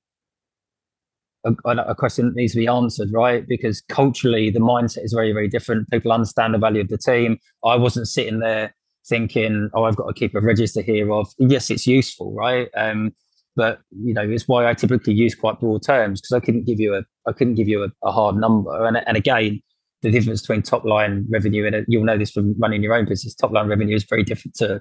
a, 1.45 1.71
a, 1.71 1.95
question 1.95 2.27
that 2.27 2.37
needs 2.37 2.53
to 2.53 2.59
be 2.59 2.67
answered, 2.67 3.11
right? 3.13 3.47
Because 3.47 3.83
culturally, 3.83 4.51
the 4.51 4.61
mindset 4.61 5.05
is 5.05 5.13
very, 5.13 5.33
very 5.33 5.49
different. 5.49 5.91
People 5.91 6.13
understand 6.13 6.55
the 6.55 6.59
value 6.59 6.81
of 6.81 6.89
the 6.89 6.99
team. 6.99 7.39
I 7.65 7.77
wasn't 7.77 8.09
sitting 8.09 8.41
there 8.41 8.75
thinking, 9.07 9.69
"Oh, 9.75 9.85
I've 9.85 9.97
got 9.97 10.07
to 10.07 10.15
keep 10.15 10.35
a 10.35 10.41
register 10.41 10.81
here." 10.81 11.13
Of 11.13 11.29
yes, 11.39 11.71
it's 11.71 11.87
useful, 11.87 12.33
right? 12.35 12.69
Um, 12.77 13.13
but 13.57 13.81
you 13.91 14.15
know, 14.15 14.23
it's 14.23 14.49
why 14.49 14.67
I 14.67 14.75
typically 14.75 15.15
use 15.15 15.35
quite 15.35 15.61
broad 15.61 15.83
terms 15.83 16.21
because 16.21 16.35
I 16.35 16.41
couldn't 16.41 16.65
give 16.65 16.81
you 16.81 16.95
a, 16.95 17.03
I 17.29 17.33
couldn't 17.33 17.55
give 17.55 17.69
you 17.69 17.85
a, 17.85 17.89
a 18.03 18.11
hard 18.11 18.37
number. 18.37 18.87
And 18.87 18.97
and 19.07 19.17
again, 19.17 19.61
the 20.03 20.11
difference 20.11 20.41
between 20.41 20.63
top 20.63 20.85
line 20.85 21.27
revenue 21.29 21.67
and 21.67 21.75
a, 21.75 21.85
you'll 21.89 22.05
know 22.05 22.19
this 22.19 22.31
from 22.31 22.55
running 22.59 22.83
your 22.83 22.95
own 22.95 23.05
business. 23.05 23.35
Top 23.35 23.53
line 23.53 23.69
revenue 23.69 23.97
is 23.97 24.05
very 24.05 24.23
different 24.23 24.55
to 24.57 24.81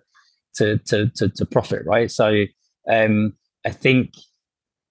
to 0.56 0.78
to 0.78 1.10
to, 1.16 1.30
to 1.30 1.46
profit, 1.46 1.84
right? 1.86 2.12
So 2.12 2.46
um, 2.90 3.34
I 3.66 3.70
think 3.70 4.14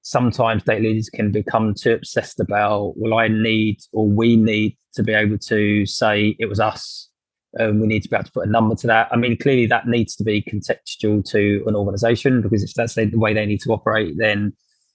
sometimes 0.02 0.64
data 0.64 0.82
leaders 0.82 1.08
can 1.08 1.30
become 1.30 1.74
too 1.74 1.92
obsessed 1.92 2.40
about, 2.40 2.94
well, 2.96 3.14
I 3.14 3.28
need 3.28 3.78
or 3.92 4.06
we 4.06 4.36
need 4.36 4.76
to 4.94 5.02
be 5.02 5.12
able 5.12 5.38
to 5.38 5.86
say 5.86 6.36
it 6.38 6.46
was 6.46 6.60
us. 6.60 7.08
And 7.54 7.80
we 7.80 7.86
need 7.86 8.02
to 8.02 8.08
be 8.08 8.16
able 8.16 8.24
to 8.24 8.32
put 8.32 8.48
a 8.48 8.50
number 8.50 8.74
to 8.76 8.86
that. 8.86 9.08
I 9.12 9.16
mean, 9.16 9.36
clearly 9.36 9.66
that 9.66 9.86
needs 9.86 10.16
to 10.16 10.24
be 10.24 10.42
contextual 10.42 11.22
to 11.30 11.62
an 11.66 11.76
organization 11.76 12.40
because 12.40 12.62
if 12.62 12.72
that's 12.74 12.94
the 12.94 13.10
way 13.14 13.34
they 13.34 13.46
need 13.46 13.60
to 13.62 13.72
operate, 13.72 14.14
then 14.16 14.54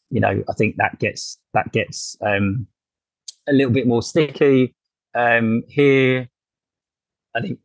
you 0.09 0.19
know 0.19 0.43
I 0.49 0.53
think 0.53 0.77
that 0.77 0.97
gets 0.97 1.37
that 1.53 1.71
gets 1.71 2.17
um, 2.25 2.65
a 3.47 3.53
little 3.53 3.71
bit 3.71 3.85
more 3.85 4.01
sticky. 4.01 4.73
Um, 5.13 5.63
here, 5.67 6.29
I 7.35 7.41
think 7.41 7.59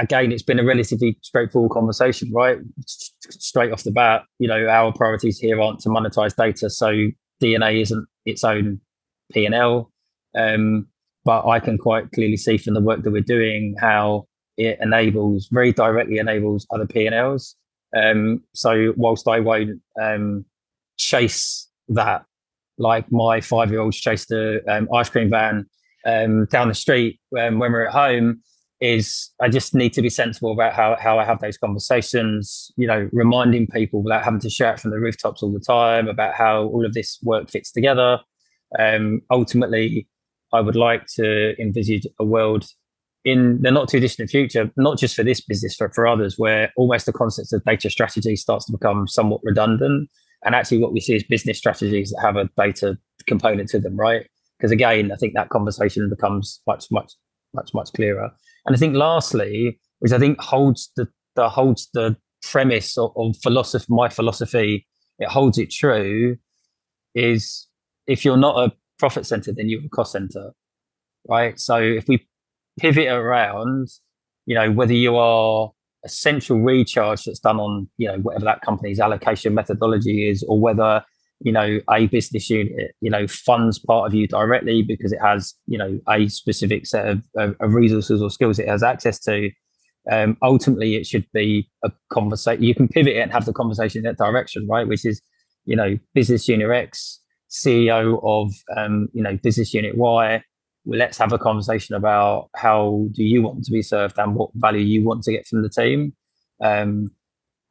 again, 0.00 0.32
it's 0.32 0.42
been 0.42 0.58
a 0.58 0.64
relatively 0.64 1.16
straightforward 1.20 1.70
conversation, 1.72 2.32
right? 2.32 2.58
Straight 2.86 3.70
off 3.70 3.84
the 3.84 3.90
bat, 3.90 4.22
you 4.38 4.48
know, 4.48 4.66
our 4.66 4.92
priorities 4.92 5.38
here 5.38 5.60
aren't 5.60 5.80
to 5.80 5.88
monetize 5.88 6.34
data, 6.34 6.70
so 6.70 6.90
D&A 7.38 7.80
isn't 7.80 8.06
its 8.24 8.42
own 8.42 8.80
P 9.32 9.44
and 9.44 9.54
L. 9.54 9.92
Um, 10.36 10.88
but 11.24 11.46
I 11.46 11.60
can 11.60 11.76
quite 11.76 12.10
clearly 12.12 12.38
see 12.38 12.56
from 12.56 12.74
the 12.74 12.80
work 12.80 13.02
that 13.02 13.10
we're 13.10 13.20
doing 13.20 13.74
how 13.78 14.26
it 14.56 14.78
enables, 14.80 15.48
very 15.52 15.72
directly 15.72 16.18
enables 16.18 16.66
other 16.72 16.86
P 16.86 17.06
and 17.06 17.14
Ls. 17.14 17.56
Um, 17.94 18.42
so 18.54 18.94
whilst 18.96 19.28
I 19.28 19.40
won't 19.40 19.80
um, 20.00 20.46
chase 20.96 21.68
that, 21.88 22.24
like 22.78 23.12
my 23.12 23.42
five-year-olds 23.42 23.98
chased 23.98 24.28
the 24.28 24.62
um, 24.66 24.88
ice 24.94 25.10
cream 25.10 25.28
van 25.28 25.66
um, 26.06 26.46
down 26.46 26.68
the 26.68 26.74
street 26.74 27.20
um, 27.38 27.58
when 27.58 27.72
we're 27.72 27.86
at 27.86 27.92
home 27.92 28.40
is 28.80 29.30
I 29.40 29.48
just 29.48 29.74
need 29.74 29.92
to 29.92 30.02
be 30.02 30.08
sensible 30.08 30.52
about 30.52 30.72
how, 30.72 30.96
how 30.98 31.18
I 31.18 31.24
have 31.24 31.40
those 31.40 31.58
conversations, 31.58 32.72
you 32.76 32.86
know, 32.86 33.08
reminding 33.12 33.66
people 33.66 34.02
without 34.02 34.24
having 34.24 34.40
to 34.40 34.50
shout 34.50 34.80
from 34.80 34.90
the 34.90 34.98
rooftops 34.98 35.42
all 35.42 35.52
the 35.52 35.60
time 35.60 36.08
about 36.08 36.34
how 36.34 36.64
all 36.64 36.86
of 36.86 36.94
this 36.94 37.18
work 37.22 37.50
fits 37.50 37.70
together. 37.72 38.18
Um, 38.78 39.20
ultimately, 39.30 40.08
I 40.52 40.60
would 40.60 40.76
like 40.76 41.06
to 41.16 41.60
envisage 41.60 42.06
a 42.18 42.24
world 42.24 42.66
in 43.24 43.60
the 43.60 43.70
not 43.70 43.88
too 43.88 44.00
distant 44.00 44.30
future, 44.30 44.70
not 44.76 44.98
just 44.98 45.14
for 45.14 45.22
this 45.22 45.40
business, 45.42 45.76
but 45.78 45.94
for 45.94 46.06
others, 46.06 46.38
where 46.38 46.72
almost 46.76 47.04
the 47.04 47.12
concept 47.12 47.52
of 47.52 47.62
data 47.64 47.90
strategy 47.90 48.34
starts 48.34 48.64
to 48.66 48.72
become 48.72 49.06
somewhat 49.06 49.42
redundant. 49.44 50.08
And 50.42 50.54
actually, 50.54 50.78
what 50.78 50.94
we 50.94 51.00
see 51.00 51.16
is 51.16 51.24
business 51.24 51.58
strategies 51.58 52.10
that 52.12 52.22
have 52.22 52.36
a 52.36 52.48
data 52.56 52.96
component 53.26 53.68
to 53.70 53.78
them, 53.78 53.96
right? 53.96 54.26
Because 54.58 54.70
again, 54.70 55.12
I 55.12 55.16
think 55.16 55.34
that 55.34 55.50
conversation 55.50 56.08
becomes 56.08 56.62
much, 56.66 56.86
much, 56.90 57.12
much, 57.52 57.74
much 57.74 57.92
clearer. 57.92 58.30
And 58.66 58.74
I 58.74 58.78
think 58.78 58.94
lastly, 58.94 59.80
which 60.00 60.12
I 60.12 60.18
think 60.18 60.40
holds 60.40 60.90
the, 60.96 61.08
the 61.36 61.48
holds 61.48 61.88
the 61.92 62.16
premise 62.42 62.96
of, 62.98 63.12
of 63.16 63.36
philosophy, 63.42 63.86
my 63.88 64.08
philosophy, 64.08 64.86
it 65.18 65.28
holds 65.28 65.58
it 65.58 65.70
true, 65.70 66.36
is 67.14 67.68
if 68.06 68.24
you're 68.24 68.36
not 68.36 68.68
a 68.68 68.72
profit 68.98 69.26
center, 69.26 69.52
then 69.52 69.68
you're 69.68 69.84
a 69.84 69.88
cost 69.88 70.12
center, 70.12 70.52
right? 71.28 71.58
So 71.58 71.76
if 71.78 72.08
we 72.08 72.26
pivot 72.78 73.08
around, 73.08 73.88
you 74.46 74.54
know, 74.54 74.70
whether 74.70 74.92
you 74.92 75.16
are 75.16 75.70
a 76.04 76.08
central 76.08 76.60
recharge 76.60 77.24
that's 77.24 77.40
done 77.40 77.58
on, 77.58 77.88
you 77.98 78.08
know, 78.08 78.18
whatever 78.18 78.44
that 78.46 78.62
company's 78.62 79.00
allocation 79.00 79.54
methodology 79.54 80.28
is, 80.28 80.42
or 80.48 80.58
whether 80.58 81.04
you 81.40 81.52
know 81.52 81.80
a 81.90 82.06
business 82.06 82.50
unit 82.50 82.94
you 83.00 83.10
know 83.10 83.26
funds 83.26 83.78
part 83.78 84.06
of 84.06 84.14
you 84.14 84.26
directly 84.26 84.82
because 84.82 85.12
it 85.12 85.20
has 85.22 85.54
you 85.66 85.78
know 85.78 85.98
a 86.08 86.28
specific 86.28 86.86
set 86.86 87.08
of, 87.08 87.22
of, 87.36 87.56
of 87.60 87.74
resources 87.74 88.22
or 88.22 88.30
skills 88.30 88.58
it 88.58 88.68
has 88.68 88.82
access 88.82 89.18
to. 89.20 89.50
Um, 90.10 90.38
ultimately 90.42 90.96
it 90.96 91.06
should 91.06 91.26
be 91.34 91.70
a 91.84 91.92
conversation 92.10 92.62
you 92.62 92.74
can 92.74 92.88
pivot 92.88 93.16
it 93.16 93.20
and 93.20 93.32
have 93.32 93.44
the 93.44 93.52
conversation 93.52 93.98
in 93.98 94.04
that 94.04 94.16
direction 94.16 94.66
right? 94.68 94.88
Which 94.88 95.04
is 95.04 95.20
you 95.66 95.76
know 95.76 95.98
business 96.14 96.48
unit 96.48 96.70
x 96.70 97.20
ceo 97.50 98.18
of 98.22 98.52
um, 98.76 99.08
you 99.12 99.22
know 99.22 99.36
business 99.42 99.74
unit 99.74 99.96
y. 99.96 100.42
Let's 100.86 101.18
have 101.18 101.32
a 101.32 101.38
conversation 101.38 101.94
about 101.94 102.48
how 102.56 103.06
do 103.12 103.22
you 103.22 103.42
want 103.42 103.64
to 103.64 103.70
be 103.70 103.82
served 103.82 104.18
and 104.18 104.34
what 104.34 104.50
value 104.54 104.80
you 104.80 105.04
want 105.04 105.22
to 105.24 105.32
get 105.32 105.46
from 105.46 105.62
the 105.62 105.68
team. 105.68 106.14
Um, 106.62 107.10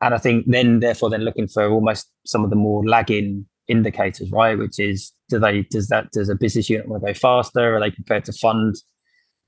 and 0.02 0.14
i 0.14 0.18
think 0.18 0.46
then 0.48 0.80
therefore 0.80 1.10
then 1.10 1.22
looking 1.22 1.48
for 1.48 1.70
almost 1.70 2.10
some 2.26 2.44
of 2.44 2.50
the 2.50 2.56
more 2.56 2.86
lagging 2.86 3.46
indicators, 3.70 4.32
right? 4.32 4.58
Which 4.58 4.80
is 4.80 5.14
do 5.30 5.40
they 5.40 5.62
does 5.64 5.88
that 5.88 6.12
does 6.12 6.28
a 6.28 6.36
business 6.36 6.70
unit 6.70 6.88
want 6.88 7.04
to 7.04 7.14
go 7.14 7.14
faster? 7.14 7.76
Are 7.76 7.80
they 7.80 7.92
prepared 7.92 8.26
to 8.26 8.34
fund 8.34 8.76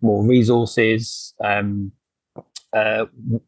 more 0.01 0.25
resources? 0.25 1.33
Um, 1.43 1.91
uh, 2.73 3.05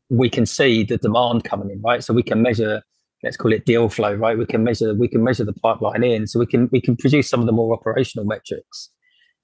we 0.09 0.29
can 0.29 0.45
see 0.45 0.83
the 0.83 0.97
demand 0.97 1.45
coming 1.45 1.69
in, 1.69 1.81
right? 1.81 2.03
So 2.03 2.13
we 2.13 2.23
can 2.23 2.41
measure, 2.41 2.81
let's 3.23 3.37
call 3.37 3.53
it 3.53 3.65
deal 3.65 3.87
flow, 3.87 4.13
right? 4.15 4.37
We 4.37 4.45
can 4.45 4.63
measure 4.63 4.93
we 4.93 5.07
can 5.07 5.23
measure 5.23 5.45
the 5.45 5.53
pipeline 5.53 6.03
in, 6.03 6.27
so 6.27 6.39
we 6.39 6.47
can 6.47 6.67
we 6.71 6.81
can 6.81 6.97
produce 6.97 7.29
some 7.29 7.39
of 7.39 7.45
the 7.45 7.53
more 7.53 7.73
operational 7.73 8.25
metrics. 8.25 8.89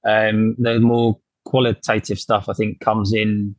Um, 0.05 0.55
the 0.57 0.79
more 0.79 1.19
qualitative 1.45 2.19
stuff, 2.19 2.49
I 2.49 2.53
think, 2.53 2.79
comes 2.79 3.13
in 3.13 3.55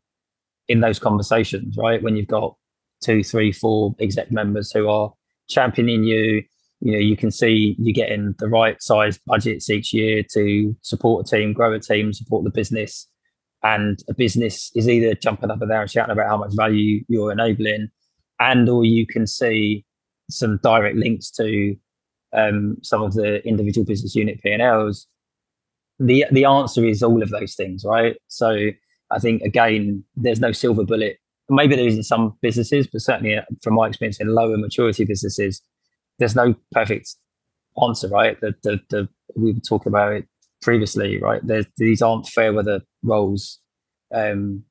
in 0.68 0.81
those 0.81 0.99
conversations, 0.99 1.77
right? 1.79 2.03
When 2.03 2.16
you've 2.16 2.27
got 2.27 2.57
two, 3.03 3.23
three, 3.23 3.53
four 3.53 3.95
exec 4.01 4.31
members 4.31 4.71
who 4.71 4.89
are 4.89 5.12
championing 5.49 6.05
you, 6.05 6.43
you 6.81 6.93
know 6.93 6.99
you 6.99 7.16
can 7.16 7.31
see 7.31 7.76
you're 7.78 7.93
getting 7.93 8.35
the 8.39 8.49
right 8.49 8.83
size 8.83 9.18
budgets 9.26 9.68
each 9.68 9.93
year 9.93 10.22
to 10.33 10.74
support 10.83 11.26
a 11.26 11.31
team 11.31 11.53
grow 11.53 11.72
a 11.72 11.78
team 11.78 12.12
support 12.12 12.45
the 12.45 12.51
business. 12.51 13.07
And 13.62 14.03
a 14.09 14.14
business 14.14 14.72
is 14.74 14.89
either 14.89 15.14
jumping 15.14 15.51
up 15.51 15.61
and 15.61 15.68
down 15.68 15.83
and 15.83 15.91
shouting 15.91 16.12
about 16.12 16.28
how 16.28 16.39
much 16.39 16.53
value 16.57 17.05
you're 17.09 17.31
enabling 17.31 17.91
and 18.39 18.66
or 18.70 18.87
you 18.87 19.07
can 19.07 19.26
see 19.26 19.85
some 20.31 20.59
direct 20.62 20.97
links 20.97 21.31
to 21.33 21.76
um, 22.33 22.78
some 22.83 23.03
of 23.03 23.12
the 23.12 23.47
individual 23.47 23.85
business 23.85 24.14
unit 24.14 24.41
p&l's 24.43 25.07
the 25.99 26.24
the 26.33 26.47
answer 26.47 26.87
is 26.87 27.03
all 27.03 27.22
of 27.22 27.28
those 27.28 27.55
things 27.55 27.85
right? 27.85 28.16
So 28.28 28.70
i 29.11 29.18
think 29.18 29.43
again 29.43 30.05
there's 30.16 30.41
no 30.41 30.53
silver 30.53 30.85
bullet. 30.85 31.18
Maybe 31.51 31.76
there 31.76 31.87
is 31.87 31.97
in 31.97 32.03
some 32.03 32.39
businesses 32.41 32.87
but 32.87 33.03
certainly 33.03 33.37
uh, 33.37 33.43
from 33.62 33.74
my 33.74 33.89
experience 33.89 34.20
in 34.20 34.35
lower 34.35 34.57
maturity 34.57 35.05
businesses 35.05 35.61
there's 36.21 36.37
no 36.37 36.55
perfect 36.71 37.16
answer, 37.83 38.09
right? 38.09 38.41
The, 38.41 38.55
the, 38.62 38.81
the, 38.91 39.09
we 39.35 39.53
were 39.53 39.61
talking 39.61 39.91
about 39.91 40.12
it 40.12 40.29
previously, 40.62 41.18
right? 41.18 41.41
There's, 41.45 41.66
these 41.79 42.03
aren't 42.03 42.29
fair 42.29 42.53
weather 42.53 42.83
roles. 43.03 43.59
Um, 44.14 44.62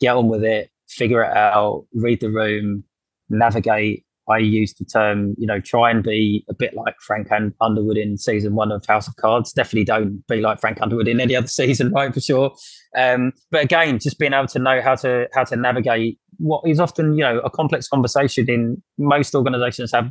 get 0.00 0.14
on 0.14 0.28
with 0.28 0.44
it, 0.44 0.70
figure 0.88 1.22
it 1.22 1.36
out, 1.36 1.86
read 1.94 2.20
the 2.20 2.30
room, 2.30 2.84
navigate. 3.28 4.04
I 4.28 4.38
use 4.38 4.74
the 4.74 4.84
term, 4.84 5.34
you 5.38 5.46
know, 5.46 5.60
try 5.60 5.90
and 5.90 6.04
be 6.04 6.44
a 6.48 6.54
bit 6.54 6.74
like 6.74 6.94
Frank 7.00 7.28
Underwood 7.60 7.96
in 7.96 8.16
season 8.16 8.54
one 8.54 8.70
of 8.70 8.86
House 8.86 9.08
of 9.08 9.16
Cards. 9.16 9.52
Definitely 9.52 9.86
don't 9.86 10.24
be 10.28 10.40
like 10.40 10.60
Frank 10.60 10.80
Underwood 10.80 11.08
in 11.08 11.20
any 11.20 11.34
other 11.34 11.46
season, 11.48 11.90
right? 11.90 12.12
For 12.14 12.20
sure. 12.20 12.54
Um, 12.96 13.32
but 13.50 13.64
again, 13.64 13.98
just 13.98 14.18
being 14.18 14.32
able 14.32 14.46
to 14.48 14.58
know 14.58 14.80
how 14.82 14.94
to 14.96 15.26
how 15.32 15.44
to 15.44 15.56
navigate 15.56 16.18
what 16.36 16.62
is 16.66 16.78
often, 16.78 17.16
you 17.16 17.24
know, 17.24 17.40
a 17.40 17.50
complex 17.50 17.88
conversation 17.88 18.48
in 18.48 18.82
most 18.98 19.34
organizations 19.34 19.90
have 19.92 20.10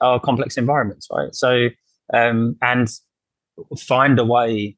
are 0.00 0.20
complex 0.20 0.56
environments, 0.56 1.08
right? 1.10 1.34
So 1.34 1.68
um, 2.12 2.56
and 2.62 2.88
find 3.78 4.18
a 4.18 4.24
way 4.24 4.76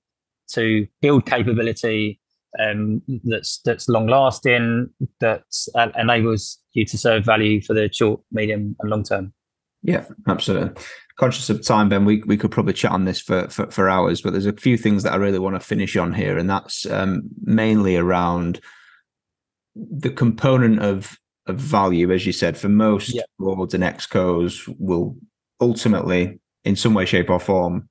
to 0.52 0.86
build 1.00 1.26
capability 1.26 2.20
um, 2.58 3.02
that's 3.24 3.60
that's 3.64 3.88
long 3.88 4.06
lasting, 4.06 4.88
that 5.20 5.44
uh, 5.74 5.88
enables 5.98 6.58
you 6.72 6.84
to 6.86 6.96
serve 6.96 7.24
value 7.24 7.60
for 7.60 7.74
the 7.74 7.90
short, 7.92 8.20
medium, 8.32 8.76
and 8.80 8.90
long 8.90 9.02
term. 9.02 9.32
Yeah, 9.82 10.04
absolutely. 10.26 10.82
Conscious 11.16 11.48
of 11.48 11.64
time, 11.64 11.88
Ben, 11.88 12.04
we, 12.04 12.22
we 12.26 12.36
could 12.36 12.50
probably 12.50 12.72
chat 12.72 12.90
on 12.90 13.04
this 13.04 13.20
for, 13.20 13.48
for, 13.48 13.70
for 13.70 13.88
hours, 13.88 14.20
but 14.20 14.32
there's 14.32 14.46
a 14.46 14.52
few 14.52 14.76
things 14.76 15.02
that 15.02 15.12
I 15.12 15.16
really 15.16 15.38
want 15.38 15.54
to 15.54 15.60
finish 15.60 15.96
on 15.96 16.12
here, 16.12 16.38
and 16.38 16.48
that's 16.48 16.86
um, 16.86 17.22
mainly 17.42 17.96
around 17.96 18.60
the 19.74 20.10
component 20.10 20.80
of 20.80 21.18
of 21.46 21.56
value, 21.56 22.12
as 22.12 22.26
you 22.26 22.32
said, 22.32 22.56
for 22.56 22.68
most 22.68 23.14
yeah. 23.14 23.22
boards 23.38 23.74
and 23.74 23.84
excos 23.84 24.72
will 24.78 25.16
ultimately, 25.60 26.38
in 26.64 26.76
some 26.76 26.94
way, 26.94 27.04
shape, 27.04 27.30
or 27.30 27.40
form, 27.40 27.88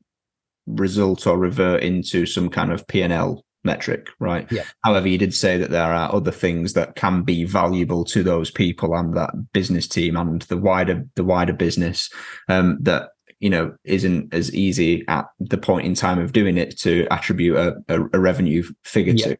result 0.67 1.27
or 1.27 1.37
revert 1.37 1.83
into 1.83 2.25
some 2.25 2.49
kind 2.49 2.71
of 2.71 2.87
P 2.87 3.01
and 3.01 3.13
L 3.13 3.43
metric, 3.63 4.07
right? 4.19 4.49
Yeah. 4.51 4.63
However, 4.83 5.07
you 5.07 5.17
did 5.17 5.33
say 5.33 5.57
that 5.57 5.71
there 5.71 5.93
are 5.93 6.13
other 6.13 6.31
things 6.31 6.73
that 6.73 6.95
can 6.95 7.23
be 7.23 7.43
valuable 7.43 8.05
to 8.05 8.23
those 8.23 8.51
people 8.51 8.95
and 8.95 9.15
that 9.17 9.31
business 9.53 9.87
team 9.87 10.15
and 10.15 10.43
the 10.43 10.57
wider 10.57 11.05
the 11.15 11.23
wider 11.23 11.53
business 11.53 12.09
um, 12.47 12.77
that 12.81 13.09
you 13.39 13.49
know 13.49 13.75
isn't 13.83 14.33
as 14.33 14.53
easy 14.53 15.03
at 15.07 15.25
the 15.39 15.57
point 15.57 15.85
in 15.85 15.95
time 15.95 16.19
of 16.19 16.31
doing 16.31 16.57
it 16.57 16.77
to 16.79 17.07
attribute 17.11 17.57
a, 17.57 17.75
a, 17.89 18.01
a 18.13 18.19
revenue 18.19 18.63
figure 18.83 19.13
yeah. 19.13 19.27
to. 19.27 19.37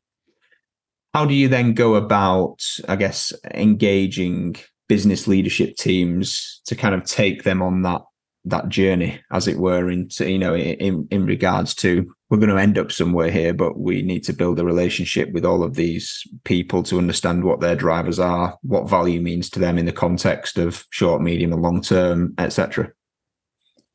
How 1.16 1.24
do 1.26 1.34
you 1.34 1.48
then 1.48 1.74
go 1.74 1.96
about, 1.96 2.62
I 2.90 2.98
guess, 2.98 3.32
engaging 3.54 4.58
business 4.90 5.28
leadership 5.28 5.78
teams 5.78 6.60
to 6.66 6.76
kind 6.76 6.94
of 6.94 7.06
take 7.06 7.44
them 7.44 7.62
on 7.62 7.84
that 7.84 8.02
that 8.44 8.68
journey, 8.68 9.22
as 9.32 9.48
it 9.48 9.58
were, 9.58 9.90
into 9.90 10.30
you 10.30 10.38
know, 10.38 10.54
in 10.54 11.08
in 11.10 11.26
regards 11.26 11.74
to 11.76 12.14
we're 12.30 12.38
going 12.38 12.50
to 12.50 12.62
end 12.62 12.78
up 12.78 12.92
somewhere 12.92 13.32
here, 13.32 13.54
but 13.54 13.80
we 13.80 14.02
need 14.02 14.26
to 14.26 14.34
build 14.34 14.60
a 14.60 14.66
relationship 14.66 15.32
with 15.32 15.46
all 15.46 15.64
of 15.64 15.76
these 15.76 16.22
people 16.44 16.84
to 16.84 16.98
understand 16.98 17.46
what 17.46 17.62
their 17.62 17.78
drivers 17.78 18.20
are, 18.20 18.58
what 18.64 18.90
value 18.90 19.22
means 19.22 19.50
to 19.52 19.60
them 19.60 19.78
in 19.78 19.86
the 19.86 19.94
context 19.94 20.58
of 20.58 20.86
short, 20.90 21.22
medium, 21.22 21.54
and 21.54 21.62
long 21.62 21.82
term, 21.82 22.34
etc. 22.40 22.92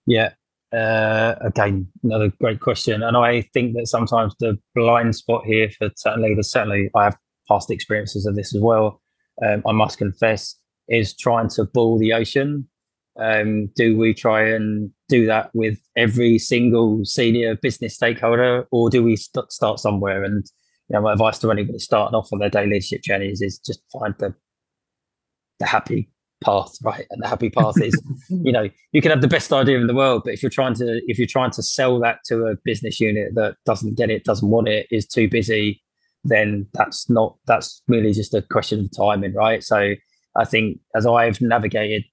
Yeah. 0.06 0.30
Uh, 0.72 1.34
again, 1.40 1.88
another 2.04 2.32
great 2.40 2.60
question, 2.60 3.02
and 3.02 3.16
I 3.16 3.42
think 3.52 3.74
that 3.74 3.88
sometimes 3.88 4.34
the 4.38 4.58
blind 4.74 5.16
spot 5.16 5.44
here 5.44 5.68
for 5.70 5.90
certainly, 5.96 6.34
the 6.34 6.44
certainly 6.44 6.90
I 6.94 7.04
have 7.04 7.16
past 7.48 7.70
experiences 7.70 8.26
of 8.26 8.36
this 8.36 8.54
as 8.54 8.60
well. 8.60 9.00
Um, 9.44 9.62
I 9.66 9.72
must 9.72 9.98
confess, 9.98 10.56
is 10.88 11.16
trying 11.16 11.48
to 11.50 11.64
bull 11.64 11.98
the 11.98 12.12
ocean 12.12 12.68
um, 13.18 13.66
do 13.76 13.96
we 13.96 14.14
try 14.14 14.48
and 14.48 14.90
do 15.08 15.26
that 15.26 15.50
with 15.54 15.78
every 15.96 16.38
single 16.38 17.04
senior 17.04 17.56
business 17.56 17.94
stakeholder, 17.94 18.66
or 18.70 18.88
do 18.88 19.02
we 19.02 19.16
st- 19.16 19.52
start 19.52 19.78
somewhere? 19.78 20.22
And 20.22 20.44
you 20.88 20.94
know, 20.94 21.02
my 21.02 21.12
advice 21.12 21.38
to 21.40 21.50
anybody 21.50 21.78
starting 21.78 22.14
off 22.14 22.32
on 22.32 22.38
their 22.38 22.50
day 22.50 22.66
leadership 22.66 23.02
journeys 23.02 23.42
is 23.42 23.58
just 23.58 23.80
find 23.92 24.14
the 24.18 24.34
the 25.58 25.66
happy 25.66 26.08
path, 26.44 26.76
right? 26.82 27.06
And 27.10 27.22
the 27.22 27.28
happy 27.28 27.50
path 27.58 27.80
is, 27.80 28.00
you 28.28 28.52
know, 28.52 28.68
you 28.92 29.02
can 29.02 29.10
have 29.10 29.20
the 29.20 29.28
best 29.28 29.52
idea 29.52 29.78
in 29.78 29.86
the 29.86 29.94
world, 29.94 30.22
but 30.24 30.34
if 30.34 30.42
you're 30.42 30.50
trying 30.50 30.74
to 30.74 31.00
if 31.06 31.18
you're 31.18 31.26
trying 31.26 31.50
to 31.52 31.62
sell 31.62 31.98
that 32.00 32.18
to 32.26 32.46
a 32.46 32.56
business 32.64 33.00
unit 33.00 33.34
that 33.34 33.56
doesn't 33.66 33.96
get 33.96 34.10
it, 34.10 34.24
doesn't 34.24 34.48
want 34.48 34.68
it, 34.68 34.86
is 34.90 35.06
too 35.06 35.28
busy, 35.28 35.82
then 36.24 36.66
that's 36.74 37.08
not 37.08 37.36
that's 37.46 37.82
really 37.88 38.12
just 38.12 38.34
a 38.34 38.42
question 38.42 38.80
of 38.80 38.96
timing, 38.96 39.34
right? 39.34 39.62
So 39.62 39.94
I 40.36 40.44
think 40.44 40.78
as 40.94 41.06
I've 41.06 41.40
navigated 41.40 42.04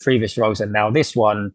previous 0.00 0.36
roles 0.36 0.60
and 0.60 0.72
now 0.72 0.90
this 0.90 1.14
one, 1.14 1.52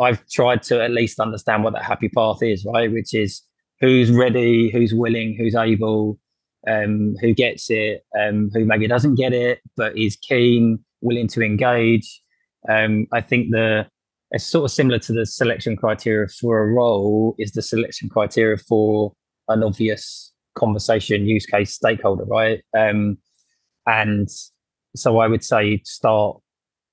I've 0.00 0.26
tried 0.28 0.62
to 0.64 0.82
at 0.82 0.90
least 0.90 1.18
understand 1.18 1.64
what 1.64 1.72
that 1.72 1.84
happy 1.84 2.08
path 2.08 2.42
is, 2.42 2.64
right? 2.72 2.92
Which 2.92 3.14
is 3.14 3.42
who's 3.80 4.10
ready, 4.10 4.70
who's 4.70 4.94
willing, 4.94 5.34
who's 5.36 5.54
able, 5.54 6.18
um, 6.68 7.14
who 7.20 7.34
gets 7.34 7.70
it, 7.70 8.04
um, 8.18 8.50
who 8.52 8.64
maybe 8.64 8.86
doesn't 8.86 9.16
get 9.16 9.32
it, 9.32 9.60
but 9.76 9.96
is 9.96 10.16
keen, 10.16 10.84
willing 11.00 11.28
to 11.28 11.42
engage. 11.42 12.22
Um, 12.68 13.06
I 13.12 13.20
think 13.20 13.50
the 13.50 13.86
it's 14.30 14.44
sort 14.44 14.64
of 14.64 14.70
similar 14.70 14.98
to 14.98 15.12
the 15.12 15.24
selection 15.24 15.76
criteria 15.76 16.28
for 16.28 16.58
a 16.58 16.66
role 16.66 17.34
is 17.38 17.52
the 17.52 17.62
selection 17.62 18.08
criteria 18.08 18.58
for 18.58 19.12
an 19.48 19.62
obvious 19.62 20.32
conversation 20.54 21.26
use 21.26 21.46
case 21.46 21.72
stakeholder, 21.72 22.24
right? 22.24 22.62
Um, 22.76 23.18
and 23.86 24.28
so 24.94 25.18
I 25.18 25.28
would 25.28 25.44
say 25.44 25.80
start 25.84 26.38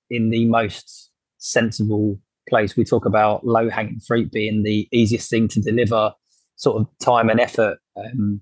in 0.10 0.30
the 0.30 0.46
most 0.46 1.12
sensible 1.38 2.20
place. 2.48 2.78
We 2.78 2.86
talk 2.86 3.06
about 3.06 3.46
low 3.46 3.70
hanging 3.70 4.00
fruit 4.00 4.32
being 4.32 4.64
the 4.64 4.88
easiest 4.92 5.30
thing 5.30 5.48
to 5.50 5.62
deliver, 5.62 6.14
sort 6.56 6.82
of 6.82 6.88
time 7.00 7.30
and 7.30 7.40
effort 7.40 7.80
um, 7.98 8.40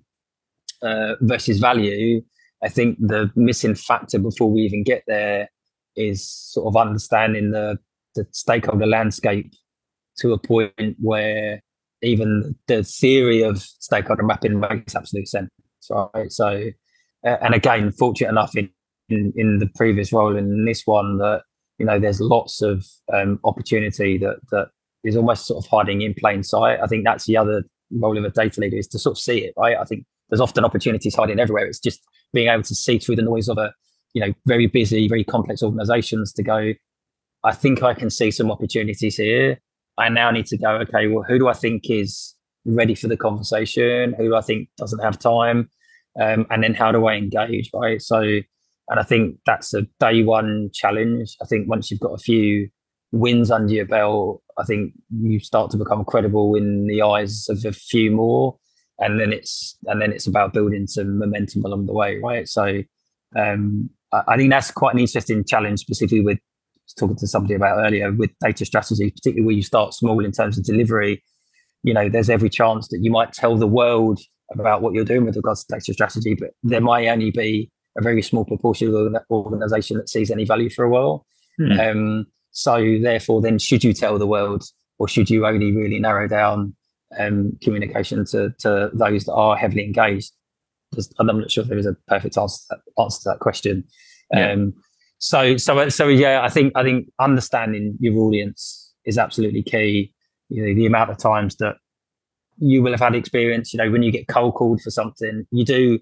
uh, 0.81 1.15
versus 1.21 1.59
value. 1.59 2.21
I 2.63 2.69
think 2.69 2.97
the 2.99 3.29
missing 3.35 3.75
factor 3.75 4.19
before 4.19 4.49
we 4.49 4.61
even 4.61 4.83
get 4.83 5.03
there 5.07 5.49
is 5.95 6.27
sort 6.27 6.67
of 6.67 6.77
understanding 6.77 7.51
the, 7.51 7.77
the 8.15 8.25
stakeholder 8.31 8.85
landscape 8.85 9.51
to 10.19 10.33
a 10.33 10.37
point 10.37 10.95
where 10.99 11.61
even 12.01 12.55
the 12.67 12.83
theory 12.83 13.41
of 13.41 13.61
stakeholder 13.61 14.23
mapping 14.23 14.59
makes 14.59 14.95
absolute 14.95 15.27
sense, 15.27 15.49
right? 15.89 16.31
So, 16.31 16.69
and 17.23 17.53
again, 17.53 17.91
fortunate 17.91 18.29
enough 18.29 18.55
in, 18.55 18.69
in, 19.09 19.33
in 19.35 19.59
the 19.59 19.69
previous 19.75 20.11
role 20.13 20.35
in 20.35 20.65
this 20.65 20.83
one 20.85 21.17
that 21.17 21.43
you 21.79 21.85
know 21.85 21.99
there's 21.99 22.21
lots 22.21 22.61
of 22.61 22.85
um, 23.13 23.39
opportunity 23.43 24.17
that 24.19 24.37
that 24.51 24.67
is 25.03 25.15
almost 25.15 25.47
sort 25.47 25.63
of 25.63 25.69
hiding 25.69 26.01
in 26.01 26.13
plain 26.13 26.43
sight. 26.43 26.79
I 26.81 26.87
think 26.87 27.03
that's 27.03 27.25
the 27.25 27.37
other 27.37 27.63
role 27.91 28.17
of 28.17 28.23
a 28.23 28.29
data 28.29 28.61
leader 28.61 28.77
is 28.77 28.87
to 28.89 28.99
sort 28.99 29.17
of 29.17 29.21
see 29.21 29.39
it, 29.39 29.53
right? 29.57 29.77
I 29.77 29.83
think 29.83 30.05
there's 30.29 30.41
often 30.41 30.63
opportunities 30.63 31.15
hiding 31.15 31.39
everywhere. 31.39 31.65
It's 31.65 31.79
just 31.79 32.01
being 32.33 32.49
able 32.49 32.63
to 32.63 32.75
see 32.75 32.97
through 32.99 33.15
the 33.15 33.21
noise 33.21 33.47
of 33.49 33.57
a 33.57 33.73
you 34.13 34.25
know 34.25 34.33
very 34.45 34.67
busy, 34.67 35.07
very 35.07 35.23
complex 35.23 35.63
organizations 35.63 36.33
to 36.33 36.43
go. 36.43 36.73
I 37.43 37.53
think 37.53 37.83
I 37.83 37.93
can 37.93 38.09
see 38.09 38.31
some 38.31 38.51
opportunities 38.51 39.17
here. 39.17 39.59
I 39.97 40.09
now 40.09 40.31
need 40.31 40.45
to 40.47 40.57
go. 40.57 40.71
Okay, 40.81 41.07
well, 41.07 41.23
who 41.23 41.37
do 41.37 41.47
I 41.47 41.53
think 41.53 41.89
is 41.89 42.35
ready 42.65 42.95
for 42.95 43.07
the 43.07 43.17
conversation? 43.17 44.13
Who 44.17 44.29
do 44.29 44.35
I 44.35 44.41
think 44.41 44.69
doesn't 44.77 44.99
have 44.99 45.19
time? 45.19 45.69
Um, 46.19 46.45
and 46.49 46.63
then 46.63 46.73
how 46.73 46.91
do 46.91 47.05
I 47.07 47.15
engage? 47.15 47.69
Right. 47.73 48.01
So 48.01 48.41
and 48.89 48.99
I 48.99 49.03
think 49.03 49.37
that's 49.45 49.73
a 49.73 49.83
day 49.99 50.23
one 50.23 50.69
challenge. 50.73 51.37
I 51.41 51.45
think 51.45 51.69
once 51.69 51.89
you've 51.89 51.99
got 51.99 52.13
a 52.13 52.17
few 52.17 52.69
wins 53.11 53.51
under 53.51 53.73
your 53.73 53.85
belt, 53.85 54.41
I 54.57 54.63
think 54.63 54.93
you 55.09 55.39
start 55.39 55.71
to 55.71 55.77
become 55.77 56.03
credible 56.03 56.55
in 56.55 56.87
the 56.87 57.01
eyes 57.01 57.47
of 57.49 57.63
a 57.65 57.71
few 57.71 58.11
more. 58.11 58.57
And 58.99 59.19
then 59.19 59.33
it's 59.33 59.77
and 59.85 60.01
then 60.01 60.11
it's 60.11 60.27
about 60.27 60.53
building 60.53 60.87
some 60.87 61.17
momentum 61.17 61.65
along 61.65 61.87
the 61.87 61.93
way, 61.93 62.19
right? 62.23 62.47
So 62.47 62.83
um, 63.35 63.89
I, 64.11 64.21
I 64.29 64.37
think 64.37 64.51
that's 64.51 64.71
quite 64.71 64.93
an 64.93 64.99
interesting 64.99 65.43
challenge, 65.43 65.79
specifically 65.79 66.21
with 66.21 66.39
talking 66.97 67.15
to 67.15 67.27
somebody 67.27 67.55
about 67.55 67.79
earlier 67.79 68.11
with 68.11 68.29
data 68.39 68.65
strategy, 68.65 69.09
particularly 69.09 69.45
where 69.45 69.55
you 69.55 69.63
start 69.63 69.93
small 69.93 70.23
in 70.23 70.31
terms 70.31 70.57
of 70.57 70.63
delivery. 70.63 71.23
You 71.83 71.93
know, 71.93 72.07
there's 72.07 72.29
every 72.29 72.49
chance 72.49 72.87
that 72.89 72.99
you 73.01 73.11
might 73.11 73.33
tell 73.33 73.57
the 73.57 73.67
world 73.67 74.19
about 74.51 74.81
what 74.81 74.93
you're 74.93 75.05
doing 75.05 75.25
with 75.25 75.35
regards 75.35 75.65
to 75.65 75.75
data 75.75 75.93
strategy, 75.93 76.35
but 76.35 76.51
there 76.61 76.81
might 76.81 77.07
only 77.07 77.31
be 77.31 77.71
a 77.97 78.01
very 78.01 78.21
small 78.21 78.45
proportion 78.45 78.87
of 78.87 78.93
the 78.93 79.23
organization 79.29 79.97
that 79.97 80.09
sees 80.09 80.31
any 80.31 80.45
value 80.45 80.69
for 80.69 80.85
a 80.85 80.89
while. 80.89 81.25
Hmm. 81.57 81.79
Um, 81.79 82.25
so 82.51 82.97
therefore, 83.01 83.41
then 83.41 83.59
should 83.59 83.83
you 83.83 83.93
tell 83.93 84.17
the 84.17 84.27
world, 84.27 84.63
or 84.99 85.07
should 85.07 85.29
you 85.29 85.45
only 85.45 85.75
really 85.75 85.99
narrow 85.99 86.27
down 86.27 86.75
um, 87.19 87.57
communication 87.61 88.25
to, 88.25 88.53
to 88.59 88.89
those 88.93 89.25
that 89.25 89.33
are 89.33 89.55
heavily 89.55 89.85
engaged? 89.85 90.31
I'm 91.17 91.25
not 91.27 91.49
sure 91.49 91.63
if 91.63 91.69
there 91.69 91.77
is 91.77 91.87
a 91.87 91.95
perfect 92.07 92.37
answer 92.37 92.57
to 92.57 92.65
that, 92.71 93.01
answer 93.01 93.23
to 93.23 93.29
that 93.29 93.39
question. 93.39 93.83
Yeah. 94.31 94.51
Um, 94.51 94.73
so, 95.17 95.57
so, 95.57 95.89
so 95.89 96.07
yeah, 96.07 96.41
I 96.43 96.49
think 96.49 96.73
I 96.75 96.83
think 96.83 97.07
understanding 97.19 97.97
your 97.99 98.17
audience 98.19 98.93
is 99.05 99.17
absolutely 99.17 99.63
key. 99.63 100.13
You 100.49 100.67
know, 100.67 100.75
the 100.75 100.85
amount 100.85 101.09
of 101.09 101.17
times 101.17 101.55
that 101.57 101.77
you 102.57 102.83
will 102.83 102.91
have 102.91 102.99
had 102.99 103.15
experience. 103.15 103.73
You 103.73 103.77
know, 103.77 103.89
when 103.89 104.03
you 104.03 104.11
get 104.11 104.27
cold 104.27 104.55
called 104.55 104.81
for 104.81 104.91
something, 104.91 105.47
you 105.51 105.65
do 105.65 105.99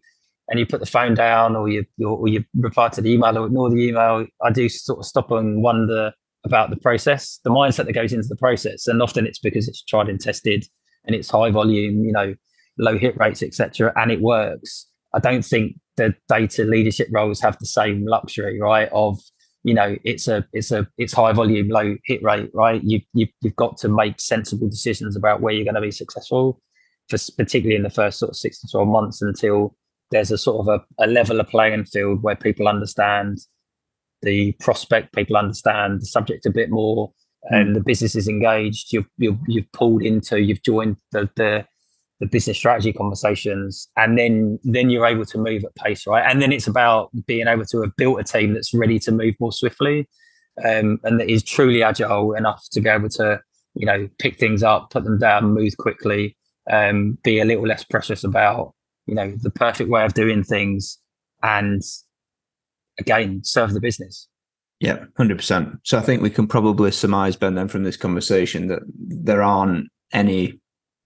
and 0.49 0.59
you 0.59 0.65
put 0.65 0.79
the 0.79 0.85
phone 0.85 1.13
down 1.13 1.55
or 1.55 1.69
you 1.69 1.85
or 2.05 2.27
you 2.27 2.43
reply 2.55 2.89
to 2.89 3.01
the 3.01 3.11
email 3.11 3.37
or 3.37 3.45
ignore 3.45 3.69
the 3.69 3.87
email, 3.87 4.25
I 4.43 4.51
do 4.51 4.67
sort 4.67 4.99
of 4.99 5.05
stop 5.05 5.31
and 5.31 5.63
wonder 5.63 6.11
about 6.43 6.69
the 6.69 6.75
process, 6.75 7.39
the 7.43 7.51
mindset 7.51 7.85
that 7.85 7.93
goes 7.93 8.11
into 8.13 8.27
the 8.27 8.35
process. 8.35 8.87
And 8.87 9.01
often 9.01 9.25
it's 9.25 9.39
because 9.39 9.67
it's 9.67 9.83
tried 9.83 10.09
and 10.09 10.19
tested 10.19 10.65
and 11.05 11.15
it's 11.15 11.29
high 11.29 11.51
volume, 11.51 12.03
you 12.03 12.11
know, 12.11 12.35
low 12.77 12.97
hit 12.97 13.17
rates, 13.17 13.43
etc. 13.43 13.93
And 13.95 14.11
it 14.11 14.21
works. 14.21 14.87
I 15.13 15.19
don't 15.19 15.43
think 15.43 15.77
the 15.97 16.13
data 16.27 16.63
leadership 16.63 17.07
roles 17.11 17.41
have 17.41 17.57
the 17.59 17.65
same 17.65 18.05
luxury, 18.05 18.59
right? 18.59 18.89
Of 18.91 19.19
you 19.63 19.73
know 19.73 19.95
it's 20.03 20.27
a 20.27 20.45
it's 20.53 20.71
a 20.71 20.87
it's 20.97 21.13
high 21.13 21.33
volume 21.33 21.69
low 21.69 21.95
hit 22.05 22.23
rate 22.23 22.49
right 22.53 22.81
you, 22.83 22.99
you 23.13 23.27
you've 23.41 23.55
got 23.55 23.77
to 23.77 23.87
make 23.87 24.19
sensible 24.19 24.67
decisions 24.67 25.15
about 25.15 25.41
where 25.41 25.53
you're 25.53 25.65
going 25.65 25.75
to 25.75 25.81
be 25.81 25.91
successful 25.91 26.59
for 27.09 27.17
particularly 27.37 27.75
in 27.75 27.83
the 27.83 27.89
first 27.89 28.19
sort 28.19 28.31
of 28.31 28.35
six 28.35 28.59
to 28.59 28.67
12 28.71 28.87
months 28.87 29.21
until 29.21 29.75
there's 30.11 30.31
a 30.31 30.37
sort 30.37 30.67
of 30.67 30.81
a, 30.99 31.03
a 31.03 31.07
level 31.07 31.39
of 31.39 31.47
playing 31.47 31.85
field 31.85 32.21
where 32.23 32.35
people 32.35 32.67
understand 32.67 33.37
the 34.21 34.51
prospect 34.53 35.13
people 35.13 35.37
understand 35.37 36.01
the 36.01 36.05
subject 36.05 36.45
a 36.45 36.51
bit 36.51 36.69
more 36.69 37.11
and 37.45 37.69
mm. 37.69 37.73
the 37.73 37.81
business 37.81 38.15
is 38.15 38.27
engaged 38.27 38.93
you've, 38.93 39.09
you've 39.17 39.37
you've 39.47 39.71
pulled 39.71 40.01
into 40.01 40.41
you've 40.41 40.61
joined 40.63 40.97
the 41.11 41.29
the 41.35 41.65
the 42.19 42.27
business 42.27 42.55
strategy 42.55 42.93
conversations 42.93 43.89
and 43.97 44.17
then 44.17 44.59
then 44.63 44.91
you're 44.91 45.07
able 45.07 45.25
to 45.25 45.39
move 45.39 45.63
at 45.63 45.73
pace 45.75 46.05
right 46.05 46.29
and 46.29 46.41
then 46.41 46.51
it's 46.51 46.67
about 46.67 47.09
being 47.25 47.47
able 47.47 47.65
to 47.65 47.81
have 47.81 47.95
built 47.97 48.19
a 48.19 48.23
team 48.23 48.53
that's 48.53 48.73
ready 48.73 48.99
to 48.99 49.11
move 49.11 49.33
more 49.39 49.51
swiftly 49.51 50.07
um, 50.63 50.99
and 51.03 51.19
that 51.19 51.29
is 51.29 51.43
truly 51.43 51.81
agile 51.81 52.33
enough 52.33 52.63
to 52.71 52.79
be 52.79 52.89
able 52.89 53.09
to 53.09 53.41
you 53.73 53.85
know 53.87 54.07
pick 54.19 54.37
things 54.37 54.61
up 54.61 54.91
put 54.91 55.03
them 55.03 55.17
down 55.17 55.53
move 55.53 55.75
quickly 55.77 56.37
um, 56.69 57.17
be 57.23 57.39
a 57.39 57.45
little 57.45 57.65
less 57.65 57.83
precious 57.83 58.23
about 58.23 58.73
you 59.07 59.15
know 59.15 59.33
the 59.41 59.49
perfect 59.49 59.89
way 59.89 60.05
of 60.05 60.13
doing 60.13 60.43
things 60.43 60.99
and 61.41 61.81
again 62.99 63.41
serve 63.43 63.73
the 63.73 63.81
business 63.81 64.27
yeah 64.81 65.05
100% 65.17 65.79
so 65.83 65.97
i 65.97 66.01
think 66.01 66.21
we 66.21 66.29
can 66.29 66.47
probably 66.47 66.91
surmise 66.91 67.37
ben 67.37 67.55
then 67.55 67.69
from 67.69 67.83
this 67.83 67.97
conversation 67.97 68.67
that 68.67 68.81
there 68.97 69.41
aren't 69.41 69.87
any 70.11 70.59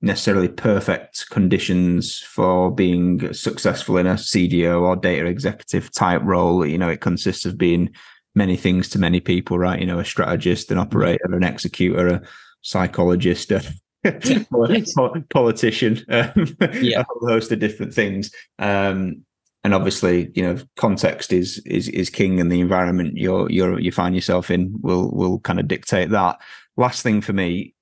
necessarily 0.05 0.47
perfect 0.47 1.29
conditions 1.31 2.19
for 2.19 2.71
being 2.71 3.33
successful 3.33 3.97
in 3.97 4.05
a 4.05 4.13
CDO 4.13 4.81
or 4.81 4.95
data 4.95 5.25
executive 5.25 5.91
type 5.91 6.21
role. 6.23 6.65
You 6.65 6.77
know, 6.77 6.89
it 6.89 7.01
consists 7.01 7.43
of 7.43 7.57
being 7.57 7.89
many 8.35 8.55
things 8.55 8.87
to 8.89 8.99
many 8.99 9.19
people, 9.19 9.57
right? 9.57 9.79
You 9.79 9.87
know, 9.87 9.99
a 9.99 10.05
strategist, 10.05 10.69
an 10.69 10.77
operator, 10.77 11.25
an 11.25 11.43
executor, 11.43 12.07
a 12.07 12.21
psychologist, 12.61 13.51
a 13.51 13.63
politician, 15.31 16.05
um, 16.09 16.55
yeah. 16.81 16.99
a 16.99 17.05
whole 17.07 17.27
host 17.27 17.51
of 17.51 17.59
different 17.59 17.93
things. 17.93 18.31
Um, 18.59 19.24
and 19.65 19.73
obviously, 19.73 20.31
you 20.35 20.43
know, 20.43 20.59
context 20.75 21.33
is 21.33 21.57
is 21.65 21.89
is 21.89 22.11
king, 22.11 22.39
and 22.39 22.51
the 22.51 22.61
environment 22.61 23.17
you're 23.17 23.49
you're 23.49 23.79
you 23.79 23.91
find 23.91 24.13
yourself 24.13 24.51
in 24.51 24.71
will 24.81 25.09
will 25.09 25.39
kind 25.39 25.59
of 25.59 25.67
dictate 25.67 26.11
that. 26.11 26.39
Last 26.77 27.01
thing 27.01 27.19
for 27.19 27.33
me, 27.33 27.73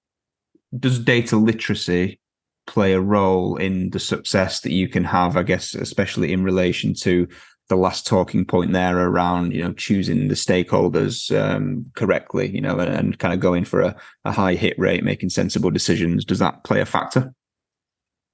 does 0.80 0.98
data 0.98 1.36
literacy 1.36 2.22
play 2.68 2.94
a 2.94 3.02
role 3.02 3.58
in 3.58 3.90
the 3.90 4.00
success 4.00 4.62
that 4.62 4.72
you 4.72 4.88
can 4.88 5.04
have 5.04 5.36
i 5.36 5.44
guess 5.44 5.76
especially 5.76 6.32
in 6.32 6.46
relation 6.46 6.94
to 6.94 7.28
the 7.68 7.76
last 7.76 8.08
talking 8.08 8.46
point 8.46 8.72
there 8.72 8.98
around 8.98 9.52
you 9.52 9.62
know 9.62 9.74
choosing 9.74 10.30
the 10.30 10.34
stakeholders 10.34 11.30
um, 11.38 11.86
correctly 11.94 12.50
you 12.56 12.62
know 12.62 12.80
and, 12.80 12.90
and, 12.90 13.20
kind 13.20 13.34
of 13.34 13.42
going 13.42 13.66
for 13.66 13.82
a, 13.82 13.94
a 14.24 14.32
high 14.32 14.54
hit 14.54 14.80
rate 14.80 15.04
making 15.04 15.30
sensible 15.30 15.70
decisions 15.70 16.24
does 16.24 16.40
that 16.40 16.64
play 16.64 16.80
a 16.80 16.86
factor 16.86 17.34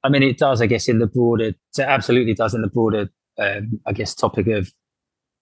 i 0.03 0.09
mean 0.09 0.21
it 0.21 0.37
does 0.37 0.61
i 0.61 0.67
guess 0.67 0.87
in 0.87 0.99
the 0.99 1.07
broader 1.07 1.45
it 1.45 1.79
absolutely 1.79 2.35
does 2.35 2.53
in 2.53 2.61
the 2.61 2.69
broader 2.69 3.09
um, 3.39 3.79
i 3.85 3.91
guess 3.93 4.13
topic 4.13 4.47
of 4.47 4.71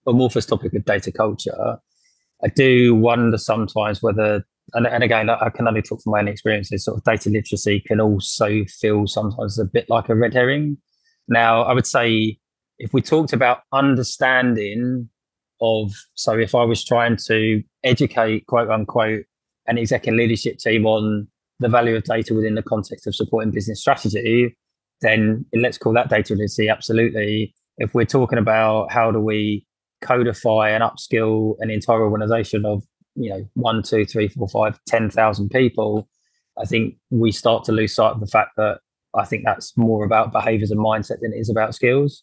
amorphous 0.06 0.46
topic 0.46 0.74
of 0.74 0.84
data 0.84 1.12
culture 1.12 1.78
i 2.44 2.48
do 2.48 2.94
wonder 2.94 3.38
sometimes 3.38 4.02
whether 4.02 4.44
and, 4.74 4.86
and 4.86 5.02
again, 5.02 5.30
I 5.30 5.50
can 5.50 5.66
only 5.66 5.82
talk 5.82 6.02
from 6.02 6.12
my 6.12 6.20
own 6.20 6.28
experiences. 6.28 6.84
Sort 6.84 6.98
of 6.98 7.04
data 7.04 7.30
literacy 7.30 7.80
can 7.80 8.00
also 8.00 8.64
feel 8.66 9.06
sometimes 9.06 9.58
a 9.58 9.64
bit 9.64 9.88
like 9.88 10.08
a 10.08 10.14
red 10.14 10.34
herring. 10.34 10.76
Now, 11.26 11.62
I 11.62 11.72
would 11.72 11.86
say 11.86 12.38
if 12.78 12.92
we 12.92 13.00
talked 13.00 13.32
about 13.32 13.62
understanding 13.72 15.08
of, 15.60 15.92
so 16.14 16.38
if 16.38 16.54
I 16.54 16.64
was 16.64 16.84
trying 16.84 17.16
to 17.26 17.62
educate, 17.82 18.46
quote 18.46 18.70
unquote, 18.70 19.24
an 19.66 19.78
executive 19.78 20.16
leadership 20.16 20.58
team 20.58 20.86
on 20.86 21.28
the 21.60 21.68
value 21.68 21.96
of 21.96 22.04
data 22.04 22.34
within 22.34 22.54
the 22.54 22.62
context 22.62 23.06
of 23.06 23.14
supporting 23.14 23.50
business 23.50 23.80
strategy, 23.80 24.56
then 25.00 25.44
let's 25.54 25.78
call 25.78 25.92
that 25.94 26.08
data 26.08 26.34
literacy. 26.34 26.68
Absolutely. 26.68 27.54
If 27.78 27.94
we're 27.94 28.04
talking 28.04 28.38
about 28.38 28.92
how 28.92 29.10
do 29.10 29.20
we 29.20 29.64
codify 30.00 30.70
and 30.70 30.82
upskill 30.82 31.54
an 31.60 31.70
entire 31.70 32.02
organization 32.02 32.64
of 32.64 32.82
you 33.14 33.30
know 33.30 33.48
one, 33.54 33.82
two, 33.82 34.04
three, 34.04 34.28
four, 34.28 34.48
five, 34.48 34.78
ten 34.86 35.10
thousand 35.10 35.50
people, 35.50 36.08
I 36.60 36.64
think 36.64 36.96
we 37.10 37.32
start 37.32 37.64
to 37.64 37.72
lose 37.72 37.94
sight 37.94 38.12
of 38.12 38.20
the 38.20 38.26
fact 38.26 38.50
that 38.56 38.80
I 39.16 39.24
think 39.24 39.44
that's 39.44 39.76
more 39.76 40.04
about 40.04 40.32
behaviors 40.32 40.70
and 40.70 40.80
mindset 40.80 41.20
than 41.20 41.32
it 41.32 41.38
is 41.38 41.50
about 41.50 41.74
skills. 41.74 42.22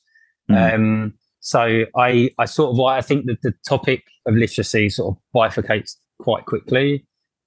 Mm. 0.49 0.74
Um, 0.74 1.14
so 1.39 1.86
I, 1.95 2.32
I 2.39 2.45
sort 2.45 2.74
of 2.74 2.80
I 2.80 3.01
think 3.01 3.26
that 3.26 3.41
the 3.41 3.53
topic 3.68 4.03
of 4.26 4.36
literacy 4.36 4.89
sort 4.89 5.16
of 5.16 5.22
bifurcates 5.36 5.95
quite 6.20 6.45
quickly. 6.45 7.06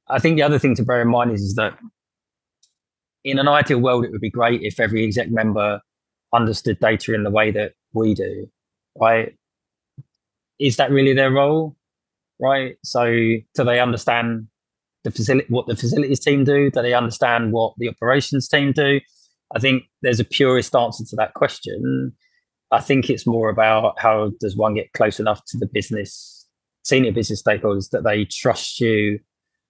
I 0.08 0.18
think 0.18 0.36
the 0.36 0.42
other 0.42 0.58
thing 0.58 0.74
to 0.76 0.84
bear 0.84 1.02
in 1.02 1.08
mind 1.08 1.32
is, 1.32 1.42
is 1.42 1.54
that 1.54 1.78
in 3.24 3.38
an 3.38 3.48
ideal 3.48 3.80
world, 3.80 4.04
it 4.04 4.10
would 4.10 4.20
be 4.20 4.30
great 4.30 4.62
if 4.62 4.80
every 4.80 5.04
exec 5.04 5.30
member 5.30 5.80
understood 6.32 6.78
data 6.78 7.14
in 7.14 7.24
the 7.24 7.30
way 7.30 7.50
that 7.50 7.72
we 7.92 8.14
do, 8.14 8.48
right? 9.00 9.34
Is 10.58 10.76
that 10.76 10.90
really 10.90 11.14
their 11.14 11.30
role? 11.30 11.76
right? 12.40 12.76
So 12.84 13.06
do 13.06 13.64
they 13.64 13.80
understand 13.80 14.46
the 15.04 15.10
facility, 15.10 15.46
what 15.48 15.66
the 15.66 15.76
facilities 15.76 16.20
team 16.20 16.44
do? 16.44 16.70
Do 16.70 16.82
they 16.82 16.94
understand 16.94 17.52
what 17.52 17.74
the 17.78 17.88
operations 17.88 18.48
team 18.48 18.72
do? 18.72 19.00
I 19.54 19.58
think 19.58 19.84
there's 20.02 20.20
a 20.20 20.24
purist 20.24 20.74
answer 20.74 21.04
to 21.04 21.16
that 21.16 21.34
question. 21.34 22.12
I 22.70 22.80
think 22.80 23.08
it's 23.08 23.26
more 23.26 23.48
about 23.48 23.98
how 23.98 24.32
does 24.40 24.56
one 24.56 24.74
get 24.74 24.92
close 24.92 25.18
enough 25.18 25.42
to 25.48 25.58
the 25.58 25.68
business, 25.72 26.46
senior 26.84 27.12
business 27.12 27.42
stakeholders 27.42 27.90
that 27.90 28.04
they 28.04 28.26
trust 28.26 28.80
you. 28.80 29.20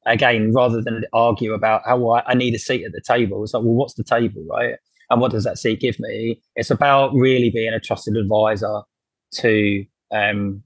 Again, 0.07 0.53
rather 0.53 0.81
than 0.83 1.05
argue 1.13 1.53
about 1.53 1.83
how 1.85 2.11
I, 2.11 2.23
I 2.27 2.35
need 2.35 2.55
a 2.55 2.59
seat 2.59 2.85
at 2.85 2.93
the 2.93 3.03
table, 3.07 3.45
it's 3.45 3.55
like, 3.55 3.63
well, 3.63 3.75
what's 3.75 3.95
the 3.95 4.05
table, 4.05 4.45
right? 4.49 4.77
And 5.11 5.21
what 5.21 5.33
does 5.33 5.45
that 5.45 5.59
seat 5.59 5.81
give 5.81 5.99
me? 5.99 6.43
It's 6.57 6.71
about 6.71 7.15
really 7.15 7.51
being 7.51 7.73
a 7.73 7.81
trusted 7.81 8.17
advisor 8.17 8.83
to 9.37 9.85
um, 10.11 10.63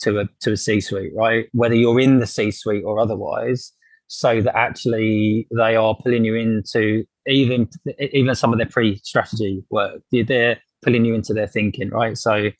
to 0.00 0.20
a 0.20 0.28
to 0.40 0.52
a 0.52 0.56
C-suite, 0.56 1.12
right? 1.14 1.46
Whether 1.52 1.74
you're 1.74 2.00
in 2.00 2.20
the 2.20 2.26
C-suite 2.26 2.84
or 2.84 2.98
otherwise, 2.98 3.72
so 4.06 4.40
that 4.40 4.56
actually 4.56 5.46
they 5.56 5.76
are 5.76 5.96
pulling 6.02 6.24
you 6.24 6.34
into 6.34 7.04
even 7.26 7.68
even 7.98 8.34
some 8.34 8.52
of 8.52 8.58
their 8.58 8.68
pre-strategy 8.68 9.64
work. 9.70 10.00
They're 10.10 10.58
pulling 10.82 11.04
you 11.04 11.14
into 11.14 11.34
their 11.34 11.46
thinking, 11.46 11.90
right? 11.90 12.16
So 12.16 12.50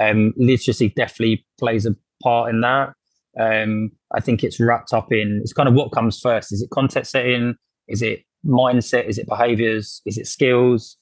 um, 0.00 0.32
literacy 0.36 0.90
definitely 0.90 1.46
plays 1.58 1.86
a 1.86 1.94
part 2.22 2.50
in 2.50 2.60
that. 2.62 2.92
Um, 3.38 3.90
I 4.14 4.20
think 4.20 4.44
it's 4.44 4.60
wrapped 4.60 4.92
up 4.92 5.12
in 5.12 5.40
it's 5.42 5.52
kind 5.52 5.68
of 5.68 5.74
what 5.74 5.92
comes 5.92 6.18
first. 6.20 6.52
Is 6.52 6.62
it 6.62 6.70
context 6.70 7.12
setting? 7.12 7.54
Is 7.88 8.00
it 8.02 8.24
mindset? 8.46 9.06
Is 9.06 9.18
it 9.18 9.28
behaviors? 9.28 10.02
Is 10.06 10.18
it 10.18 10.26
skills? 10.26 10.96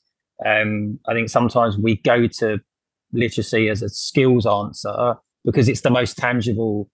Um, 0.45 0.99
I 1.07 1.14
think 1.14 1.28
sometimes 1.28 1.78
we 1.78 1.97
go 1.97 2.26
to 2.26 2.59
literacy 3.12 3.68
as 3.68 3.82
a 3.82 3.88
skills 3.88 4.47
answer 4.47 5.14
because 5.45 5.68
it's 5.68 5.82
the 5.82 5.90
most 5.90 6.16
tangible 6.16 6.90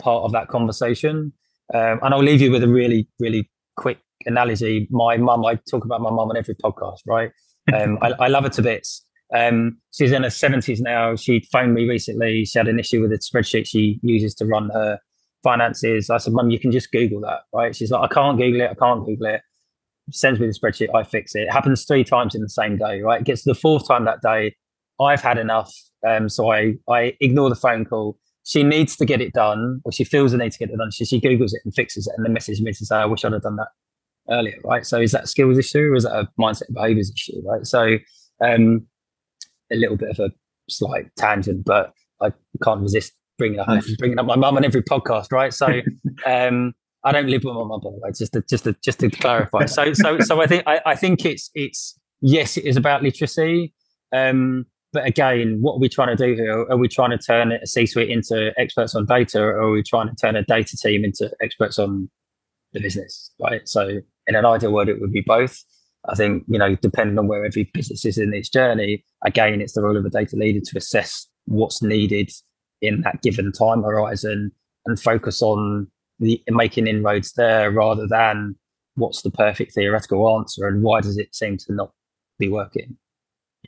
part 0.00 0.24
of 0.24 0.32
that 0.32 0.48
conversation. 0.48 1.32
Um, 1.72 2.00
and 2.02 2.14
I'll 2.14 2.22
leave 2.22 2.40
you 2.40 2.50
with 2.50 2.64
a 2.64 2.68
really, 2.68 3.08
really 3.20 3.50
quick 3.76 3.98
analogy. 4.26 4.88
My 4.90 5.16
mum, 5.16 5.44
I 5.44 5.56
talk 5.70 5.84
about 5.84 6.00
my 6.00 6.10
mum 6.10 6.30
on 6.30 6.36
every 6.36 6.54
podcast, 6.54 7.00
right? 7.06 7.30
Um, 7.72 7.98
I, 8.02 8.12
I, 8.18 8.28
love 8.28 8.44
her 8.44 8.50
to 8.50 8.62
bits. 8.62 9.04
Um, 9.34 9.78
she's 9.92 10.10
in 10.10 10.24
her 10.24 10.28
70s 10.28 10.80
now. 10.80 11.14
She 11.14 11.46
phoned 11.52 11.74
me 11.74 11.88
recently. 11.88 12.44
She 12.44 12.58
had 12.58 12.66
an 12.66 12.80
issue 12.80 13.00
with 13.00 13.12
a 13.12 13.18
spreadsheet 13.18 13.66
she 13.66 14.00
uses 14.02 14.34
to 14.36 14.46
run 14.46 14.70
her 14.70 14.98
finances. 15.42 16.10
I 16.10 16.18
said, 16.18 16.32
Mum, 16.32 16.50
you 16.50 16.58
can 16.58 16.72
just 16.72 16.90
Google 16.90 17.20
that, 17.20 17.40
right? 17.52 17.76
She's 17.76 17.90
like, 17.90 18.10
I 18.10 18.12
can't 18.12 18.38
Google 18.38 18.62
it. 18.62 18.70
I 18.70 18.74
can't 18.74 19.04
Google 19.04 19.26
it. 19.26 19.42
Sends 20.10 20.40
me 20.40 20.46
the 20.46 20.52
spreadsheet. 20.52 20.94
I 20.94 21.02
fix 21.02 21.34
it. 21.34 21.42
It 21.42 21.52
happens 21.52 21.84
three 21.84 22.04
times 22.04 22.34
in 22.34 22.42
the 22.42 22.48
same 22.48 22.76
day, 22.76 23.00
right? 23.00 23.20
It 23.20 23.26
gets 23.26 23.42
to 23.44 23.50
the 23.50 23.58
fourth 23.58 23.86
time 23.86 24.04
that 24.04 24.22
day. 24.22 24.54
I've 25.00 25.22
had 25.22 25.38
enough. 25.38 25.72
Um, 26.06 26.28
so 26.28 26.52
I, 26.52 26.74
I 26.88 27.14
ignore 27.20 27.48
the 27.48 27.56
phone 27.56 27.84
call. 27.84 28.18
She 28.44 28.62
needs 28.62 28.96
to 28.96 29.04
get 29.04 29.20
it 29.20 29.32
done, 29.32 29.80
or 29.84 29.92
she 29.92 30.04
feels 30.04 30.32
the 30.32 30.38
need 30.38 30.52
to 30.52 30.58
get 30.58 30.70
it 30.70 30.76
done. 30.76 30.90
She, 30.90 31.04
she 31.04 31.20
Googles 31.20 31.52
it 31.52 31.60
and 31.64 31.74
fixes 31.74 32.06
it 32.06 32.14
and 32.16 32.24
then 32.24 32.32
messages 32.32 32.60
me 32.62 32.72
to 32.72 32.86
say, 32.86 32.96
I 32.96 33.06
wish 33.06 33.24
I'd 33.24 33.32
have 33.32 33.42
done 33.42 33.56
that 33.56 33.68
earlier, 34.30 34.56
right? 34.64 34.84
So 34.84 35.00
is 35.00 35.12
that 35.12 35.24
a 35.24 35.26
skills 35.26 35.58
issue 35.58 35.92
or 35.92 35.96
is 35.96 36.04
that 36.04 36.16
a 36.16 36.28
mindset 36.40 36.68
and 36.68 36.74
behaviors 36.74 37.12
issue, 37.14 37.40
right? 37.46 37.66
So 37.66 37.98
um, 38.42 38.86
a 39.70 39.76
little 39.76 39.96
bit 39.96 40.10
of 40.10 40.18
a 40.18 40.30
slight 40.68 41.06
tangent, 41.16 41.64
but 41.64 41.92
I 42.20 42.32
can't 42.62 42.80
resist 42.80 43.12
bringing 43.38 43.58
up, 43.58 43.68
bringing 43.98 44.18
up 44.18 44.26
my 44.26 44.36
mum 44.36 44.56
on 44.56 44.64
every 44.64 44.82
podcast, 44.82 45.32
right? 45.32 45.52
So 45.52 45.80
um, 46.26 46.72
I 47.04 47.12
don't 47.12 47.28
live 47.28 47.44
with 47.44 47.54
my 47.54 47.64
mum, 47.64 47.80
by 47.82 47.90
the 47.90 47.98
way, 47.98 48.10
just 48.16 48.32
to, 48.34 48.42
just 48.48 48.64
to, 48.64 48.76
just 48.84 49.00
to 49.00 49.10
clarify. 49.22 49.66
So, 49.66 49.92
so, 49.94 50.20
so 50.20 50.42
I 50.42 50.46
think, 50.46 50.64
I, 50.66 50.80
I 50.86 50.94
think 50.94 51.24
it's, 51.24 51.50
it's, 51.54 51.98
yes, 52.20 52.56
it 52.56 52.64
is 52.64 52.76
about 52.76 53.02
literacy. 53.02 53.72
Um, 54.12 54.66
but 54.92 55.06
again, 55.06 55.58
what 55.60 55.74
are 55.74 55.78
we 55.78 55.88
trying 55.88 56.16
to 56.16 56.26
do 56.26 56.34
here? 56.34 56.66
Are 56.68 56.76
we 56.76 56.88
trying 56.88 57.10
to 57.10 57.18
turn 57.18 57.52
a 57.52 57.66
C-suite 57.66 58.10
into 58.10 58.52
experts 58.58 58.94
on 58.94 59.06
data, 59.06 59.40
or 59.40 59.60
are 59.60 59.70
we 59.70 59.82
trying 59.82 60.08
to 60.08 60.16
turn 60.16 60.36
a 60.36 60.42
data 60.42 60.76
team 60.76 61.04
into 61.04 61.30
experts 61.40 61.78
on 61.78 62.10
the 62.72 62.80
business? 62.80 63.30
Right. 63.40 63.68
So, 63.68 64.00
in 64.26 64.34
an 64.34 64.44
ideal 64.44 64.72
world, 64.72 64.88
it 64.88 65.00
would 65.00 65.12
be 65.12 65.22
both. 65.24 65.62
I 66.08 66.14
think 66.14 66.44
you 66.48 66.58
know, 66.58 66.74
depending 66.74 67.18
on 67.18 67.28
where 67.28 67.44
every 67.44 67.70
business 67.72 68.04
is 68.04 68.18
in 68.18 68.34
its 68.34 68.48
journey, 68.48 69.04
again, 69.24 69.60
it's 69.60 69.74
the 69.74 69.82
role 69.82 69.96
of 69.96 70.04
a 70.04 70.10
data 70.10 70.34
leader 70.34 70.60
to 70.60 70.78
assess 70.78 71.28
what's 71.44 71.82
needed 71.82 72.30
in 72.82 73.02
that 73.02 73.22
given 73.22 73.52
time 73.52 73.82
horizon 73.82 74.50
and 74.86 74.98
focus 74.98 75.42
on 75.42 75.86
the 76.20 76.42
making 76.48 76.86
inroads 76.86 77.32
there 77.32 77.70
rather 77.70 78.06
than 78.06 78.54
what's 78.94 79.22
the 79.22 79.30
perfect 79.30 79.72
theoretical 79.74 80.36
answer 80.36 80.68
and 80.68 80.82
why 80.82 81.00
does 81.00 81.18
it 81.18 81.34
seem 81.34 81.56
to 81.56 81.72
not 81.72 81.92
be 82.38 82.48
working. 82.48 82.96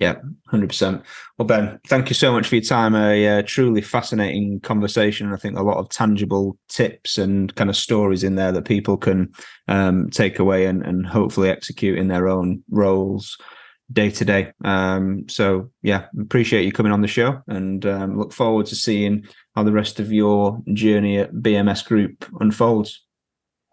Yeah, 0.00 0.16
hundred 0.48 0.68
percent. 0.68 1.02
Well, 1.36 1.46
Ben, 1.46 1.78
thank 1.86 2.08
you 2.08 2.14
so 2.14 2.32
much 2.32 2.48
for 2.48 2.56
your 2.56 2.64
time. 2.64 2.94
A 2.96 3.28
uh, 3.28 3.42
truly 3.44 3.82
fascinating 3.82 4.58
conversation. 4.60 5.32
I 5.32 5.36
think 5.36 5.56
a 5.56 5.62
lot 5.62 5.76
of 5.76 5.90
tangible 5.90 6.58
tips 6.68 7.18
and 7.18 7.54
kind 7.56 7.68
of 7.68 7.76
stories 7.76 8.24
in 8.24 8.36
there 8.36 8.52
that 8.52 8.64
people 8.64 8.96
can 8.96 9.30
um, 9.68 10.08
take 10.08 10.38
away 10.38 10.64
and, 10.64 10.82
and 10.82 11.06
hopefully 11.06 11.50
execute 11.50 11.98
in 11.98 12.08
their 12.08 12.26
own 12.26 12.64
roles 12.70 13.36
day 13.92 14.10
to 14.10 14.24
day. 14.24 14.52
So 15.28 15.70
yeah, 15.82 16.06
appreciate 16.18 16.64
you 16.64 16.72
coming 16.72 16.92
on 16.92 17.02
the 17.02 17.06
show 17.08 17.42
and 17.46 17.84
um, 17.84 18.18
look 18.18 18.32
forward 18.32 18.64
to 18.66 18.74
seeing 18.74 19.26
how 19.54 19.62
the 19.62 19.72
rest 19.72 20.00
of 20.00 20.12
your 20.12 20.62
journey 20.72 21.18
at 21.18 21.34
BMS 21.34 21.84
Group 21.84 22.26
unfolds. 22.40 23.04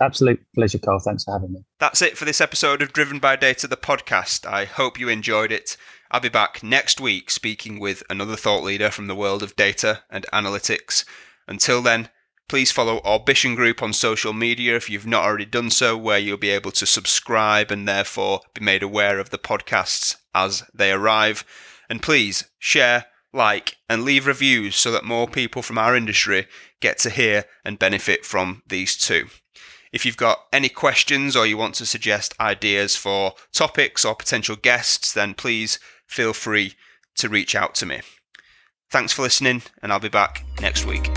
Absolute 0.02 0.42
pleasure, 0.56 0.80
Kyle. 0.80 1.00
Thanks 1.00 1.26
for 1.26 1.34
having 1.34 1.54
me. 1.54 1.66
That's 1.80 2.02
it 2.02 2.18
for 2.18 2.24
this 2.24 2.40
episode 2.40 2.82
of 2.82 2.94
Driven 2.94 3.20
by 3.20 3.36
Data, 3.36 3.68
the 3.68 3.76
podcast. 3.76 4.46
I 4.46 4.66
hope 4.66 5.00
you 5.00 5.10
enjoyed 5.10 5.52
it. 5.52 5.76
I'll 6.10 6.22
be 6.22 6.30
back 6.30 6.64
next 6.64 7.02
week 7.02 7.30
speaking 7.30 7.80
with 7.80 8.04
another 8.10 8.36
thought 8.36 8.64
leader 8.64 8.92
from 8.92 9.08
the 9.08 9.16
world 9.16 9.44
of 9.44 9.56
data 9.56 10.04
and 10.10 10.26
analytics. 10.34 11.04
Until 11.48 11.82
then, 11.82 12.10
please 12.48 12.72
follow 12.72 13.00
Orbition 13.00 13.56
Group 13.56 13.84
on 13.84 13.92
social 13.92 14.34
media 14.34 14.76
if 14.76 14.90
you've 14.90 15.06
not 15.06 15.24
already 15.24 15.46
done 15.46 15.70
so, 15.70 15.98
where 15.98 16.18
you'll 16.18 16.38
be 16.38 16.50
able 16.50 16.72
to 16.72 16.86
subscribe 16.86 17.70
and 17.70 17.88
therefore 17.88 18.42
be 18.54 18.64
made 18.64 18.84
aware 18.84 19.20
of 19.20 19.30
the 19.30 19.38
podcasts 19.38 20.16
as 20.34 20.64
they 20.74 20.92
arrive. 20.92 21.44
And 21.90 22.02
please 22.02 22.46
share, 22.58 23.06
like, 23.34 23.78
and 23.88 24.04
leave 24.04 24.26
reviews 24.26 24.76
so 24.76 24.92
that 24.92 25.04
more 25.04 25.28
people 25.28 25.62
from 25.62 25.78
our 25.78 25.96
industry 25.96 26.48
get 26.80 26.98
to 27.00 27.10
hear 27.10 27.46
and 27.64 27.80
benefit 27.80 28.26
from 28.26 28.64
these 28.68 28.98
too. 28.98 29.28
If 29.92 30.06
you've 30.06 30.18
got 30.18 30.46
any 30.54 30.70
questions 30.70 31.36
or 31.36 31.48
you 31.48 31.58
want 31.58 31.76
to 31.76 31.86
suggest 31.86 32.36
ideas 32.40 32.96
for 32.96 33.34
topics 33.52 34.06
or 34.06 34.16
potential 34.16 34.56
guests, 34.56 35.14
then 35.14 35.34
please 35.34 35.80
feel 36.08 36.34
free 36.34 36.76
to 37.16 37.30
reach 37.30 37.56
out 37.56 37.76
to 37.76 37.86
me. 37.86 38.02
Thanks 38.92 39.14
for 39.14 39.24
listening, 39.24 39.64
and 39.82 39.92
I'll 39.92 40.00
be 40.00 40.10
back 40.10 40.46
next 40.62 40.86
week. 40.86 41.10